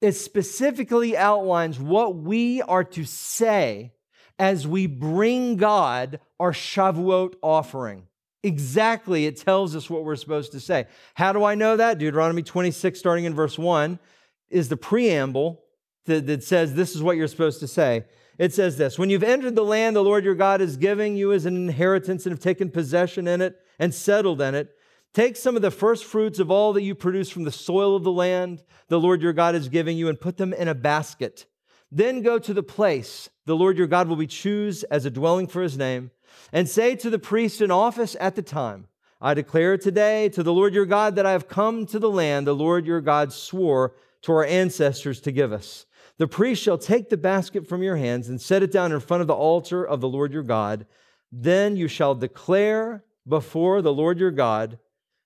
It 0.00 0.12
specifically 0.12 1.16
outlines 1.16 1.80
what 1.80 2.16
we 2.16 2.62
are 2.62 2.84
to 2.84 3.04
say 3.04 3.92
as 4.38 4.66
we 4.66 4.86
bring 4.86 5.56
God 5.56 6.20
our 6.38 6.52
Shavuot 6.52 7.34
offering. 7.42 8.06
Exactly, 8.46 9.26
it 9.26 9.36
tells 9.36 9.74
us 9.74 9.90
what 9.90 10.04
we're 10.04 10.14
supposed 10.14 10.52
to 10.52 10.60
say. 10.60 10.86
How 11.14 11.32
do 11.32 11.42
I 11.42 11.56
know 11.56 11.76
that? 11.76 11.98
Deuteronomy 11.98 12.44
26, 12.44 12.96
starting 12.96 13.24
in 13.24 13.34
verse 13.34 13.58
1, 13.58 13.98
is 14.50 14.68
the 14.68 14.76
preamble 14.76 15.64
that, 16.04 16.28
that 16.28 16.44
says 16.44 16.72
this 16.72 16.94
is 16.94 17.02
what 17.02 17.16
you're 17.16 17.26
supposed 17.26 17.58
to 17.58 17.66
say. 17.66 18.04
It 18.38 18.54
says 18.54 18.76
this 18.76 19.00
When 19.00 19.10
you've 19.10 19.24
entered 19.24 19.56
the 19.56 19.64
land 19.64 19.96
the 19.96 20.04
Lord 20.04 20.24
your 20.24 20.36
God 20.36 20.60
is 20.60 20.76
giving 20.76 21.16
you 21.16 21.32
as 21.32 21.44
an 21.44 21.56
inheritance 21.56 22.24
and 22.24 22.32
have 22.32 22.38
taken 22.38 22.70
possession 22.70 23.26
in 23.26 23.40
it 23.40 23.56
and 23.80 23.92
settled 23.92 24.40
in 24.40 24.54
it, 24.54 24.76
take 25.12 25.36
some 25.36 25.56
of 25.56 25.62
the 25.62 25.72
first 25.72 26.04
fruits 26.04 26.38
of 26.38 26.48
all 26.48 26.72
that 26.74 26.82
you 26.82 26.94
produce 26.94 27.28
from 27.28 27.42
the 27.42 27.50
soil 27.50 27.96
of 27.96 28.04
the 28.04 28.12
land 28.12 28.62
the 28.86 29.00
Lord 29.00 29.22
your 29.22 29.32
God 29.32 29.56
is 29.56 29.68
giving 29.68 29.96
you 29.96 30.08
and 30.08 30.20
put 30.20 30.36
them 30.36 30.52
in 30.52 30.68
a 30.68 30.74
basket. 30.74 31.46
Then 31.90 32.22
go 32.22 32.38
to 32.38 32.54
the 32.54 32.62
place 32.62 33.28
the 33.44 33.56
Lord 33.56 33.76
your 33.76 33.88
God 33.88 34.06
will 34.06 34.14
be 34.14 34.28
choose 34.28 34.84
as 34.84 35.04
a 35.04 35.10
dwelling 35.10 35.48
for 35.48 35.62
his 35.62 35.76
name, 35.76 36.12
and 36.52 36.68
say 36.68 36.96
to 36.96 37.10
the 37.10 37.18
priest 37.18 37.60
in 37.60 37.70
office 37.70 38.16
at 38.20 38.36
the 38.36 38.42
time, 38.42 38.88
I 39.20 39.34
declare 39.34 39.78
today 39.78 40.28
to 40.30 40.42
the 40.42 40.52
Lord 40.52 40.74
your 40.74 40.86
God 40.86 41.16
that 41.16 41.26
I 41.26 41.32
have 41.32 41.48
come 41.48 41.86
to 41.86 41.98
the 41.98 42.10
land 42.10 42.46
the 42.46 42.54
Lord 42.54 42.86
your 42.86 43.00
God 43.00 43.32
swore 43.32 43.94
to 44.22 44.32
our 44.32 44.44
ancestors 44.44 45.20
to 45.22 45.32
give 45.32 45.52
us. 45.52 45.86
The 46.18 46.26
priest 46.26 46.62
shall 46.62 46.78
take 46.78 47.08
the 47.08 47.16
basket 47.16 47.66
from 47.66 47.82
your 47.82 47.96
hands 47.96 48.28
and 48.28 48.40
set 48.40 48.62
it 48.62 48.72
down 48.72 48.92
in 48.92 49.00
front 49.00 49.20
of 49.20 49.26
the 49.26 49.34
altar 49.34 49.84
of 49.84 50.00
the 50.00 50.08
Lord 50.08 50.32
your 50.32 50.42
God. 50.42 50.86
Then 51.30 51.76
you 51.76 51.88
shall 51.88 52.14
declare 52.14 53.04
before 53.26 53.82
the 53.82 53.92
Lord 53.92 54.18
your 54.18 54.30
God. 54.30 54.78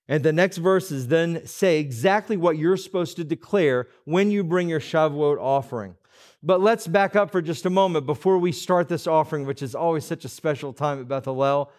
And 0.07 0.23
the 0.23 0.33
next 0.33 0.57
verses 0.57 1.07
then 1.07 1.45
say 1.45 1.79
exactly 1.79 2.35
what 2.35 2.57
you're 2.57 2.77
supposed 2.77 3.15
to 3.17 3.23
declare 3.23 3.87
when 4.03 4.31
you 4.31 4.43
bring 4.43 4.67
your 4.67 4.81
Shavuot 4.81 5.39
offering. 5.39 5.95
But 6.43 6.61
let's 6.61 6.87
back 6.87 7.15
up 7.15 7.31
for 7.31 7.41
just 7.41 7.65
a 7.65 7.69
moment 7.69 8.05
before 8.05 8.37
we 8.37 8.51
start 8.51 8.89
this 8.89 9.05
offering, 9.05 9.45
which 9.45 9.61
is 9.61 9.75
always 9.75 10.05
such 10.05 10.25
a 10.25 10.29
special 10.29 10.73
time 10.73 10.99
at 10.99 11.07
Beth 11.07 11.25
Hallel 11.25 11.69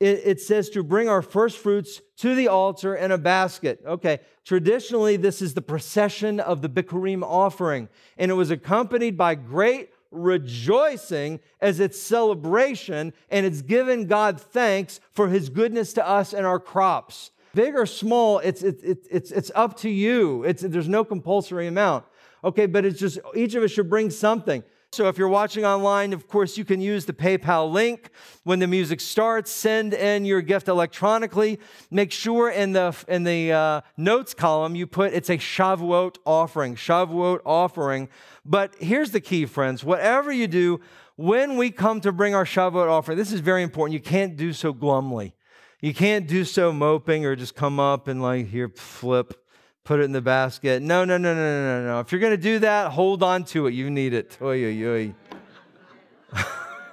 it, 0.00 0.22
it 0.24 0.40
says 0.40 0.70
to 0.70 0.82
bring 0.82 1.08
our 1.08 1.22
first 1.22 1.58
fruits 1.58 2.00
to 2.18 2.34
the 2.34 2.48
altar 2.48 2.94
in 2.94 3.10
a 3.10 3.18
basket. 3.18 3.80
Okay, 3.86 4.20
traditionally, 4.44 5.16
this 5.16 5.40
is 5.40 5.54
the 5.54 5.62
procession 5.62 6.40
of 6.40 6.62
the 6.62 6.68
Bikurim 6.68 7.22
offering, 7.22 7.88
and 8.18 8.30
it 8.30 8.34
was 8.34 8.50
accompanied 8.50 9.16
by 9.16 9.34
great 9.34 9.90
rejoicing 10.10 11.40
as 11.60 11.80
its 11.80 12.00
celebration, 12.00 13.12
and 13.30 13.46
it's 13.46 13.62
given 13.62 14.06
God 14.06 14.40
thanks 14.40 15.00
for 15.12 15.28
his 15.28 15.48
goodness 15.48 15.92
to 15.94 16.06
us 16.06 16.32
and 16.32 16.46
our 16.46 16.60
crops. 16.60 17.30
Big 17.54 17.74
or 17.76 17.86
small, 17.86 18.40
it's, 18.40 18.62
it, 18.62 18.82
it, 18.82 19.06
it's, 19.10 19.30
it's 19.30 19.50
up 19.54 19.76
to 19.78 19.88
you. 19.88 20.42
It's, 20.42 20.62
there's 20.62 20.88
no 20.88 21.04
compulsory 21.04 21.68
amount. 21.68 22.04
Okay, 22.44 22.66
but 22.66 22.84
it's 22.84 23.00
just 23.00 23.18
each 23.34 23.54
of 23.54 23.62
us 23.62 23.70
should 23.70 23.88
bring 23.88 24.10
something. 24.10 24.62
So 24.92 25.08
if 25.08 25.18
you're 25.18 25.28
watching 25.28 25.64
online, 25.64 26.12
of 26.12 26.28
course, 26.28 26.56
you 26.56 26.64
can 26.64 26.80
use 26.80 27.04
the 27.04 27.12
PayPal 27.12 27.72
link. 27.72 28.10
When 28.44 28.60
the 28.60 28.68
music 28.68 29.00
starts, 29.00 29.50
send 29.50 29.92
in 29.92 30.24
your 30.24 30.40
gift 30.40 30.68
electronically. 30.68 31.58
Make 31.90 32.12
sure 32.12 32.50
in 32.50 32.74
the, 32.74 32.94
in 33.08 33.24
the 33.24 33.50
uh, 33.50 33.80
notes 33.96 34.34
column 34.34 34.76
you 34.76 34.86
put 34.86 35.12
it's 35.12 35.30
a 35.30 35.38
Shavuot 35.38 36.18
offering, 36.24 36.76
Shavuot 36.76 37.40
offering. 37.44 38.08
But 38.44 38.76
here's 38.78 39.10
the 39.10 39.20
key, 39.20 39.46
friends. 39.46 39.82
Whatever 39.82 40.30
you 40.30 40.46
do, 40.46 40.80
when 41.16 41.56
we 41.56 41.70
come 41.70 42.00
to 42.02 42.12
bring 42.12 42.34
our 42.34 42.44
Shavuot 42.44 42.88
offering, 42.88 43.18
this 43.18 43.32
is 43.32 43.40
very 43.40 43.62
important. 43.64 43.94
You 43.94 44.00
can't 44.00 44.36
do 44.36 44.52
so 44.52 44.72
glumly. 44.72 45.32
You 45.80 45.92
can't 45.92 46.28
do 46.28 46.44
so 46.44 46.72
moping 46.72 47.26
or 47.26 47.34
just 47.34 47.56
come 47.56 47.80
up 47.80 48.06
and 48.06 48.22
like 48.22 48.46
here 48.48 48.68
flip 48.68 49.43
put 49.84 50.00
it 50.00 50.04
in 50.04 50.12
the 50.12 50.22
basket. 50.22 50.82
No, 50.82 51.04
no, 51.04 51.18
no, 51.18 51.34
no, 51.34 51.40
no, 51.40 51.80
no, 51.80 51.86
no. 51.86 52.00
If 52.00 52.10
you're 52.10 52.20
going 52.20 52.32
to 52.32 52.36
do 52.36 52.58
that, 52.60 52.90
hold 52.92 53.22
on 53.22 53.44
to 53.44 53.66
it. 53.66 53.74
You 53.74 53.90
need 53.90 54.14
it. 54.14 54.38
Oy, 54.40 54.64
oy, 54.64 54.86
oy. 54.86 55.14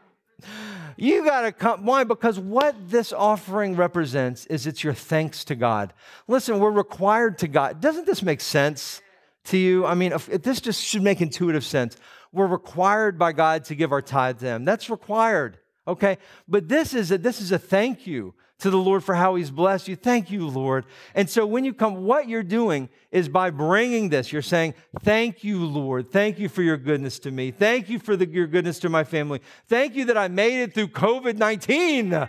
you 0.98 1.26
got 1.26 1.42
to 1.42 1.52
come. 1.52 1.86
Why? 1.86 2.04
Because 2.04 2.40
what 2.40 2.76
this 2.90 3.12
offering 3.12 3.76
represents 3.76 4.46
is 4.46 4.68
it's 4.68 4.84
your 4.84 4.94
thanks 4.94 5.44
to 5.46 5.56
God. 5.56 5.94
Listen, 6.28 6.60
we're 6.60 6.70
required 6.72 7.40
to 7.40 7.48
God. 7.48 7.82
Doesn't 7.82 8.06
this 8.06 8.22
make 8.22 8.42
sense 8.42 9.02
to 9.46 9.58
you? 9.58 9.86
I 9.86 9.96
mean, 9.96 10.12
if, 10.14 10.30
if 10.30 10.44
this 10.44 10.62
just 10.62 10.84
should 10.84 11.02
make 11.02 11.20
intuitive 11.20 11.66
sense. 11.66 11.98
We're 12.34 12.48
required 12.48 13.20
by 13.20 13.34
God 13.34 13.66
to 13.66 13.76
give 13.76 13.92
our 13.92 14.02
tithe 14.02 14.40
to 14.40 14.46
Him. 14.46 14.64
That's 14.64 14.90
required. 14.90 15.58
Okay, 15.88 16.18
but 16.48 16.70
this 16.70 16.94
is 16.94 17.12
a, 17.12 17.18
this 17.18 17.42
is 17.42 17.52
a 17.52 17.60
thank 17.60 18.08
you 18.08 18.36
to 18.62 18.70
the 18.70 18.78
Lord 18.78 19.04
for 19.04 19.16
how 19.16 19.36
He's 19.36 19.52
blessed 19.52 19.88
you. 19.88 19.96
Thank 19.96 20.32
you, 20.32 20.48
Lord. 20.48 20.86
And 21.14 21.30
so 21.30 21.46
when 21.46 21.66
you 21.66 21.74
come, 21.74 22.04
what 22.04 22.28
you're 22.28 22.44
doing 22.44 22.90
is 23.12 23.30
by 23.30 23.50
bringing 23.50 24.10
this, 24.10 24.32
you're 24.32 24.42
saying, 24.42 24.74
Thank 25.02 25.44
you, 25.44 25.66
Lord. 25.66 26.12
Thank 26.12 26.40
you 26.40 26.50
for 26.50 26.62
your 26.62 26.78
goodness 26.78 27.20
to 27.20 27.32
me. 27.32 27.52
Thank 27.52 27.90
you 27.90 28.00
for 28.00 28.16
the, 28.16 28.28
your 28.28 28.48
goodness 28.48 28.80
to 28.80 28.90
my 28.90 29.04
family. 29.04 29.42
Thank 29.68 29.96
you 29.96 30.06
that 30.06 30.18
I 30.18 30.28
made 30.28 30.62
it 30.62 30.74
through 30.74 30.90
COVID 30.90 31.38
19. 31.38 32.28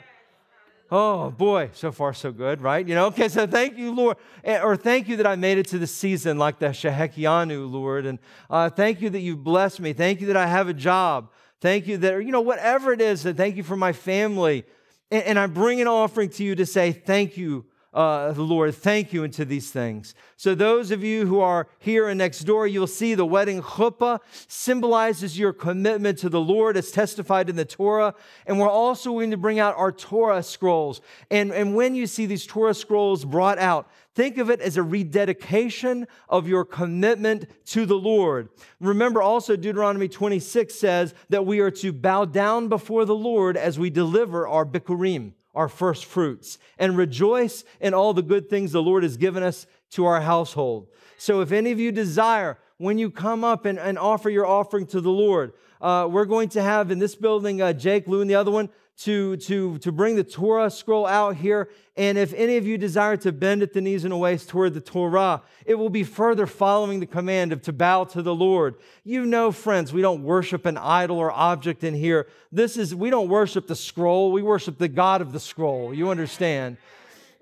Oh 0.95 1.31
boy, 1.31 1.71
so 1.73 1.91
far 1.91 2.13
so 2.13 2.33
good, 2.33 2.61
right? 2.61 2.87
You 2.87 2.95
know, 2.95 3.07
okay, 3.07 3.31
so 3.31 3.47
thank 3.47 3.79
you, 3.79 3.95
Lord. 3.95 4.19
Or 4.45 4.77
thank 4.77 5.09
you 5.09 5.17
that 5.17 5.27
I 5.27 5.37
made 5.37 5.57
it 5.57 5.69
to 5.69 5.79
the 5.79 5.87
season 5.87 6.37
like 6.37 6.59
the 6.59 6.67
Shehecheyanu, 6.67 7.71
Lord. 7.71 8.05
And 8.05 8.19
uh, 8.51 8.69
thank 8.69 9.01
you 9.01 9.09
that 9.09 9.21
you've 9.21 9.43
blessed 9.43 9.81
me. 9.81 9.95
Thank 9.95 10.21
you 10.21 10.27
that 10.27 10.37
I 10.37 10.47
have 10.47 10.69
a 10.69 10.75
job. 10.75 11.31
Thank 11.63 11.87
you 11.87 11.97
that, 11.97 12.23
you 12.23 12.31
know, 12.31 12.43
whatever 12.43 12.93
it 12.93 13.01
is, 13.01 13.23
that 13.23 13.39
thank 13.39 13.57
you 13.57 13.63
for 13.63 13.75
my 13.77 13.95
family. 13.95 14.67
And, 15.13 15.39
I'm 15.39 15.53
bringing 15.53 15.83
an 15.83 15.89
offering 15.89 16.31
to 16.31 16.45
you 16.45 16.55
to 16.55 16.65
say 16.65 16.91
thank 16.91 17.37
you, 17.37 17.67
uh, 17.95 18.33
the 18.33 18.43
Lord, 18.43 18.75
thank 18.75 19.13
you 19.13 19.23
into 19.23 19.45
these 19.45 19.71
things. 19.71 20.15
So, 20.37 20.55
those 20.55 20.91
of 20.91 21.05
you 21.05 21.27
who 21.27 21.41
are 21.41 21.69
here 21.79 22.09
and 22.09 22.19
next 22.19 22.41
door, 22.41 22.67
you'll 22.67 22.87
see 22.87 23.15
the 23.15 23.27
wedding 23.27 23.61
chuppah 23.61 24.21
symbolizes 24.49 25.39
your 25.39 25.53
commitment 25.53 26.19
to 26.19 26.29
the 26.29 26.41
Lord 26.41 26.77
as 26.77 26.91
testified 26.91 27.51
in 27.51 27.57
the 27.57 27.65
Torah. 27.65 28.15
And 28.47 28.59
we're 28.59 28.71
also 28.71 29.11
going 29.13 29.31
to 29.33 29.37
bring 29.37 29.59
out 29.59 29.77
our 29.77 29.93
Torah 29.93 30.43
scrolls. 30.43 31.03
And, 31.31 31.53
and 31.53 31.75
when 31.75 31.95
you 31.95 32.07
see 32.07 32.25
these 32.25 32.47
Torah 32.47 32.75
scrolls 32.75 33.25
brought 33.25 33.59
out, 33.59 33.89
Think 34.15 34.37
of 34.37 34.51
it 34.51 34.61
as 34.61 34.77
a 34.77 34.83
rededication 34.83 36.07
of 36.29 36.47
your 36.47 36.65
commitment 36.67 37.47
to 37.67 37.87
the 37.87 37.97
Lord. 37.97 38.51
Remember 38.79 39.23
also, 39.23 39.57
Deuteronomy 39.57 40.09
26 40.09 40.75
says 40.75 41.15
that 41.31 41.47
we 41.47 41.61
are 41.61 41.71
to 41.71 41.93
bow 41.93 42.27
down 42.27 42.69
before 42.69 43.07
the 43.07 43.15
Lord 43.15 43.57
as 43.57 43.79
we 43.79 43.89
deliver 43.89 44.47
our 44.47 44.67
bikurim, 44.67 45.33
our 45.55 45.69
first 45.69 46.05
fruits, 46.05 46.59
and 46.79 46.97
rejoice 46.97 47.65
in 47.81 47.95
all 47.95 48.15
the 48.15 48.23
good 48.23 48.49
things 48.49 48.73
the 48.73 48.83
Lord 48.83 49.03
has 49.03 49.17
given 49.17 49.43
us 49.43 49.67
to 49.91 50.07
our 50.07 50.21
household. 50.21 50.89
So 51.19 51.41
if 51.41 51.53
any 51.53 51.71
of 51.71 51.79
you 51.79 51.93
desire, 51.93 52.59
when 52.79 52.99
you 52.99 53.11
come 53.11 53.45
up 53.45 53.65
and, 53.65 53.79
and 53.79 53.99
offer 53.99 54.31
your 54.31 54.47
offering 54.47 54.87
to 54.87 55.01
the 55.01 55.11
Lord, 55.11 55.53
uh, 55.81 56.09
we're 56.11 56.25
going 56.25 56.49
to 56.51 56.63
have 56.63 56.91
in 56.91 56.99
this 56.99 57.15
building, 57.15 57.61
uh, 57.61 57.73
Jake, 57.73 58.09
Lou, 58.09 58.21
and 58.21 58.31
the 58.31 58.35
other 58.35 58.51
one, 58.51 58.71
to, 58.99 59.37
to, 59.37 59.79
to 59.79 59.91
bring 59.91 60.17
the 60.17 60.25
Torah 60.25 60.71
scroll 60.71 61.07
out 61.07 61.37
here. 61.37 61.69
And 61.97 62.17
if 62.17 62.33
any 62.35 62.57
of 62.57 62.67
you 62.67 62.79
desire 62.79 63.17
to 63.19 63.33
bend 63.33 63.63
at 63.63 63.73
the 63.73 63.81
knees 63.81 64.05
and 64.05 64.13
the 64.13 64.17
waist 64.17 64.49
toward 64.49 64.75
the 64.75 64.81
Torah, 64.81 65.43
it 65.67 65.75
will 65.75 65.91
be 65.91 66.05
further 66.05 66.47
following 66.47 67.01
the 67.01 67.07
command 67.07 67.53
of 67.53 67.63
to 67.63 67.73
bow 67.73 68.05
to 68.05 68.23
the 68.23 68.35
Lord. 68.35 68.77
You 69.05 69.27
know, 69.27 69.51
friends, 69.53 69.93
we 69.93 70.03
don't 70.03 70.23
worship 70.23 70.67
an 70.67 70.79
idol 70.79 71.19
or 71.19 71.31
object 71.33 71.85
in 71.85 71.95
here. 71.95 72.29
This 72.51 72.77
is, 72.77 72.95
we 72.95 73.11
don't 73.11 73.29
worship 73.29 73.67
the 73.67 73.77
scroll, 73.77 74.33
we 74.33 74.43
worship 74.43 74.79
the 74.79 74.89
God 74.89 75.21
of 75.21 75.33
the 75.33 75.41
scroll. 75.41 75.93
You 75.93 76.11
understand? 76.11 76.77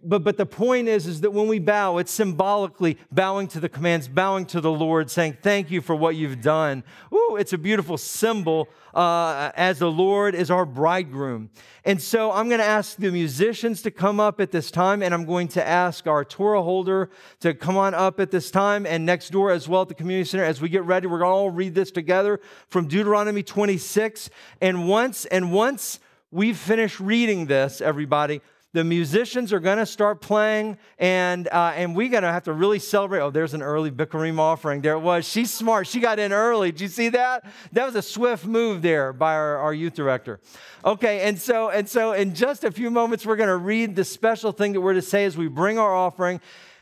But, 0.02 0.24
but 0.24 0.36
the 0.36 0.46
point 0.46 0.88
is, 0.88 1.06
is 1.06 1.20
that 1.20 1.32
when 1.32 1.48
we 1.48 1.58
bow, 1.58 1.98
it's 1.98 2.12
symbolically 2.12 2.98
bowing 3.12 3.48
to 3.48 3.60
the 3.60 3.68
commands, 3.68 4.08
bowing 4.08 4.46
to 4.46 4.60
the 4.60 4.70
Lord, 4.70 5.10
saying, 5.10 5.38
Thank 5.42 5.70
you 5.70 5.80
for 5.80 5.94
what 5.94 6.16
you've 6.16 6.40
done. 6.40 6.84
Ooh, 7.12 7.36
it's 7.38 7.52
a 7.52 7.58
beautiful 7.58 7.98
symbol 7.98 8.68
uh, 8.94 9.52
as 9.54 9.78
the 9.78 9.90
Lord 9.90 10.34
is 10.34 10.50
our 10.50 10.64
bridegroom. 10.66 11.50
And 11.84 12.00
so 12.00 12.32
I'm 12.32 12.48
going 12.48 12.60
to 12.60 12.66
ask 12.66 12.96
the 12.96 13.10
musicians 13.10 13.82
to 13.82 13.90
come 13.90 14.20
up 14.20 14.40
at 14.40 14.50
this 14.50 14.70
time, 14.70 15.02
and 15.02 15.14
I'm 15.14 15.24
going 15.24 15.48
to 15.48 15.66
ask 15.66 16.06
our 16.06 16.24
Torah 16.24 16.62
holder 16.62 17.10
to 17.40 17.54
come 17.54 17.76
on 17.76 17.94
up 17.94 18.20
at 18.20 18.30
this 18.30 18.50
time, 18.50 18.86
and 18.86 19.06
next 19.06 19.30
door 19.30 19.50
as 19.50 19.68
well 19.68 19.82
at 19.82 19.88
the 19.88 19.94
community 19.94 20.28
center. 20.28 20.44
As 20.44 20.60
we 20.60 20.68
get 20.68 20.84
ready, 20.84 21.06
we're 21.06 21.18
going 21.18 21.30
to 21.30 21.34
all 21.34 21.50
read 21.50 21.74
this 21.74 21.90
together 21.90 22.40
from 22.68 22.88
Deuteronomy 22.88 23.42
26. 23.42 24.30
And 24.60 24.88
once, 24.88 25.24
and 25.26 25.52
once 25.52 26.00
we've 26.30 26.56
finished 26.58 27.00
reading 27.00 27.46
this, 27.46 27.80
everybody, 27.80 28.40
the 28.72 28.84
musicians 28.84 29.52
are 29.52 29.58
going 29.58 29.78
to 29.78 29.86
start 29.86 30.20
playing, 30.20 30.78
and, 30.98 31.48
uh, 31.48 31.72
and 31.74 31.96
we're 31.96 32.08
going 32.08 32.22
to 32.22 32.30
have 32.30 32.44
to 32.44 32.52
really 32.52 32.78
celebrate. 32.78 33.20
Oh, 33.20 33.30
there's 33.30 33.52
an 33.52 33.62
early 33.62 33.90
Bikurim 33.90 34.38
offering. 34.38 34.80
There 34.80 34.94
it 34.94 35.00
was. 35.00 35.28
She's 35.28 35.52
smart. 35.52 35.88
She 35.88 35.98
got 35.98 36.20
in 36.20 36.32
early. 36.32 36.70
Did 36.70 36.82
you 36.82 36.88
see 36.88 37.08
that? 37.08 37.44
That 37.72 37.86
was 37.86 37.96
a 37.96 38.02
swift 38.02 38.46
move 38.46 38.82
there 38.82 39.12
by 39.12 39.34
our, 39.34 39.56
our 39.58 39.74
youth 39.74 39.94
director. 39.94 40.40
Okay, 40.84 41.22
and 41.22 41.38
so, 41.38 41.70
and 41.70 41.88
so 41.88 42.12
in 42.12 42.34
just 42.34 42.62
a 42.62 42.70
few 42.70 42.90
moments, 42.90 43.26
we're 43.26 43.36
going 43.36 43.48
to 43.48 43.56
read 43.56 43.96
the 43.96 44.04
special 44.04 44.52
thing 44.52 44.72
that 44.72 44.80
we're 44.80 44.94
to 44.94 45.02
say 45.02 45.24
as 45.24 45.36
we 45.36 45.48
bring 45.48 45.78
our 45.78 45.94
offering. 45.94 46.40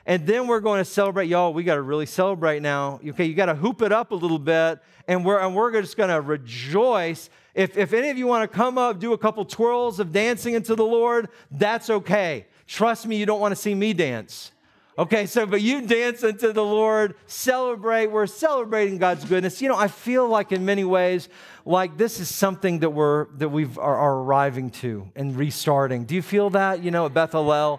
And 0.09 0.26
then 0.26 0.46
we're 0.46 0.61
going 0.61 0.80
to 0.80 0.86
celebrate. 0.86 1.26
Y'all, 1.26 1.52
we 1.52 1.62
got 1.62 1.74
to 1.74 1.82
really 1.82 2.06
celebrate 2.06 2.62
now. 2.62 2.98
Okay, 3.06 3.26
you 3.26 3.34
got 3.34 3.46
to 3.46 3.54
hoop 3.54 3.82
it 3.82 3.92
up 3.92 4.11
a 4.11 4.14
little 4.14 4.38
bit, 4.38 4.80
and 5.06 5.22
we're, 5.22 5.38
and 5.38 5.54
we're 5.54 5.70
just 5.82 5.98
going 5.98 6.09
to 6.09 6.22
rejoice. 6.22 7.28
If, 7.54 7.76
if 7.76 7.92
any 7.92 8.09
of 8.09 8.16
you 8.16 8.26
want 8.26 8.50
to 8.50 8.56
come 8.56 8.78
up, 8.78 8.98
do 8.98 9.12
a 9.12 9.18
couple 9.18 9.44
twirls 9.44 10.00
of 10.00 10.11
dancing 10.11 10.54
into 10.54 10.74
the 10.74 10.84
Lord, 10.84 11.28
that's 11.50 11.90
okay. 11.90 12.46
Trust 12.66 13.06
me, 13.06 13.16
you 13.16 13.26
don't 13.26 13.38
want 13.38 13.52
to 13.52 13.56
see 13.56 13.74
me 13.74 13.92
dance. 13.92 14.52
Okay, 14.98 15.26
so 15.26 15.44
but 15.44 15.61
you 15.61 15.82
dance 15.82 16.24
into 16.24 16.54
the 16.54 16.64
Lord, 16.64 17.14
celebrate. 17.26 18.06
We're 18.06 18.26
celebrating 18.26 18.96
God's 18.96 19.26
goodness. 19.26 19.61
You 19.61 19.68
know, 19.68 19.76
I 19.76 19.88
feel 19.88 20.26
like 20.26 20.52
in 20.52 20.64
many 20.64 20.84
ways, 20.84 21.28
like 21.64 21.98
this 21.98 22.18
is 22.18 22.34
something 22.34 22.80
that 22.80 22.90
we're 22.90 23.26
that 23.36 23.50
we've 23.50 23.78
are, 23.78 23.96
are 23.96 24.16
arriving 24.16 24.70
to 24.70 25.09
and 25.14 25.36
restarting. 25.36 26.04
Do 26.04 26.16
you 26.16 26.22
feel 26.22 26.50
that? 26.50 26.82
You 26.82 26.90
know, 26.90 27.06
at 27.06 27.14
Beth 27.14 27.30
Hallel? 27.32 27.78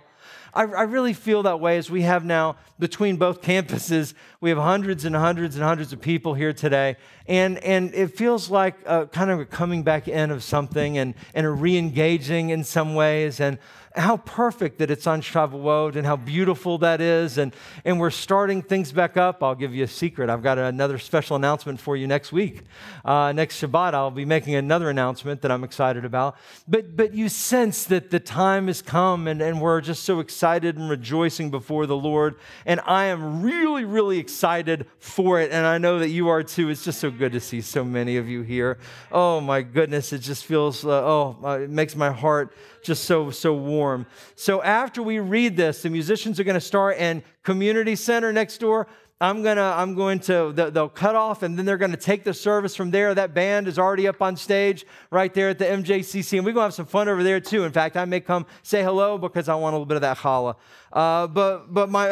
I, 0.54 0.64
I 0.64 0.84
really 0.84 1.14
feel 1.14 1.44
that 1.44 1.60
way 1.60 1.78
as 1.78 1.90
we 1.90 2.02
have 2.04 2.26
now 2.26 2.58
between 2.78 3.18
both 3.18 3.42
campuses. 3.44 4.14
We 4.42 4.50
have 4.50 4.60
hundreds 4.60 5.06
and 5.06 5.16
hundreds 5.16 5.56
and 5.56 5.64
hundreds 5.64 5.94
of 5.94 6.02
people 6.02 6.34
here 6.34 6.54
today. 6.54 6.98
And, 7.28 7.58
and 7.60 7.94
it 7.94 8.18
feels 8.18 8.50
like 8.50 8.76
a, 8.86 9.08
kind 9.08 9.30
of 9.30 9.40
a 9.40 9.46
coming 9.46 9.84
back 9.84 10.08
in 10.08 10.32
of 10.32 10.44
something 10.44 10.98
and, 10.98 11.14
and 11.34 11.46
a 11.46 11.50
re 11.50 11.78
engaging 11.78 12.50
in 12.50 12.64
some 12.64 12.96
ways. 12.96 13.40
And 13.40 13.58
how 14.00 14.18
perfect 14.18 14.80
that 14.80 14.90
it's 14.90 15.06
on 15.06 15.22
Shavuot 15.22 15.96
and 15.96 16.06
how 16.06 16.16
beautiful 16.16 16.78
that 16.80 17.02
is. 17.02 17.38
And, 17.38 17.54
and 17.84 18.00
we're 18.00 18.10
starting 18.10 18.62
things 18.62 18.92
back 18.92 19.18
up. 19.18 19.44
I'll 19.44 19.56
give 19.56 19.76
you 19.76 19.84
a 19.84 19.88
secret. 19.88 20.30
I've 20.30 20.42
got 20.42 20.58
another 20.58 20.98
special 20.98 21.36
announcement 21.36 21.80
for 21.80 21.98
you 21.98 22.08
next 22.08 22.32
week. 22.32 22.62
Uh, 23.04 23.32
next 23.32 23.62
Shabbat, 23.62 23.94
I'll 23.94 24.12
be 24.12 24.26
making 24.26 24.56
another 24.56 24.90
announcement 24.90 25.42
that 25.42 25.52
I'm 25.52 25.64
excited 25.64 26.06
about. 26.06 26.38
But, 26.68 26.96
but 26.96 27.14
you 27.14 27.30
sense 27.30 27.86
that 27.86 28.10
the 28.10 28.20
time 28.20 28.68
has 28.68 28.82
come 28.82 29.28
and, 29.28 29.42
and 29.42 29.62
we're 29.62 29.82
just 29.82 30.04
so 30.04 30.20
excited 30.20 30.78
and 30.78 30.90
rejoicing 30.90 31.52
before 31.52 31.86
the 31.86 31.98
Lord. 31.98 32.36
And 32.66 32.80
I 32.86 33.06
am 33.06 33.42
really, 33.42 33.86
really 33.86 34.18
excited 34.18 34.86
for 35.00 35.42
it. 35.42 35.52
And 35.52 35.66
I 35.66 35.78
know 35.78 36.00
that 36.00 36.10
you 36.10 36.30
are 36.30 36.44
too. 36.44 36.70
It's 36.70 36.84
just 36.84 37.00
so 37.00 37.12
good 37.12 37.34
to 37.34 37.40
see 37.40 37.62
so 37.62 37.84
many 37.84 38.18
of 38.18 38.30
you 38.30 38.44
here. 38.44 38.78
Oh 39.12 39.42
my 39.42 39.62
goodness. 39.62 40.14
It 40.14 40.20
just 40.20 40.46
feels, 40.46 40.86
uh, 40.86 40.90
oh, 40.90 41.38
uh, 41.44 41.60
it 41.60 41.70
makes 41.70 41.96
my 41.96 42.12
heart 42.12 42.54
just 42.84 43.06
so, 43.06 43.32
so 43.32 43.54
warm. 43.54 44.06
So 44.36 44.62
after 44.62 45.04
we 45.04 45.20
read 45.20 45.58
this, 45.58 45.82
the 45.82 45.90
musicians 45.90 46.40
are 46.40 46.44
going 46.44 46.56
to 46.56 46.62
start 46.62 46.98
and 46.98 47.24
community 47.44 47.96
center 47.96 48.34
next 48.34 48.58
door. 48.60 48.88
I'm 49.22 49.44
gonna, 49.44 49.74
I'm 49.76 49.96
going 49.96 50.20
to, 50.22 50.54
they'll 50.56 50.88
cut 50.88 51.14
off 51.14 51.44
and 51.44 51.58
then 51.58 51.66
they're 51.66 51.78
gonna 51.78 51.98
take 51.98 52.24
the 52.24 52.34
service 52.34 52.74
from 52.74 52.90
there. 52.90 53.14
That 53.14 53.34
band 53.34 53.68
is 53.68 53.78
already 53.78 54.08
up 54.08 54.22
on 54.22 54.38
stage 54.38 54.86
right 55.12 55.34
there 55.34 55.50
at 55.50 55.60
the 55.60 55.66
MJCC, 55.66 56.38
and 56.38 56.46
we're 56.46 56.54
gonna 56.54 56.68
have 56.68 56.74
some 56.74 56.86
fun 56.86 57.10
over 57.10 57.22
there 57.22 57.42
too. 57.42 57.66
In 57.66 57.74
fact, 57.74 57.98
I 57.98 58.06
may 58.06 58.22
come 58.22 58.46
say 58.64 58.82
hello 58.82 59.18
because 59.18 59.50
I 59.50 59.56
want 59.56 59.74
a 59.74 59.76
little 59.76 59.86
bit 59.86 59.96
of 59.96 60.02
that 60.04 60.20
challah. 60.20 60.56
Uh, 60.94 61.28
but, 61.28 61.74
but 61.74 61.90
my, 61.90 62.12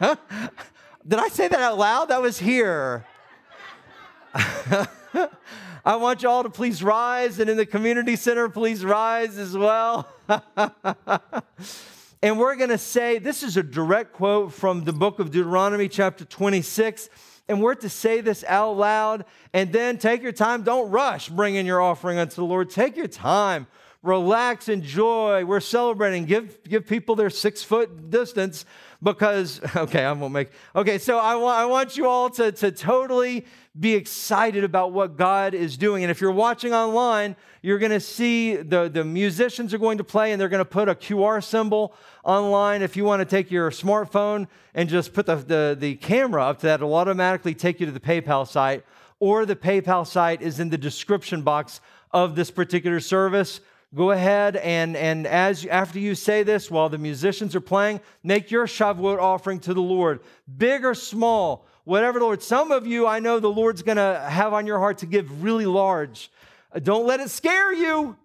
did 1.06 1.18
I 1.18 1.28
say 1.28 1.48
that 1.48 1.60
out 1.60 1.76
loud? 1.76 2.06
That 2.06 2.22
was 2.22 2.38
here. 2.38 3.04
I 5.84 5.96
want 5.96 6.22
you 6.22 6.28
all 6.28 6.42
to 6.42 6.50
please 6.50 6.82
rise, 6.82 7.38
and 7.38 7.48
in 7.48 7.56
the 7.56 7.64
community 7.64 8.16
center, 8.16 8.48
please 8.50 8.84
rise 8.84 9.38
as 9.38 9.56
well. 9.56 10.06
and 12.22 12.38
we're 12.38 12.56
going 12.56 12.70
to 12.70 12.78
say 12.78 13.18
this 13.18 13.42
is 13.42 13.56
a 13.56 13.62
direct 13.62 14.12
quote 14.12 14.52
from 14.52 14.84
the 14.84 14.92
book 14.92 15.18
of 15.20 15.30
Deuteronomy, 15.30 15.88
chapter 15.88 16.24
26. 16.24 17.08
And 17.48 17.62
we're 17.62 17.74
to 17.76 17.88
say 17.88 18.20
this 18.20 18.44
out 18.46 18.76
loud 18.76 19.24
and 19.52 19.72
then 19.72 19.98
take 19.98 20.22
your 20.22 20.32
time. 20.32 20.62
Don't 20.62 20.90
rush 20.90 21.28
bringing 21.30 21.66
your 21.66 21.80
offering 21.80 22.18
unto 22.18 22.36
the 22.36 22.44
Lord. 22.44 22.70
Take 22.70 22.96
your 22.96 23.08
time 23.08 23.66
relax, 24.02 24.68
enjoy. 24.68 25.44
We're 25.44 25.60
celebrating. 25.60 26.24
Give, 26.24 26.62
give 26.64 26.86
people 26.86 27.16
their 27.16 27.30
six 27.30 27.62
foot 27.62 28.10
distance 28.10 28.64
because, 29.02 29.60
okay, 29.76 30.04
I 30.04 30.12
won't 30.12 30.32
make, 30.32 30.50
okay, 30.74 30.98
so 30.98 31.18
I 31.18 31.36
want, 31.36 31.58
I 31.58 31.66
want 31.66 31.96
you 31.96 32.06
all 32.06 32.30
to, 32.30 32.52
to 32.52 32.72
totally 32.72 33.46
be 33.78 33.94
excited 33.94 34.64
about 34.64 34.92
what 34.92 35.16
God 35.16 35.54
is 35.54 35.76
doing. 35.76 36.02
And 36.02 36.10
if 36.10 36.20
you're 36.20 36.32
watching 36.32 36.74
online, 36.74 37.36
you're 37.62 37.78
going 37.78 37.92
to 37.92 38.00
see 38.00 38.56
the, 38.56 38.88
the 38.88 39.04
musicians 39.04 39.72
are 39.72 39.78
going 39.78 39.98
to 39.98 40.04
play 40.04 40.32
and 40.32 40.40
they're 40.40 40.48
going 40.48 40.58
to 40.58 40.64
put 40.64 40.88
a 40.88 40.94
QR 40.94 41.42
symbol 41.42 41.94
online. 42.24 42.82
If 42.82 42.96
you 42.96 43.04
want 43.04 43.20
to 43.20 43.24
take 43.24 43.50
your 43.50 43.70
smartphone 43.70 44.48
and 44.74 44.88
just 44.88 45.12
put 45.12 45.26
the, 45.26 45.36
the, 45.36 45.76
the 45.78 45.94
camera 45.96 46.44
up 46.44 46.60
to 46.60 46.66
that, 46.66 46.80
it'll 46.80 46.94
automatically 46.94 47.54
take 47.54 47.78
you 47.78 47.86
to 47.86 47.92
the 47.92 48.00
PayPal 48.00 48.46
site, 48.46 48.84
or 49.20 49.46
the 49.46 49.56
PayPal 49.56 50.04
site 50.06 50.42
is 50.42 50.58
in 50.58 50.70
the 50.70 50.78
description 50.78 51.42
box 51.42 51.80
of 52.10 52.34
this 52.34 52.50
particular 52.50 52.98
service 52.98 53.60
go 53.92 54.12
ahead 54.12 54.54
and, 54.56 54.96
and 54.96 55.26
as 55.26 55.66
after 55.66 55.98
you 55.98 56.14
say 56.14 56.44
this 56.44 56.70
while 56.70 56.88
the 56.88 56.98
musicians 56.98 57.56
are 57.56 57.60
playing 57.60 58.00
make 58.22 58.50
your 58.50 58.66
shavuot 58.66 59.18
offering 59.18 59.58
to 59.58 59.74
the 59.74 59.80
lord 59.80 60.20
big 60.58 60.84
or 60.84 60.94
small 60.94 61.66
whatever 61.84 62.18
the 62.18 62.24
Lord. 62.24 62.42
Some 62.42 62.72
of 62.72 62.86
you, 62.86 63.06
I 63.06 63.18
know 63.18 63.40
the 63.40 63.50
Lord's 63.50 63.82
going 63.82 63.96
to 63.96 64.24
have 64.28 64.52
on 64.52 64.66
your 64.66 64.78
heart 64.78 64.98
to 64.98 65.06
give 65.06 65.42
really 65.42 65.66
large. 65.66 66.30
Uh, 66.72 66.78
don't 66.78 67.06
let 67.06 67.20
it 67.20 67.30
scare 67.30 67.72
you. 67.72 68.16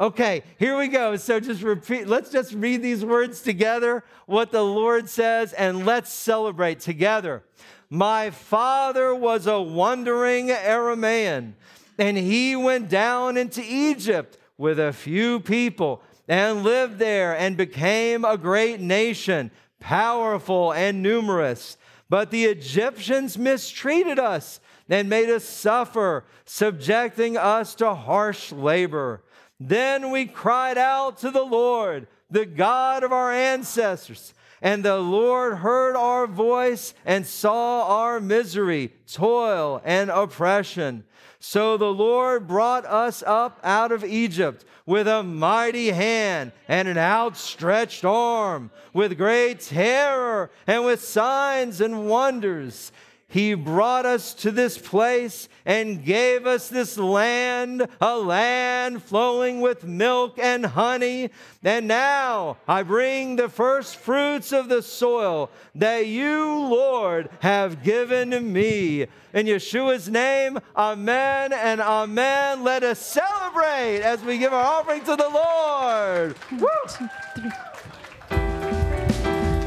Okay, 0.00 0.42
here 0.58 0.76
we 0.78 0.88
go. 0.88 1.16
So 1.16 1.38
just 1.38 1.62
repeat, 1.62 2.08
let's 2.08 2.30
just 2.30 2.52
read 2.54 2.82
these 2.82 3.04
words 3.04 3.42
together, 3.42 4.02
what 4.26 4.50
the 4.50 4.64
Lord 4.64 5.08
says, 5.08 5.52
and 5.52 5.86
let's 5.86 6.12
celebrate 6.12 6.80
together. 6.80 7.44
My 7.88 8.30
father 8.30 9.14
was 9.14 9.46
a 9.46 9.60
wandering 9.60 10.48
Aramaean, 10.48 11.52
and 11.98 12.16
he 12.16 12.56
went 12.56 12.88
down 12.88 13.36
into 13.36 13.62
Egypt 13.62 14.38
with 14.56 14.80
a 14.80 14.92
few 14.92 15.40
people 15.40 16.02
and 16.26 16.62
lived 16.62 16.98
there 16.98 17.36
and 17.36 17.56
became 17.56 18.24
a 18.24 18.38
great 18.38 18.80
nation, 18.80 19.50
powerful 19.78 20.72
and 20.72 21.02
numerous. 21.02 21.76
But 22.12 22.30
the 22.30 22.44
Egyptians 22.44 23.38
mistreated 23.38 24.18
us 24.18 24.60
and 24.86 25.08
made 25.08 25.30
us 25.30 25.44
suffer, 25.44 26.26
subjecting 26.44 27.38
us 27.38 27.74
to 27.76 27.94
harsh 27.94 28.52
labor. 28.52 29.22
Then 29.58 30.10
we 30.10 30.26
cried 30.26 30.76
out 30.76 31.16
to 31.20 31.30
the 31.30 31.42
Lord, 31.42 32.06
the 32.30 32.44
God 32.44 33.02
of 33.02 33.12
our 33.12 33.32
ancestors. 33.32 34.34
And 34.62 34.84
the 34.84 34.98
Lord 34.98 35.58
heard 35.58 35.96
our 35.96 36.28
voice 36.28 36.94
and 37.04 37.26
saw 37.26 38.00
our 38.02 38.20
misery, 38.20 38.92
toil, 39.12 39.82
and 39.84 40.08
oppression. 40.08 41.02
So 41.40 41.76
the 41.76 41.92
Lord 41.92 42.46
brought 42.46 42.86
us 42.86 43.24
up 43.26 43.58
out 43.64 43.90
of 43.90 44.04
Egypt 44.04 44.64
with 44.86 45.08
a 45.08 45.24
mighty 45.24 45.90
hand 45.90 46.52
and 46.68 46.86
an 46.86 46.96
outstretched 46.96 48.04
arm, 48.04 48.70
with 48.92 49.18
great 49.18 49.58
terror 49.58 50.52
and 50.68 50.84
with 50.84 51.02
signs 51.02 51.80
and 51.80 52.08
wonders. 52.08 52.92
He 53.32 53.54
brought 53.54 54.04
us 54.04 54.34
to 54.34 54.50
this 54.50 54.76
place 54.76 55.48
and 55.64 56.04
gave 56.04 56.46
us 56.46 56.68
this 56.68 56.98
land, 56.98 57.88
a 57.98 58.18
land 58.18 59.02
flowing 59.02 59.62
with 59.62 59.84
milk 59.84 60.38
and 60.38 60.66
honey. 60.66 61.30
And 61.64 61.88
now 61.88 62.58
I 62.68 62.82
bring 62.82 63.36
the 63.36 63.48
first 63.48 63.96
fruits 63.96 64.52
of 64.52 64.68
the 64.68 64.82
soil 64.82 65.48
that 65.76 66.08
you, 66.08 66.44
Lord, 66.44 67.30
have 67.40 67.82
given 67.82 68.52
me. 68.52 69.06
In 69.32 69.46
Yeshua's 69.46 70.10
name, 70.10 70.58
amen 70.76 71.54
and 71.54 71.80
amen. 71.80 72.62
Let 72.62 72.82
us 72.82 72.98
celebrate 72.98 74.02
as 74.02 74.20
we 74.20 74.36
give 74.36 74.52
our 74.52 74.62
offering 74.62 75.04
to 75.04 75.16
the 75.16 75.30
Lord. 75.30 76.36
Woo! 76.60 77.08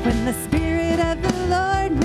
When 0.03 0.25
the 0.25 0.33
Spirit 0.43 0.99
of 0.99 1.19
the 1.23 1.47
Lord 1.47 2.04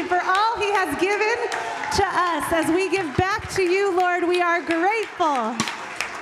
for 0.00 0.20
all 0.24 0.56
he 0.58 0.72
has 0.72 0.98
given 0.98 1.36
to 1.96 2.04
us. 2.04 2.50
As 2.50 2.74
we 2.74 2.88
give 2.88 3.14
back 3.16 3.50
to 3.50 3.62
you, 3.62 3.94
Lord, 3.94 4.26
we 4.26 4.40
are 4.40 4.62
grateful. 4.62 5.54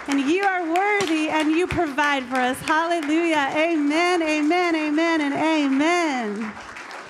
And 0.08 0.28
you 0.28 0.42
are 0.42 0.64
worthy 0.66 1.28
and 1.28 1.52
you 1.52 1.68
provide 1.68 2.24
for 2.24 2.36
us. 2.36 2.58
Hallelujah. 2.60 3.52
Amen, 3.54 4.22
amen, 4.22 4.74
amen, 4.74 5.20
and 5.20 5.34
amen. 5.34 6.52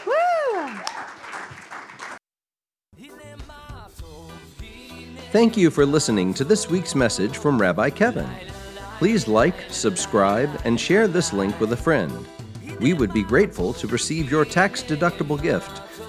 Woo! 0.06 0.70
Thank 5.32 5.56
you 5.56 5.70
for 5.70 5.86
listening 5.86 6.34
to 6.34 6.44
this 6.44 6.68
week's 6.68 6.94
message 6.94 7.38
from 7.38 7.58
Rabbi 7.58 7.88
Kevin. 7.88 8.28
Please 8.98 9.26
like, 9.26 9.54
subscribe, 9.70 10.50
and 10.66 10.78
share 10.78 11.08
this 11.08 11.32
link 11.32 11.58
with 11.58 11.72
a 11.72 11.76
friend. 11.76 12.26
We 12.80 12.92
would 12.92 13.14
be 13.14 13.22
grateful 13.22 13.72
to 13.74 13.86
receive 13.86 14.30
your 14.30 14.44
tax 14.44 14.82
deductible 14.82 15.40
gift 15.40 15.80